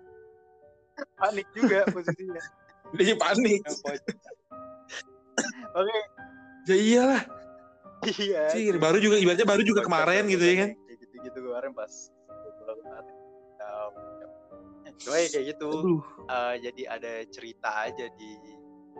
Panik 1.17 1.47
juga 1.55 1.87
posisinya. 1.95 2.43
Dia 2.93 3.15
panik. 3.15 3.61
oke. 5.73 5.97
Ya 6.67 6.75
iyalah. 6.75 7.23
iya. 8.05 8.51
Sih, 8.53 8.69
baru 8.75 8.99
juga 8.99 9.17
ibaratnya 9.17 9.47
baru 9.47 9.63
juga 9.63 9.81
kemarin 9.87 10.27
gitu 10.29 10.43
ya 10.43 10.55
kan. 10.67 10.69
kayak 10.75 10.97
gitu-gitu 11.01 11.39
kemarin 11.49 11.71
pas 11.73 11.93
cuma 14.97 15.23
ya 15.23 15.27
kayak 15.29 15.45
gitu. 15.55 15.69
Aduh. 15.71 16.01
eh, 16.27 16.53
jadi 16.67 16.81
ada 16.89 17.13
cerita 17.31 17.69
aja 17.85 18.05
di 18.17 18.31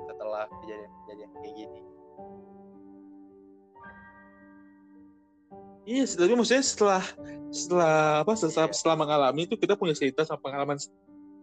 setelah 0.08 0.46
kejadian-kejadian 0.62 1.32
kayak 1.42 1.56
gini 1.58 1.82
Iya, 5.88 6.04
tapi 6.04 6.34
maksudnya 6.36 6.64
setelah 6.68 7.04
setelah 7.48 8.28
apa 8.28 8.36
setelah 8.36 8.68
Iya. 8.68 8.76
setelah 8.76 8.96
mengalami 9.00 9.48
itu 9.48 9.56
kita 9.56 9.80
punya 9.80 9.96
cerita 9.96 10.28
sama 10.28 10.44
pengalaman 10.44 10.76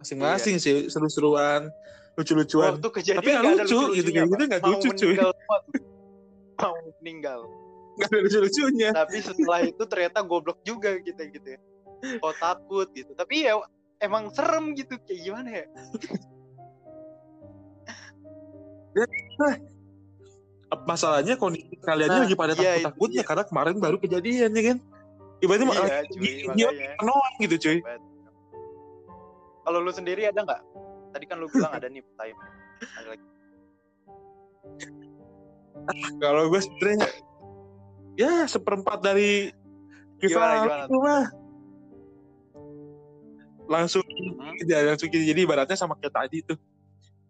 masing-masing 0.05 0.61
sih 0.61 0.92
seru-seruan 0.92 1.72
lucu-lucuan. 2.14 2.76
Waktu 2.76 2.90
kejadian 2.92 3.24
Tapi 3.24 3.30
nggak 3.32 3.45
lucu, 3.64 3.78
lucu-lucunya, 3.80 4.22
gitu, 4.28 4.34
gitu 4.36 4.45
nggak 4.45 4.61
Mau 4.62 4.70
lucu, 4.70 4.88
cuy. 4.92 5.16
mau 6.61 6.74
meninggal. 7.01 7.40
Nggak 7.97 8.09
ada 8.12 8.20
lucu-lucunya. 8.20 8.90
Tapi 8.92 9.16
setelah 9.24 9.61
itu 9.64 9.82
ternyata 9.88 10.18
goblok 10.22 10.61
juga 10.61 10.92
gitu 11.01 11.18
gitu 11.24 11.49
ya. 11.57 11.61
Kok 12.20 12.34
takut 12.36 12.88
gitu. 12.92 13.16
Tapi 13.16 13.49
ya 13.49 13.57
emang 14.05 14.28
serem 14.28 14.76
gitu 14.76 15.01
kayak 15.09 15.20
gimana 15.24 15.49
ya 15.49 15.66
masalahnya 20.83 21.35
kondisi 21.39 21.79
kaliannya 21.79 22.18
Nah, 22.18 22.25
lagi 22.27 22.35
pada 22.35 22.53
iya, 22.55 22.83
takut-takutnya 22.83 23.22
dia. 23.22 23.29
karena 23.29 23.45
kemarin 23.47 23.77
baru 23.79 23.97
kejadian 24.03 24.51
ya 24.51 24.62
kan? 24.75 24.79
Ibaratnya 25.39 25.66
malah 25.66 25.87
iya 25.87 26.03
cuy 26.09 26.33
noang 27.01 27.35
gitu 27.43 27.57
cuy. 27.62 27.79
Kalau 29.64 29.79
lu 29.81 29.93
sendiri 29.95 30.27
ada 30.27 30.41
nggak? 30.43 30.61
Tadi 31.14 31.25
kan 31.25 31.37
lu 31.39 31.47
bilang 31.49 31.72
ada 31.72 31.87
nih 31.87 32.03
time. 32.16 32.39
Ada 32.81 33.09
lagi. 33.14 33.25
Kalau 36.18 36.43
gue 36.49 36.61
sebenarnya 36.61 37.09
ya 38.14 38.33
seperempat 38.47 39.03
dari 39.03 39.51
Gimana, 40.22 40.55
kita 40.55 40.64
gimana? 40.64 40.85
itu 40.87 40.97
mah 41.03 41.25
langsung 43.64 44.05
Hmm? 44.05 44.57
ya, 44.68 44.79
langsung 44.85 45.09
jadi 45.09 45.41
ibaratnya 45.41 45.77
sama 45.77 45.97
kayak 45.97 46.12
tadi 46.12 46.45
tuh 46.45 46.57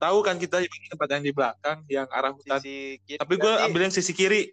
tahu 0.05 0.19
kan 0.21 0.37
kita 0.37 0.61
yang 0.61 0.73
tempat 0.93 1.09
yang 1.17 1.23
di 1.25 1.33
belakang 1.33 1.79
yang 1.89 2.07
arah 2.13 2.33
hutan. 2.37 2.61
Sisi 2.61 3.01
kiri 3.09 3.19
tapi 3.21 3.35
gue 3.41 3.53
ambil 3.65 3.81
yang 3.89 3.95
sisi 3.95 4.13
kiri. 4.13 4.53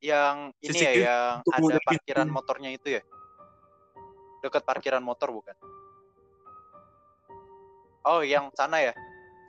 Yang 0.00 0.36
ini 0.64 0.72
sisi 0.72 0.84
ya 0.84 0.90
kiri 0.96 1.04
yang 1.04 1.68
ada 1.68 1.80
parkiran 1.84 2.28
motornya 2.32 2.70
itu 2.72 2.88
ya? 2.96 3.02
Dekat 4.40 4.64
parkiran 4.64 5.04
motor 5.04 5.28
bukan? 5.28 5.52
Oh 8.08 8.24
yang 8.24 8.48
sana 8.56 8.80
ya? 8.80 8.92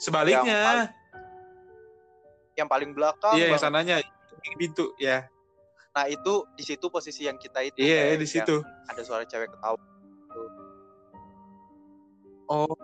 Sebaliknya. 0.03 0.91
Yang 2.59 2.67
paling 2.67 2.91
belakang 2.91 3.39
iya 3.39 3.55
yang 3.55 3.61
sananya. 3.63 3.95
Pintu 4.59 4.91
ya. 4.99 5.31
Nah 5.95 6.11
itu 6.11 6.43
di 6.59 6.63
situ 6.67 6.91
posisi 6.91 7.23
yang 7.23 7.39
kita 7.39 7.63
itu 7.63 7.79
iya 7.79 8.11
di 8.19 8.27
yang 8.27 8.27
situ. 8.27 8.59
ada 8.91 9.01
suara 9.07 9.23
cewek 9.23 9.47
ketawa. 9.55 9.79
Oh 12.51 12.75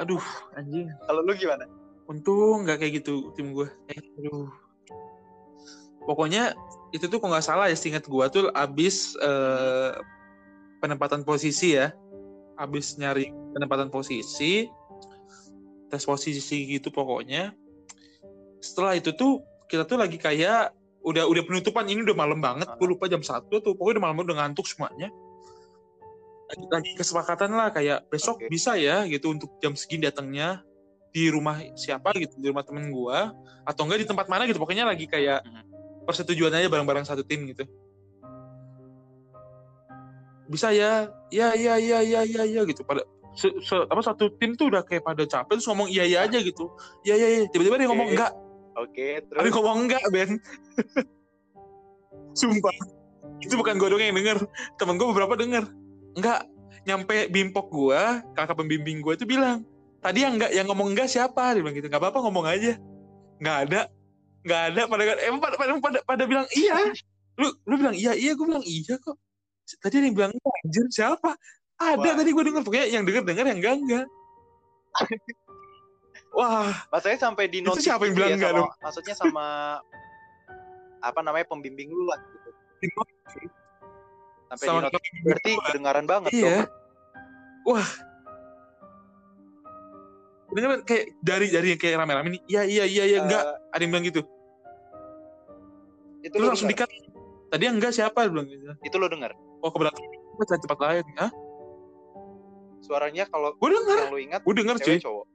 aduh 0.00 0.22
anjing. 0.58 0.90
Kalau 1.06 1.20
lu 1.22 1.32
gimana? 1.36 1.64
Untung 2.10 2.68
nggak 2.68 2.84
kayak 2.84 2.92
gitu 3.02 3.32
tim 3.34 3.56
gue 3.56 3.68
eh, 3.90 4.00
aduh. 4.20 4.50
Pokoknya 6.04 6.52
itu 6.92 7.08
tuh 7.08 7.18
kok 7.18 7.30
nggak 7.30 7.46
salah 7.46 7.66
ya 7.72 7.76
seingat 7.76 8.04
gue 8.04 8.24
tuh 8.28 8.52
abis 8.52 9.16
eh, 9.18 9.92
penempatan 10.84 11.24
posisi 11.24 11.78
ya. 11.78 11.94
Abis 12.54 13.00
nyari 13.00 13.30
penempatan 13.56 13.90
posisi 13.90 14.68
tes 15.88 16.02
posisi 16.04 16.56
gitu 16.68 16.90
pokoknya. 16.90 17.54
Setelah 18.60 18.98
itu 18.98 19.14
tuh 19.14 19.42
kita 19.70 19.88
tuh 19.88 19.98
lagi 19.98 20.20
kayak 20.20 20.74
udah 21.02 21.24
udah 21.24 21.42
penutupan. 21.46 21.88
Ini 21.88 22.04
udah 22.04 22.16
malam 22.16 22.38
banget. 22.42 22.68
Gue 22.76 22.94
lupa 22.94 23.08
jam 23.08 23.24
satu 23.24 23.62
tuh. 23.64 23.72
Pokoknya 23.78 23.98
udah 23.98 24.04
malam 24.10 24.18
udah 24.22 24.36
ngantuk 24.44 24.68
semuanya 24.68 25.08
lagi, 26.70 26.90
kesepakatan 26.94 27.50
lah 27.54 27.68
kayak 27.74 28.06
besok 28.08 28.40
Oke. 28.40 28.50
bisa 28.50 28.78
ya 28.78 29.04
gitu 29.08 29.32
untuk 29.32 29.58
jam 29.58 29.74
segini 29.74 30.08
datangnya 30.08 30.62
di 31.14 31.30
rumah 31.30 31.62
siapa 31.78 32.10
gitu 32.18 32.34
di 32.42 32.50
rumah 32.50 32.66
temen 32.66 32.90
gua 32.90 33.30
atau 33.62 33.86
enggak 33.86 34.02
di 34.02 34.08
tempat 34.10 34.26
mana 34.26 34.50
gitu 34.50 34.58
pokoknya 34.58 34.82
lagi 34.82 35.06
kayak 35.06 35.46
persetujuan 36.04 36.52
aja 36.52 36.66
bareng-bareng 36.66 37.06
satu 37.06 37.22
tim 37.22 37.46
gitu. 37.48 37.64
Bisa 40.50 40.74
ya 40.74 41.08
ya 41.32 41.56
ya 41.56 41.80
ya 41.80 41.98
ya 42.04 42.20
ya 42.26 42.42
ya 42.44 42.60
gitu 42.68 42.84
pada 42.84 43.00
se- 43.32 43.56
se- 43.64 43.88
apa 43.88 44.02
satu 44.04 44.28
tim 44.36 44.58
tuh 44.58 44.68
udah 44.68 44.84
kayak 44.84 45.06
pada 45.06 45.24
capek 45.24 45.56
terus 45.56 45.64
ngomong 45.70 45.88
iya 45.88 46.04
iya 46.04 46.18
aja 46.26 46.36
gitu. 46.42 46.68
Iya 47.06 47.14
iya 47.16 47.28
iya 47.30 47.42
tiba-tiba 47.48 47.80
dia 47.80 47.88
ngomong 47.88 48.10
enggak. 48.12 48.32
Oke 48.74 49.22
ada 49.22 49.46
terus? 49.46 49.54
ngomong 49.54 49.78
enggak 49.86 50.02
Ben? 50.12 50.30
Sumpah. 52.38 52.74
Itu 53.38 53.54
bukan 53.54 53.78
gue 53.78 53.88
doang 53.88 54.02
yang 54.02 54.18
denger 54.18 54.38
temen 54.76 54.98
gue 54.98 55.06
beberapa 55.08 55.38
denger 55.38 55.64
enggak 56.14 56.40
nyampe 56.84 57.16
bimpok 57.32 57.66
gue 57.72 58.00
kakak 58.36 58.56
pembimbing 58.56 59.00
gue 59.00 59.14
itu 59.16 59.24
bilang 59.24 59.64
tadi 60.04 60.20
yang 60.22 60.36
enggak 60.36 60.52
yang 60.52 60.66
ngomong 60.68 60.92
enggak 60.92 61.08
siapa? 61.08 61.56
Dia 61.56 61.62
bilang 61.64 61.76
gitu 61.76 61.88
nggak 61.88 62.02
apa-apa 62.02 62.18
ngomong 62.28 62.44
aja. 62.44 62.76
Nggak 63.40 63.56
ada 63.68 63.80
nggak 64.44 64.62
ada. 64.72 64.80
Pada 64.84 65.02
emang 65.24 65.40
pada, 65.40 65.54
pada 65.56 65.72
pada 65.80 65.98
pada 66.04 66.22
bilang 66.28 66.46
iya. 66.52 66.92
Lu 67.40 67.48
lu 67.66 67.74
bilang 67.80 67.96
iya 67.96 68.12
iya. 68.14 68.36
Gue 68.36 68.46
bilang 68.46 68.64
iya 68.64 68.94
kok. 69.00 69.16
Tadi 69.80 69.94
ada 69.98 70.06
yang 70.06 70.16
bilang 70.16 70.32
enggak 70.36 70.54
anjir 70.64 70.86
siapa? 70.92 71.30
Ada 71.74 71.98
Wah. 71.98 72.14
tadi 72.14 72.30
gue 72.30 72.44
denger 72.46 72.62
pokoknya 72.62 72.86
yang 72.86 73.02
denger 73.02 73.22
denger 73.26 73.44
yang 73.50 73.58
enggak 73.58 73.74
enggak 73.82 74.06
wah. 76.34 76.70
Maksudnya 76.90 77.18
sampai 77.18 77.44
di 77.50 77.58
Itu 77.62 77.70
notif 77.72 77.82
siapa 77.86 78.06
yang 78.06 78.14
gitu 78.14 78.18
bilang 78.22 78.30
ya, 78.30 78.36
enggak 78.38 78.52
sama- 78.52 78.60
dong? 78.60 78.70
Maksudnya 78.82 79.14
sama 79.18 79.46
apa 81.04 81.20
namanya 81.20 81.46
pembimbing 81.48 81.90
lu 81.92 82.04
lah 82.08 82.18
gitu. 82.20 82.50
Sampai 84.54 84.66
Sama 84.70 84.78
di 84.78 84.84
notif 84.86 85.02
berarti 85.26 85.52
kedengaran 85.66 86.04
banget 86.06 86.30
Iya. 86.30 86.46
dong. 86.46 86.70
Wah. 87.66 87.88
Dengar 90.54 90.70
kayak 90.86 91.04
dari 91.18 91.46
dari 91.50 91.66
yang 91.74 91.80
kayak 91.82 91.94
rame-rame 91.98 92.28
nih. 92.38 92.42
Iya 92.46 92.62
iya 92.62 92.84
iya 92.86 93.04
iya 93.10 93.18
enggak. 93.26 93.42
Ada 93.74 93.82
yang 93.82 93.90
bilang 93.90 94.06
gitu. 94.06 94.22
Eh, 96.22 96.30
itu 96.30 96.36
lo 96.38 96.46
langsung 96.46 96.70
dengar. 96.70 96.86
dikat. 96.86 97.10
Tadi 97.50 97.62
yang 97.66 97.76
enggak 97.76 97.92
siapa 97.92 98.30
bilang 98.30 98.46
gitu. 98.46 98.62
Itu 98.80 98.96
lo 98.96 99.10
dengar. 99.10 99.34
Oh 99.58 99.70
keberatan 99.74 99.98
kita 100.38 100.54
tempat 100.62 100.78
lain. 100.78 101.04
Hah? 101.18 101.30
Suaranya 102.78 103.24
kalau 103.26 103.56
Gue 103.58 103.74
denger. 103.74 103.98
ingat 104.14 104.40
Gue 104.46 104.54
denger 104.54 104.76
cuy. 104.78 104.98
cowok. 105.00 105.26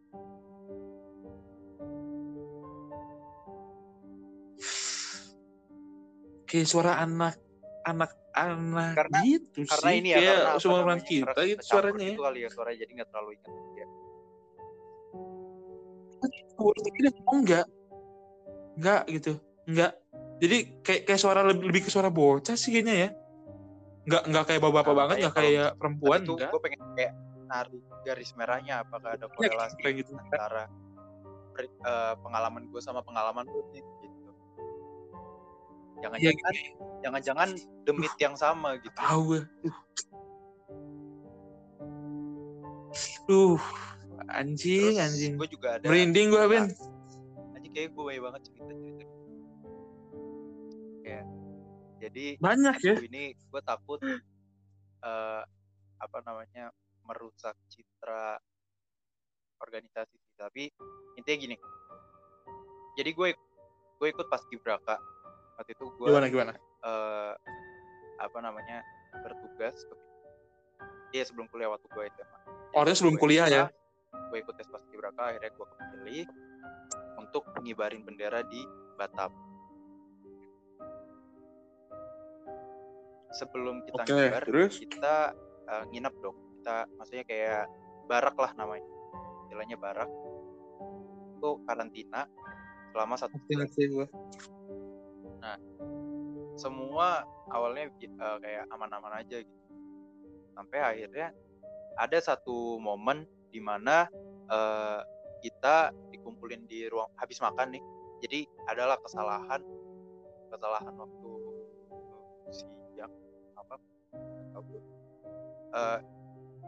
Kayak 6.49 6.67
suara 6.67 6.97
anak 6.97 7.37
anak 7.89 8.11
anak 8.31 8.93
Karena- 8.95 9.21
gitu 9.21 9.59
Karena 9.65 9.89
sih. 9.89 9.97
ini 9.97 10.09
ya 10.09 10.17
kayak 10.17 10.37
karena 10.39 10.59
seumuran 10.59 10.85
namanya, 10.95 11.05
kita 11.05 11.41
gitu 11.43 11.61
suaranya. 11.63 12.07
gitu 12.07 12.21
kali 12.21 12.39
ya 12.39 12.49
suara 12.49 12.69
jadi 12.71 12.91
nggak 12.93 13.09
terlalu 13.09 13.29
ingat. 13.35 13.53
Ya. 13.75 13.85
Gue 16.53 16.73
tapi 16.75 16.97
dia 16.97 17.11
ngomong 17.13 17.37
enggak. 17.41 17.65
Enggak 18.75 19.01
gitu. 19.09 19.31
Enggak. 19.65 19.91
Jadi 20.39 20.57
kayak 20.81 21.01
kayak 21.05 21.19
suara 21.19 21.41
lebih, 21.43 21.63
lebih 21.67 21.81
ke 21.83 21.89
suara 21.89 22.09
bocah 22.09 22.55
sih 22.55 22.69
kayaknya 22.69 22.95
ya. 22.97 23.09
Enggak 24.05 24.23
enggak 24.25 24.43
kayak 24.45 24.61
bapak-bapak 24.61 24.87
Nah, 24.87 24.97
banget, 24.97 25.15
enggak 25.17 25.33
kalau 25.33 25.43
kayak 25.45 25.69
perempuan 25.75 26.19
itu 26.19 26.31
enggak. 26.33 26.49
gue 26.49 26.61
pengen 26.61 26.81
kayak 26.93 27.13
narik 27.45 27.83
garis 27.99 28.31
merahnya 28.33 28.73
apakah 28.79 29.09
ada 29.11 29.25
Ya, 29.25 29.31
korelasi 29.31 29.75
kayak 29.79 29.95
gitu. 29.97 30.11
antara 30.15 30.63
eh, 31.59 32.13
pengalaman 32.17 32.63
gue 32.65 32.79
sama 32.79 33.01
pengalaman 33.01 33.43
lu 33.43 33.59
nih 33.69 33.83
gitu. 35.99 36.07
Iya, 36.15 36.31
Jangan-jangan 36.31 36.53
jangan-jangan 36.99 37.49
demit 37.83 38.13
yang 38.17 38.35
sama 38.35 38.79
gitu. 38.79 38.95
tahu 38.95 39.21
gue. 39.35 39.41
Duh, 43.29 43.61
anjing, 44.33 44.97
anjing. 44.97 45.37
gue 45.37 45.47
juga 45.47 45.77
ada 45.77 45.85
Merinding 45.85 46.33
gue, 46.33 46.43
Ben. 46.49 46.65
anjing 47.53 47.71
kayak 47.71 47.93
gue 47.93 48.03
banyak 48.03 48.23
banget 48.25 48.41
cerita 48.49 48.71
cerita 48.73 49.05
kayak 51.05 51.25
jadi 51.99 52.25
Banyak 52.41 52.75
ya. 52.81 52.95
ini 53.05 53.23
gue 53.37 53.61
takut 53.61 53.99
eh 54.01 55.43
apa 55.99 56.17
namanya 56.25 56.71
merusak 57.05 57.53
citra 57.69 58.39
organisasi 59.59 60.15
tapi 60.35 60.71
intinya 61.15 61.37
gini 61.37 61.55
jadi 62.95 63.11
gue 63.11 63.29
gue 63.99 64.07
ikut 64.09 64.27
pas 64.27 64.39
Gibraka 64.47 64.95
waktu 65.59 65.75
itu 65.75 65.85
gue 65.91 66.07
Gimana, 66.07 66.27
gimana? 66.27 66.51
eh, 66.55 67.33
apa 68.17 68.37
namanya 68.39 68.79
bertugas 69.19 69.75
ke- 69.75 69.99
iya 71.11 71.23
sebelum 71.23 71.47
kuliah 71.47 71.67
waktu 71.67 71.83
gue 71.85 72.03
SMA 72.09 72.39
Orangnya 72.71 72.95
sebelum 72.95 73.17
kuliah 73.17 73.45
ya. 73.45 73.65
gue 74.29 74.37
ikut 74.37 74.55
tes 74.55 74.65
pas 74.65 74.79
Gibraka 74.87 75.21
akhirnya 75.27 75.51
gue 75.51 75.67
kepilih 75.67 76.25
untuk 77.17 77.43
ngibarin 77.59 78.01
bendera 78.01 78.39
di 78.41 78.61
Batam. 78.95 79.31
Sebelum 83.31 83.81
kita 83.83 84.03
Oke, 84.03 84.13
ngibar 84.13 84.43
terus? 84.43 84.73
kita 84.77 85.15
eh, 85.65 85.83
nginep 85.89 86.13
dong. 86.19 86.37
Kita 86.59 86.75
maksudnya 86.95 87.25
kayak 87.25 87.63
barak 88.05 88.35
lah 88.35 88.51
namanya. 88.53 88.85
Istilahnya 89.45 89.77
barak. 89.77 90.09
Itu 91.35 91.61
karantina 91.63 92.25
selama 92.91 93.15
satu 93.15 93.35
bulan 93.39 93.69
gue. 95.39 95.59
semua 96.59 97.23
awalnya 97.49 97.87
eh, 97.99 98.37
kayak 98.43 98.65
aman-aman 98.69 99.23
aja 99.23 99.41
gitu 99.41 99.65
sampai 100.53 100.79
akhirnya 100.83 101.31
ada 101.95 102.17
satu 102.19 102.77
momen 102.79 103.23
di 103.49 103.63
mana 103.63 104.07
eh, 104.51 104.99
kita 105.39 105.95
dikumpulin 106.11 106.67
di 106.67 106.91
ruang 106.91 107.07
habis 107.15 107.39
makan 107.39 107.79
nih 107.79 107.83
jadi 108.19 108.39
adalah 108.67 108.99
kesalahan 108.99 109.63
kesalahan 110.51 110.93
waktu 110.97 111.29
siang 112.51 113.13
apa. 113.55 113.75
Eh, 115.69 115.99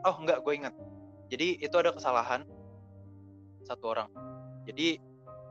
oh 0.05 0.15
enggak 0.21 0.39
gue 0.45 0.53
ingat 0.55 0.73
jadi 1.27 1.59
itu 1.59 1.75
ada 1.75 1.91
kesalahan 1.91 2.47
satu 3.67 3.91
orang 3.91 4.09
jadi 4.65 4.97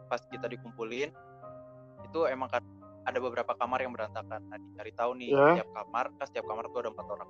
pas 0.09 0.23
kita 0.27 0.51
dikumpulin 0.51 1.11
itu 2.07 2.21
emang 2.27 2.51
ada 3.07 3.19
beberapa 3.19 3.53
kamar 3.57 3.81
yang 3.85 3.93
berantakan. 3.97 4.41
Nah 4.49 4.59
dicari 4.61 4.93
tahu 4.93 5.11
nih 5.17 5.31
Ya. 5.33 5.49
tiap 5.61 5.69
kamar 5.73 6.05
kan 6.17 6.27
setiap 6.29 6.45
kamar 6.49 6.69
tuh 6.69 6.81
ada 6.85 6.91
empat 6.93 7.07
orang. 7.09 7.29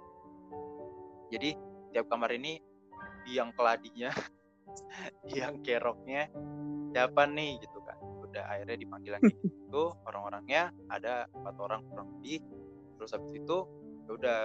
Jadi 1.31 1.51
tiap 1.95 2.07
kamar 2.11 2.31
ini 2.35 2.59
biang 3.27 3.51
keladinya 3.55 4.11
yang 5.39 5.63
keroknya 5.63 6.31
siapa 6.91 7.23
nih 7.31 7.63
gitu 7.63 7.79
kan. 7.87 7.99
Udah 8.27 8.43
akhirnya 8.51 8.77
dipanggil 8.79 9.13
lagi. 9.15 9.31
Itu 9.71 9.95
orang-orangnya 10.03 10.75
ada 10.91 11.31
empat 11.31 11.55
orang 11.63 11.81
kurang 11.87 12.09
lebih. 12.19 12.43
Terus 12.99 13.11
habis 13.17 13.33
itu 13.33 13.57
ya 14.05 14.11
udah 14.13 14.39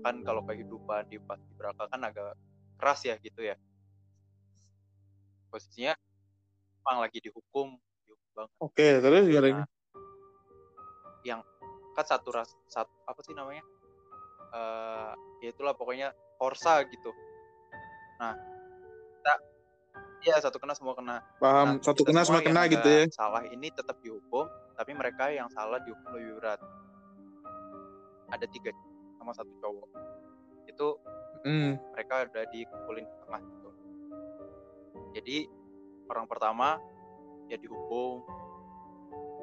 kan 0.00 0.22
kalau 0.24 0.40
kehidupan 0.48 1.12
di 1.12 1.20
pas 1.20 1.36
beraka 1.58 1.90
kan 1.90 2.00
agak 2.06 2.32
keras 2.80 3.04
ya 3.04 3.18
gitu 3.20 3.42
ya. 3.44 3.58
Posisinya 5.50 5.92
emang 6.86 7.02
lagi 7.04 7.18
dihukum 7.20 7.74
dihukum 8.06 8.30
banget. 8.32 8.50
Oke, 8.62 8.88
terus 9.02 9.24
gimana? 9.26 9.66
Nah, 9.66 9.68
yang 11.22 11.40
kan 11.92 12.04
satu 12.06 12.28
ras 12.30 12.50
satu 12.66 12.90
apa 13.04 13.20
sih 13.22 13.34
namanya? 13.34 13.64
Eh 14.50 15.12
ya 15.40 15.48
itulah 15.52 15.74
pokoknya 15.74 16.10
korsa 16.36 16.82
gitu. 16.86 17.10
Nah 18.18 18.34
kita 19.16 19.34
ya 20.20 20.36
satu 20.38 20.56
kena 20.58 20.72
semua 20.72 20.92
kena. 20.92 21.20
Paham, 21.38 21.76
Nah, 21.76 21.84
satu 21.84 22.04
kena 22.04 22.24
semua 22.24 22.40
kena 22.40 22.68
gitu 22.68 22.84
ya. 22.84 23.04
salah 23.12 23.44
ini 23.46 23.68
tetap 23.70 23.96
dihukum 24.00 24.44
tapi 24.76 24.92
mereka 24.92 25.28
yang 25.28 25.48
salah 25.52 25.80
dihukum 25.80 26.08
lebih 26.16 26.40
berat. 26.40 26.60
Ada 28.30 28.46
tiga 28.48 28.70
sama 29.18 29.32
satu 29.32 29.52
cowok. 29.60 29.88
Itu 30.68 30.96
Hmm. 31.40 31.80
mereka 31.96 32.28
udah 32.28 32.44
dikumpulin 32.52 33.04
di 33.08 33.16
tengah 33.24 33.40
gitu. 33.40 33.68
Jadi 35.16 35.36
orang 36.06 36.28
pertama 36.28 36.76
ya 37.48 37.56
dihukum 37.56 38.20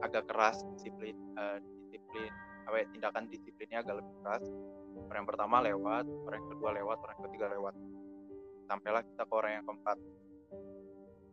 agak 0.06 0.30
keras 0.30 0.62
disiplin 0.76 1.16
eh, 1.38 1.58
disiplin 1.88 2.32
apa 2.68 2.84
ya, 2.84 2.86
tindakan 2.91 3.24
disiplinnya 3.32 3.80
agak 3.82 4.04
lebih 4.04 4.14
keras. 4.22 4.43
Orang 5.08 5.18
yang 5.24 5.30
pertama 5.30 5.56
lewat 5.64 6.06
orang 6.28 6.38
yang 6.43 6.50
kedua 6.52 6.70
lewat 6.76 6.98
orang 7.00 7.16
yang 7.16 7.26
ketiga 7.32 7.45
lewat. 7.56 7.74
Sampailah 8.68 9.02
kita 9.08 9.24
ke 9.24 9.34
orang 9.34 9.52
yang 9.56 9.66
keempat. 9.66 9.98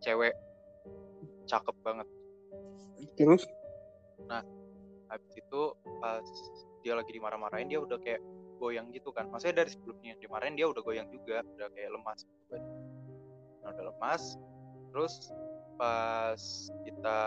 Cewek 0.05 0.35
cakep 1.51 1.77
banget. 1.83 2.07
Terus? 3.19 3.45
habis 5.05 5.35
itu 5.37 5.63
pas 6.01 6.27
dia 6.83 6.97
lagi 6.97 7.15
dimarah-marahin 7.15 7.71
dia 7.71 7.79
udah 7.79 7.99
kayak 8.03 8.19
goyang 8.59 8.91
gitu 8.95 9.11
kan. 9.11 9.29
Maksudnya 9.31 9.63
dari 9.65 9.71
sebelumnya 9.75 10.15
dimarahin 10.19 10.55
dia 10.55 10.67
udah 10.71 10.83
goyang 10.83 11.09
juga. 11.11 11.43
Udah 11.55 11.69
kayak 11.75 11.91
lemas 11.93 12.25
gitu 12.25 12.45
kan. 12.51 12.63
Nah, 13.63 13.69
udah 13.75 13.85
lemas. 13.95 14.23
Terus 14.95 15.15
pas 15.75 16.43
kita 16.87 17.21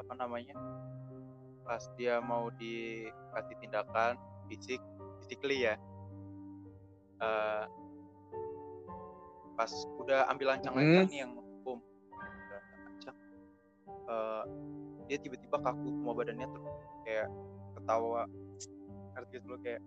apa 0.00 0.12
namanya 0.16 0.56
pas 1.64 1.86
dia 1.94 2.18
mau 2.18 2.50
dikasih 2.58 3.56
tindakan 3.62 4.18
fisik 4.50 4.82
physically 5.22 5.70
ya. 5.70 5.78
Eh, 7.20 7.64
pas 9.54 9.70
udah 10.02 10.26
ambil 10.32 10.56
lancang-lancang 10.56 11.06
nih 11.06 11.20
yang 11.22 11.32
hukum 11.36 11.78
udah 12.10 12.60
lancang. 12.90 13.16
Eh, 13.86 14.44
dia 15.06 15.18
tiba-tiba 15.22 15.62
kaku 15.62 15.94
semua 15.94 16.12
badannya 16.16 16.46
tuh 16.50 16.64
kayak 17.06 17.28
ketawa. 17.78 18.26
Ngerti 19.14 19.36
dulu 19.46 19.56
kayak 19.62 19.82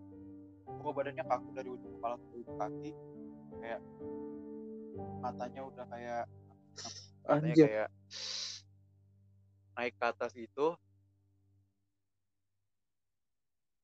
semua 0.63 0.91
badannya 0.95 1.23
kaku 1.27 1.47
dari 1.51 1.67
ujung 1.67 1.91
kepala 1.99 2.15
sampai 2.15 2.37
ujung 2.39 2.57
kaki. 2.61 2.91
Kayak 3.59 3.81
matanya 5.19 5.61
udah 5.67 5.85
kayak 5.91 6.23
matanya 7.27 7.51
Anjir. 7.51 7.65
kayak 7.67 7.89
naik 9.73 9.93
ke 9.97 10.05
atas 10.05 10.33
itu 10.37 10.67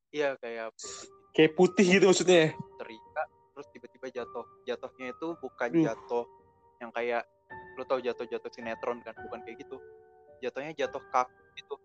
iya 0.09 0.33
kayak 0.37 0.73
putih 0.73 1.09
Kayak 1.29 1.51
putih 1.55 1.85
gitu 1.85 2.05
maksudnya 2.09 2.39
ya. 2.41 2.49
terikat 2.81 3.27
terus 3.53 3.67
tiba-tiba 3.75 4.07
jatuh. 4.09 4.45
Jatuhnya 4.65 5.13
itu 5.13 5.27
bukan 5.37 5.69
Duh. 5.75 5.83
jatuh 5.85 6.25
yang 6.81 6.91
kayak 6.95 7.23
lu 7.77 7.83
tau 7.85 7.99
jatuh-jatuh 8.01 8.49
sinetron 8.55 9.03
kan? 9.05 9.13
Bukan 9.13 9.45
kayak 9.45 9.61
gitu. 9.61 9.77
Jatuhnya 10.41 10.73
jatuh 10.73 11.03
kaku 11.13 11.39
gitu. 11.59 11.75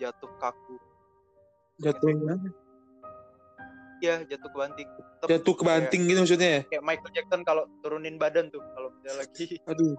Jatuh 0.00 0.30
kaku. 0.40 0.74
Jatuh 1.82 2.06
mana? 2.16 2.48
iya 4.02 4.20
jatuh 4.26 4.48
ke 4.52 4.56
banting. 4.58 4.88
Tetep 4.94 5.28
Jatuh 5.32 5.54
ke 5.56 5.62
banting 5.64 6.02
gitu 6.08 6.18
maksudnya 6.24 6.48
ya. 6.48 6.60
kayak, 6.60 6.70
kayak 6.70 6.84
Michael 6.84 7.12
Jackson 7.16 7.40
kalau 7.44 7.64
turunin 7.80 8.16
badan 8.20 8.46
tuh 8.52 8.60
kalau 8.76 8.88
dia 9.00 9.14
lagi. 9.16 9.44
Aduh, 9.64 9.96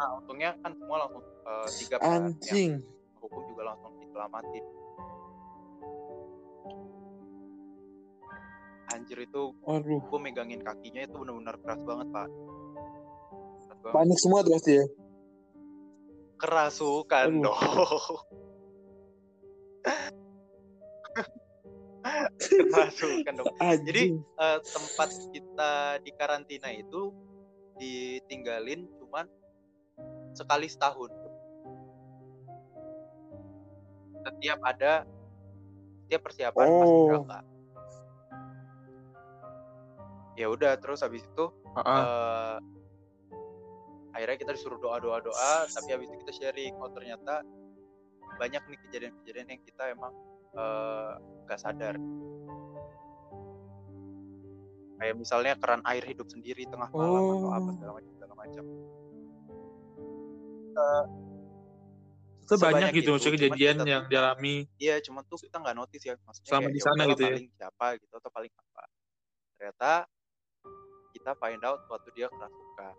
nah 0.00 0.16
untungnya 0.16 0.56
kan 0.64 0.72
semua 0.80 0.96
langsung 1.04 1.20
eh, 1.20 1.68
tiga 1.76 1.96
yang 2.00 2.32
anjing. 2.32 2.72
hukum 3.20 3.42
juga 3.52 3.62
langsung 3.68 3.92
diselamatin 4.00 4.64
anjir 8.90 9.18
itu 9.22 9.42
Waduh. 9.60 10.00
gue 10.00 10.18
megangin 10.24 10.64
kakinya 10.64 11.04
itu 11.04 11.14
benar-benar 11.20 11.60
keras 11.60 11.84
banget 11.84 12.08
pak 12.10 12.26
keras 13.68 13.78
banget. 13.84 13.94
Panik 13.94 14.18
semua 14.18 14.40
tuh 14.40 14.52
pasti 14.56 14.72
ya. 14.80 14.84
kerasukan 16.40 17.28
Aduh. 17.28 17.44
dong 17.44 17.60
kerasukan 22.72 23.34
dong 23.36 23.52
Anjing. 23.60 24.16
Eh, 24.16 24.58
tempat 24.64 25.12
kita 25.36 25.72
di 26.00 26.10
karantina 26.16 26.72
itu 26.72 27.12
ditinggalin 27.76 28.88
cuman 28.96 29.28
sekali 30.32 30.66
setahun 30.66 31.10
setiap 34.20 34.58
ada 34.62 35.04
setiap 36.04 36.20
persiapan 36.22 36.66
pasti 36.76 36.92
Oh. 36.92 37.06
berangkat 37.08 37.44
ya 40.34 40.46
udah 40.48 40.72
terus 40.76 41.00
habis 41.00 41.20
itu 41.20 41.44
Heeh. 41.76 42.00
eh, 42.00 42.56
akhirnya 44.10 44.36
kita 44.38 44.52
disuruh 44.52 44.78
doa 44.78 44.98
doa 44.98 45.20
doa 45.20 45.52
tapi 45.66 45.88
habis 45.90 46.08
itu 46.08 46.16
kita 46.20 46.32
sharing 46.34 46.74
oh 46.76 46.90
ternyata 46.90 47.44
banyak 48.36 48.62
nih 48.64 48.78
kejadian-kejadian 48.88 49.48
yang 49.50 49.62
kita 49.62 49.84
emang 49.88 50.12
eh, 50.52 51.12
nggak 51.44 51.60
sadar 51.60 51.94
kayak 54.96 55.16
misalnya 55.16 55.56
keran 55.56 55.80
air 55.86 56.04
hidup 56.04 56.28
sendiri 56.28 56.68
tengah 56.68 56.88
malam 56.90 57.24
atau 57.24 57.48
apa 57.48 57.60
Oh. 57.62 57.72
segala 57.72 57.92
macam 57.94 58.10
segala 58.12 58.34
macam 58.36 58.64
Itu 62.50 62.58
banyak 62.58 62.90
sebanyak 62.90 62.90
gitu 62.98 63.02
itu, 63.02 63.10
maksudnya 63.14 63.30
cuman 63.30 63.54
kejadian 63.54 63.76
kita 63.78 63.86
yang 63.86 64.04
dialami. 64.10 64.56
Iya, 64.82 64.96
cuman 65.06 65.22
tuh 65.30 65.38
kita 65.38 65.56
nggak 65.62 65.76
notice 65.78 66.02
ya, 66.02 66.14
maksudnya 66.26 66.50
kayak, 66.50 66.70
di 66.74 66.80
ya 66.80 66.84
sana 66.84 67.02
gitu 67.06 67.22
ya. 67.22 67.30
paling 67.30 67.48
siapa 67.54 67.86
gitu 68.02 68.14
atau 68.18 68.30
paling 68.34 68.52
apa. 68.58 68.84
Ternyata 69.54 69.92
kita 71.14 71.30
find 71.38 71.62
out 71.62 71.80
waktu 71.86 72.08
dia 72.16 72.26
kerasukan. 72.26 72.94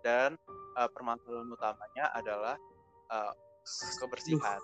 Dan 0.00 0.30
eh, 0.76 0.90
permasalahan 0.92 1.48
utamanya 1.48 2.04
adalah 2.12 2.56
eh, 3.08 3.32
kebersihan. 4.00 4.60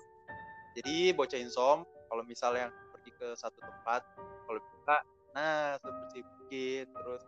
Jadi 0.76 1.16
bocah 1.16 1.40
insom 1.40 1.88
kalau 2.12 2.22
misalnya 2.28 2.68
pergi 2.92 3.10
ke 3.16 3.28
satu 3.40 3.56
tempat, 3.56 4.04
kalau 4.44 4.60
bisa, 4.60 4.96
nah 5.32 5.80
sebersih 5.80 6.22
mungkin, 6.24 6.84
terus 6.92 7.22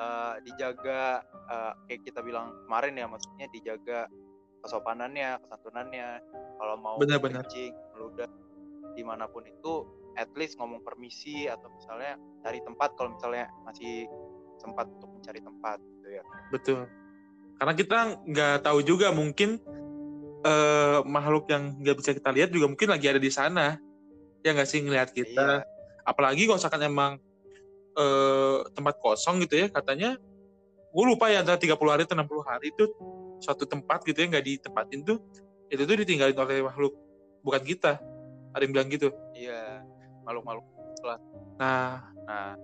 eh, 0.00 0.34
dijaga 0.44 1.24
eh, 1.48 1.72
kayak 1.88 2.00
kita 2.04 2.20
bilang 2.20 2.52
kemarin 2.68 2.92
ya, 3.00 3.06
maksudnya 3.08 3.46
dijaga 3.52 4.04
kesopanannya, 4.62 5.42
kesantunannya. 5.42 6.08
Kalau 6.56 6.76
mau 6.78 6.96
Benar-benar. 7.02 7.44
kencing, 7.44 7.74
meludah 7.94 8.30
di 8.94 9.02
mana 9.02 9.26
pun 9.26 9.42
itu, 9.44 9.86
at 10.14 10.30
least 10.38 10.56
ngomong 10.60 10.84
permisi 10.84 11.48
atau 11.48 11.68
misalnya 11.72 12.16
cari 12.44 12.60
tempat 12.62 12.94
kalau 12.94 13.16
misalnya 13.16 13.48
masih 13.64 14.06
sempat 14.60 14.86
untuk 14.86 15.10
mencari 15.10 15.40
tempat 15.42 15.78
gitu 15.80 16.08
ya. 16.12 16.22
Betul. 16.54 16.80
Karena 17.58 17.72
kita 17.74 17.98
nggak 18.26 18.56
tahu 18.66 18.78
juga 18.84 19.10
mungkin 19.10 19.58
eh, 20.42 20.98
makhluk 21.06 21.50
yang 21.50 21.78
nggak 21.80 21.96
bisa 21.98 22.10
kita 22.14 22.30
lihat 22.30 22.50
juga 22.54 22.70
mungkin 22.70 22.88
lagi 22.92 23.06
ada 23.10 23.20
di 23.22 23.32
sana. 23.32 23.78
Ya 24.42 24.54
nggak 24.54 24.68
sih 24.68 24.82
ngelihat 24.82 25.10
kita. 25.14 25.64
Iya. 25.64 25.66
Apalagi 26.02 26.46
kalau 26.46 26.58
misalkan 26.58 26.82
emang 26.82 27.12
eh, 27.96 28.58
tempat 28.76 28.98
kosong 29.02 29.42
gitu 29.42 29.66
ya 29.66 29.66
katanya. 29.72 30.18
Gue 30.92 31.08
lupa 31.08 31.32
ya 31.32 31.40
antara 31.40 31.56
30 31.56 31.72
hari 31.88 32.04
atau 32.04 32.20
60 32.20 32.44
hari 32.44 32.68
itu 32.68 32.84
suatu 33.42 33.66
tempat 33.66 34.06
gitu 34.06 34.22
ya 34.22 34.26
nggak 34.30 34.46
ditempatin 34.46 35.02
tuh 35.02 35.18
itu 35.66 35.82
tuh 35.82 35.96
ditinggalin 35.98 36.36
oleh 36.38 36.62
makhluk 36.62 36.94
bukan 37.42 37.62
kita. 37.66 37.98
Ada 38.52 38.62
yang 38.68 38.72
bilang 38.76 38.88
gitu. 38.92 39.08
Iya, 39.32 39.80
makhluk-makhluk. 40.22 40.66
Nah, 41.58 42.12
Nah, 42.22 42.54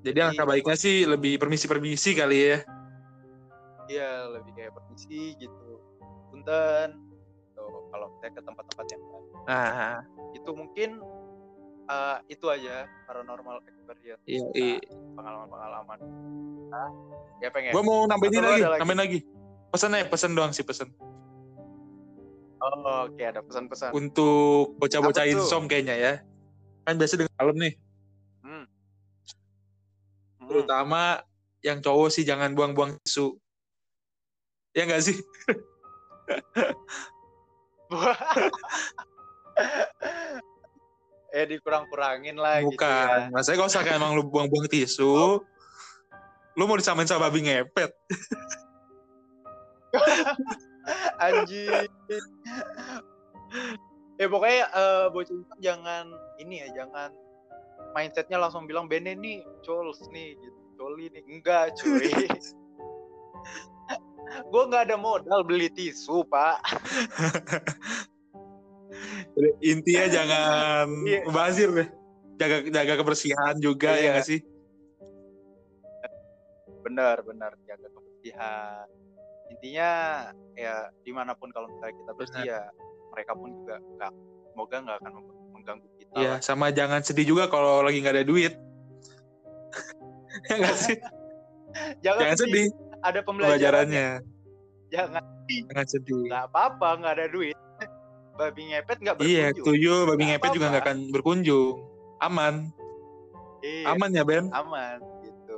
jadi 0.00 0.32
angka 0.32 0.48
baiknya 0.48 0.76
sih 0.80 1.04
lebih 1.04 1.36
permisi-permisi 1.36 2.16
kali 2.16 2.38
ya. 2.40 2.58
iya 3.86 4.26
lebih 4.32 4.54
kayak 4.56 4.72
permisi 4.74 5.36
gitu. 5.36 5.78
Punten. 6.32 6.96
Tuh, 7.52 7.86
kalau 7.92 8.08
saya 8.18 8.30
ke 8.32 8.40
tempat-tempat 8.40 8.86
yang 8.90 9.02
baru. 9.06 9.26
Nah, 9.46 10.00
itu 10.32 10.50
mungkin 10.56 10.90
eh, 11.86 12.18
itu 12.32 12.46
aja 12.50 12.88
paranormal 13.06 13.62
experience 13.66 14.22
Iya, 14.26 14.42
kita, 14.50 14.58
iya. 14.58 14.78
pengalaman-pengalaman 15.14 15.98
Nah, 16.66 16.90
ya 17.38 17.48
pengen 17.54 17.70
Gua 17.78 17.82
mau 17.86 18.00
nambahin 18.10 18.42
lagi? 18.42 18.62
nambahin 18.82 19.00
lagi. 19.00 19.18
Pesan 19.76 19.92
aja, 19.92 20.08
pesan 20.08 20.32
doang 20.32 20.56
sih 20.56 20.64
pesan. 20.64 20.88
oh, 22.64 23.04
oke 23.04 23.20
ada 23.20 23.44
pesan-pesan 23.44 23.92
Untuk 23.92 24.72
bocah-bocah 24.80 25.28
insom 25.28 25.68
kayaknya 25.68 25.92
ya. 26.00 26.24
Kan 26.88 26.96
biasa 26.96 27.20
dengan 27.20 27.36
malam 27.36 27.60
nih. 27.60 27.76
hmm. 28.40 28.64
Hmm. 30.40 30.48
Terutama 30.48 31.20
yang 31.60 31.84
cowok 31.84 32.08
sih 32.08 32.24
jangan 32.24 32.56
buang-buang 32.56 32.96
tisu. 33.04 33.36
Ya 34.72 34.88
enggak 34.88 35.04
sih? 35.04 35.20
eh 41.36 41.44
dikurang-kurangin 41.52 42.40
lah 42.40 42.64
gitu 42.64 42.80
Bukan. 42.80 43.28
ya 43.28 43.28
Maksudnya 43.28 43.60
kalau 43.60 43.68
misalkan 43.68 44.00
emang 44.00 44.16
lu 44.16 44.24
buang-buang 44.24 44.72
tisu, 44.72 45.44
lu 46.56 46.64
mau 46.64 46.80
disamain 46.80 47.04
sama 47.04 47.28
babi 47.28 47.44
ngepet. 47.44 47.92
anjing 51.24 51.88
eh 54.16 54.28
pokoknya 54.28 54.64
bocah 55.12 55.34
itu 55.34 55.54
jangan 55.60 56.08
ini 56.40 56.64
ya 56.64 56.68
jangan 56.84 57.10
mindsetnya 57.92 58.40
langsung 58.40 58.64
bilang 58.64 58.88
Bene 58.88 59.12
nih 59.16 59.44
cols 59.64 60.00
nih 60.12 60.36
gitu 60.40 60.58
coli 60.76 61.08
nih 61.08 61.22
enggak 61.26 61.72
cuy 61.80 62.12
gue 64.52 64.62
nggak 64.68 64.90
ada 64.92 64.96
modal 65.00 65.40
beli 65.46 65.68
tisu 65.72 66.24
pak 66.26 66.60
Intinya 69.60 70.06
jangan 70.16 70.86
Iya. 71.04 71.20
mubazir 71.28 71.68
deh. 71.68 71.88
Jaga 72.40 72.56
jaga 72.72 72.94
kebersihan 73.00 73.54
juga 73.60 73.92
Iya. 73.96 74.00
ya 74.00 74.10
nggak 74.16 74.26
sih? 74.26 74.40
benar 76.86 77.18
benar 77.26 77.50
jaga 77.66 77.90
kebersihan 77.90 78.86
intinya 79.48 79.90
ya 80.52 80.74
di 81.00 81.10
mana 81.10 81.32
pun 81.32 81.48
kalau 81.48 81.68
misalnya 81.68 81.94
kita 81.96 82.12
bersih 82.12 82.42
ya 82.44 82.60
mereka 83.08 83.32
pun 83.32 83.50
juga 83.54 83.76
nggak 83.78 84.12
semoga 84.48 84.76
nggak 84.80 84.96
akan 84.98 85.12
meng- 85.14 85.34
mengganggu 85.52 85.88
kita 85.94 86.12
Iya, 86.14 86.30
lah. 86.30 86.38
sama 86.40 86.66
jangan 86.70 87.00
sedih 87.00 87.26
juga 87.26 87.44
kalau 87.46 87.80
lagi 87.80 87.98
nggak 87.98 88.14
ada 88.14 88.24
duit. 88.24 88.52
ya 90.48 90.54
nggak 90.56 90.76
sih? 90.76 90.96
jangan, 92.00 92.20
Jangan 92.22 92.38
sedih. 92.38 92.66
ada 93.00 93.20
pembelajarannya. 93.20 94.08
jangan 94.88 95.22
Jangan 95.46 95.86
sedih. 95.86 96.22
nggak 96.26 96.44
apa-apa 96.46 96.88
nggak 96.96 97.14
ada 97.14 97.26
duit. 97.28 97.56
Babi 98.36 98.62
ngepet 98.68 98.98
nggak 99.00 99.16
berkunjung. 99.16 99.40
Iya, 99.40 99.46
tuyul 99.56 100.00
babi 100.04 100.22
Nggak 100.22 100.32
ngepet 100.36 100.50
juga 100.52 100.66
nggak 100.68 100.84
akan 100.84 100.98
berkunjung. 101.10 101.76
Aman, 102.18 102.54
Iya, 103.60 103.92
aman 103.92 104.10
ya 104.10 104.22
Ben? 104.22 104.44
aman 104.50 104.98
gitu. 105.22 105.56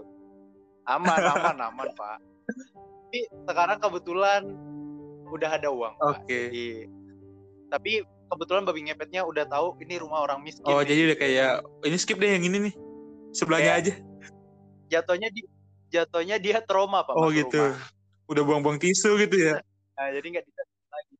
Aman 0.84 1.18
aman 1.20 1.56
aman 1.60 1.88
pak 1.92 2.18
tapi 3.08 3.20
sekarang 3.42 3.78
kebetulan 3.80 4.42
udah 5.26 5.50
ada 5.50 5.68
uang 5.68 5.94
Oke. 5.98 6.40
Jadi- 6.46 6.84
tapi 7.66 7.92
kebetulan 8.26 8.62
babi 8.62 8.80
ngepetnya 8.82 9.24
udah 9.24 9.44
tahu 9.44 9.76
ini 9.78 9.96
rumah 9.96 10.20
orang 10.20 10.40
miskin 10.40 10.64
Oh 10.64 10.78
nih. 10.78 10.86
jadi 10.86 11.00
udah 11.02 11.16
kayak 11.18 11.52
ini 11.82 11.96
skip 11.96 12.16
deh 12.16 12.30
yang 12.30 12.44
ini 12.44 12.68
nih 12.68 12.74
sebelahnya 13.30 13.72
Kayak- 13.74 13.80
aja. 13.82 13.94
jatuhnya 14.90 15.28
di 15.28 15.40
jatuhnya 15.88 16.36
dia 16.36 16.60
trauma 16.60 17.00
pak 17.00 17.12
Oh 17.12 17.28
gitu. 17.28 17.56
rumah. 17.56 17.80
Udah 18.26 18.42
buang-buang 18.42 18.76
tisu 18.76 19.16
gitu 19.18 19.36
ya. 19.38 19.64
Nah, 19.94 20.08
jadi 20.10 20.26
nggak 20.28 20.44
bisa 20.44 20.60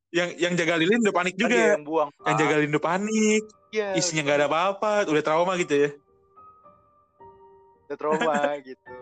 Yang 0.09 0.29
yang 0.37 0.53
jaga 0.53 0.73
lilin 0.75 1.01
udah 1.01 1.15
panik 1.15 1.33
juga. 1.33 1.57
yang 1.73 1.81
buang 1.83 2.09
Yang 2.23 2.35
jaga 2.39 2.53
lilin 2.55 2.71
udah 2.71 2.85
panik. 2.87 3.43
Iya, 3.69 3.87
Isinya 3.93 4.21
nggak 4.23 4.37
ada 4.37 4.47
apa-apa. 4.47 4.91
Udah 5.05 5.23
trauma 5.23 5.53
gitu 5.55 5.73
ya. 5.75 5.89
udah 7.83 7.97
trauma 7.97 8.33
gitu 8.63 8.93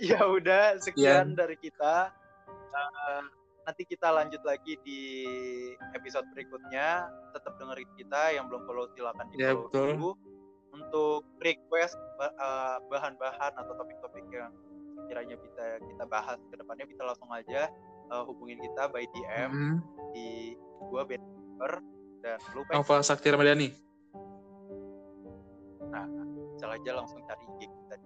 ya 0.08 0.20
udah 0.24 0.78
sekian 0.78 1.34
dari 1.34 1.56
kita 1.56 2.12
Eh, 2.70 3.22
nanti 3.66 3.82
kita 3.82 4.14
lanjut 4.14 4.38
lagi 4.46 4.78
di 4.86 5.02
episode 5.92 6.22
berikutnya 6.30 7.02
tetap 7.34 7.58
dengerin 7.58 7.90
kita 7.98 8.30
yang 8.30 8.46
belum 8.46 8.62
follow 8.62 8.86
silakan 8.94 9.26
di 9.26 9.42
Ya, 9.42 9.50
follow 9.52 9.66
betul. 9.66 9.86
dulu 9.98 10.10
untuk 10.70 11.20
request 11.42 11.98
eh, 12.22 12.76
bahan-bahan 12.86 13.52
atau 13.58 13.74
topik-topik 13.74 14.22
yang 14.30 14.54
kiranya 15.10 15.34
bisa 15.34 15.82
kita 15.82 16.04
bahas 16.06 16.38
ke 16.46 16.54
depannya 16.54 16.86
bisa 16.86 17.02
langsung 17.02 17.26
aja 17.28 17.66
eh, 18.06 18.22
hubungin 18.22 18.62
kita 18.62 18.86
by 18.86 19.02
DM 19.10 19.50
Hmm. 19.50 19.76
di 20.14 20.54
gua 20.86 21.02
Benber 21.02 21.72
dan 22.22 22.38
lupa 22.54 22.70
Nova 22.70 23.02
Sakti 23.02 23.28
Ramadhani. 23.28 23.68
bisa 26.50 26.68
aja 26.70 26.92
langsung 26.92 27.24
cari 27.24 27.40
IG 27.56 27.60
kita. 27.66 27.96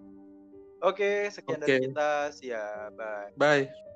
Oke, 0.82 1.30
sekian 1.30 1.62
Oke. 1.62 1.66
dari 1.70 1.78
kita. 1.90 2.30
Siap, 2.34 2.90
bye. 2.98 3.32
Bye. 3.36 3.93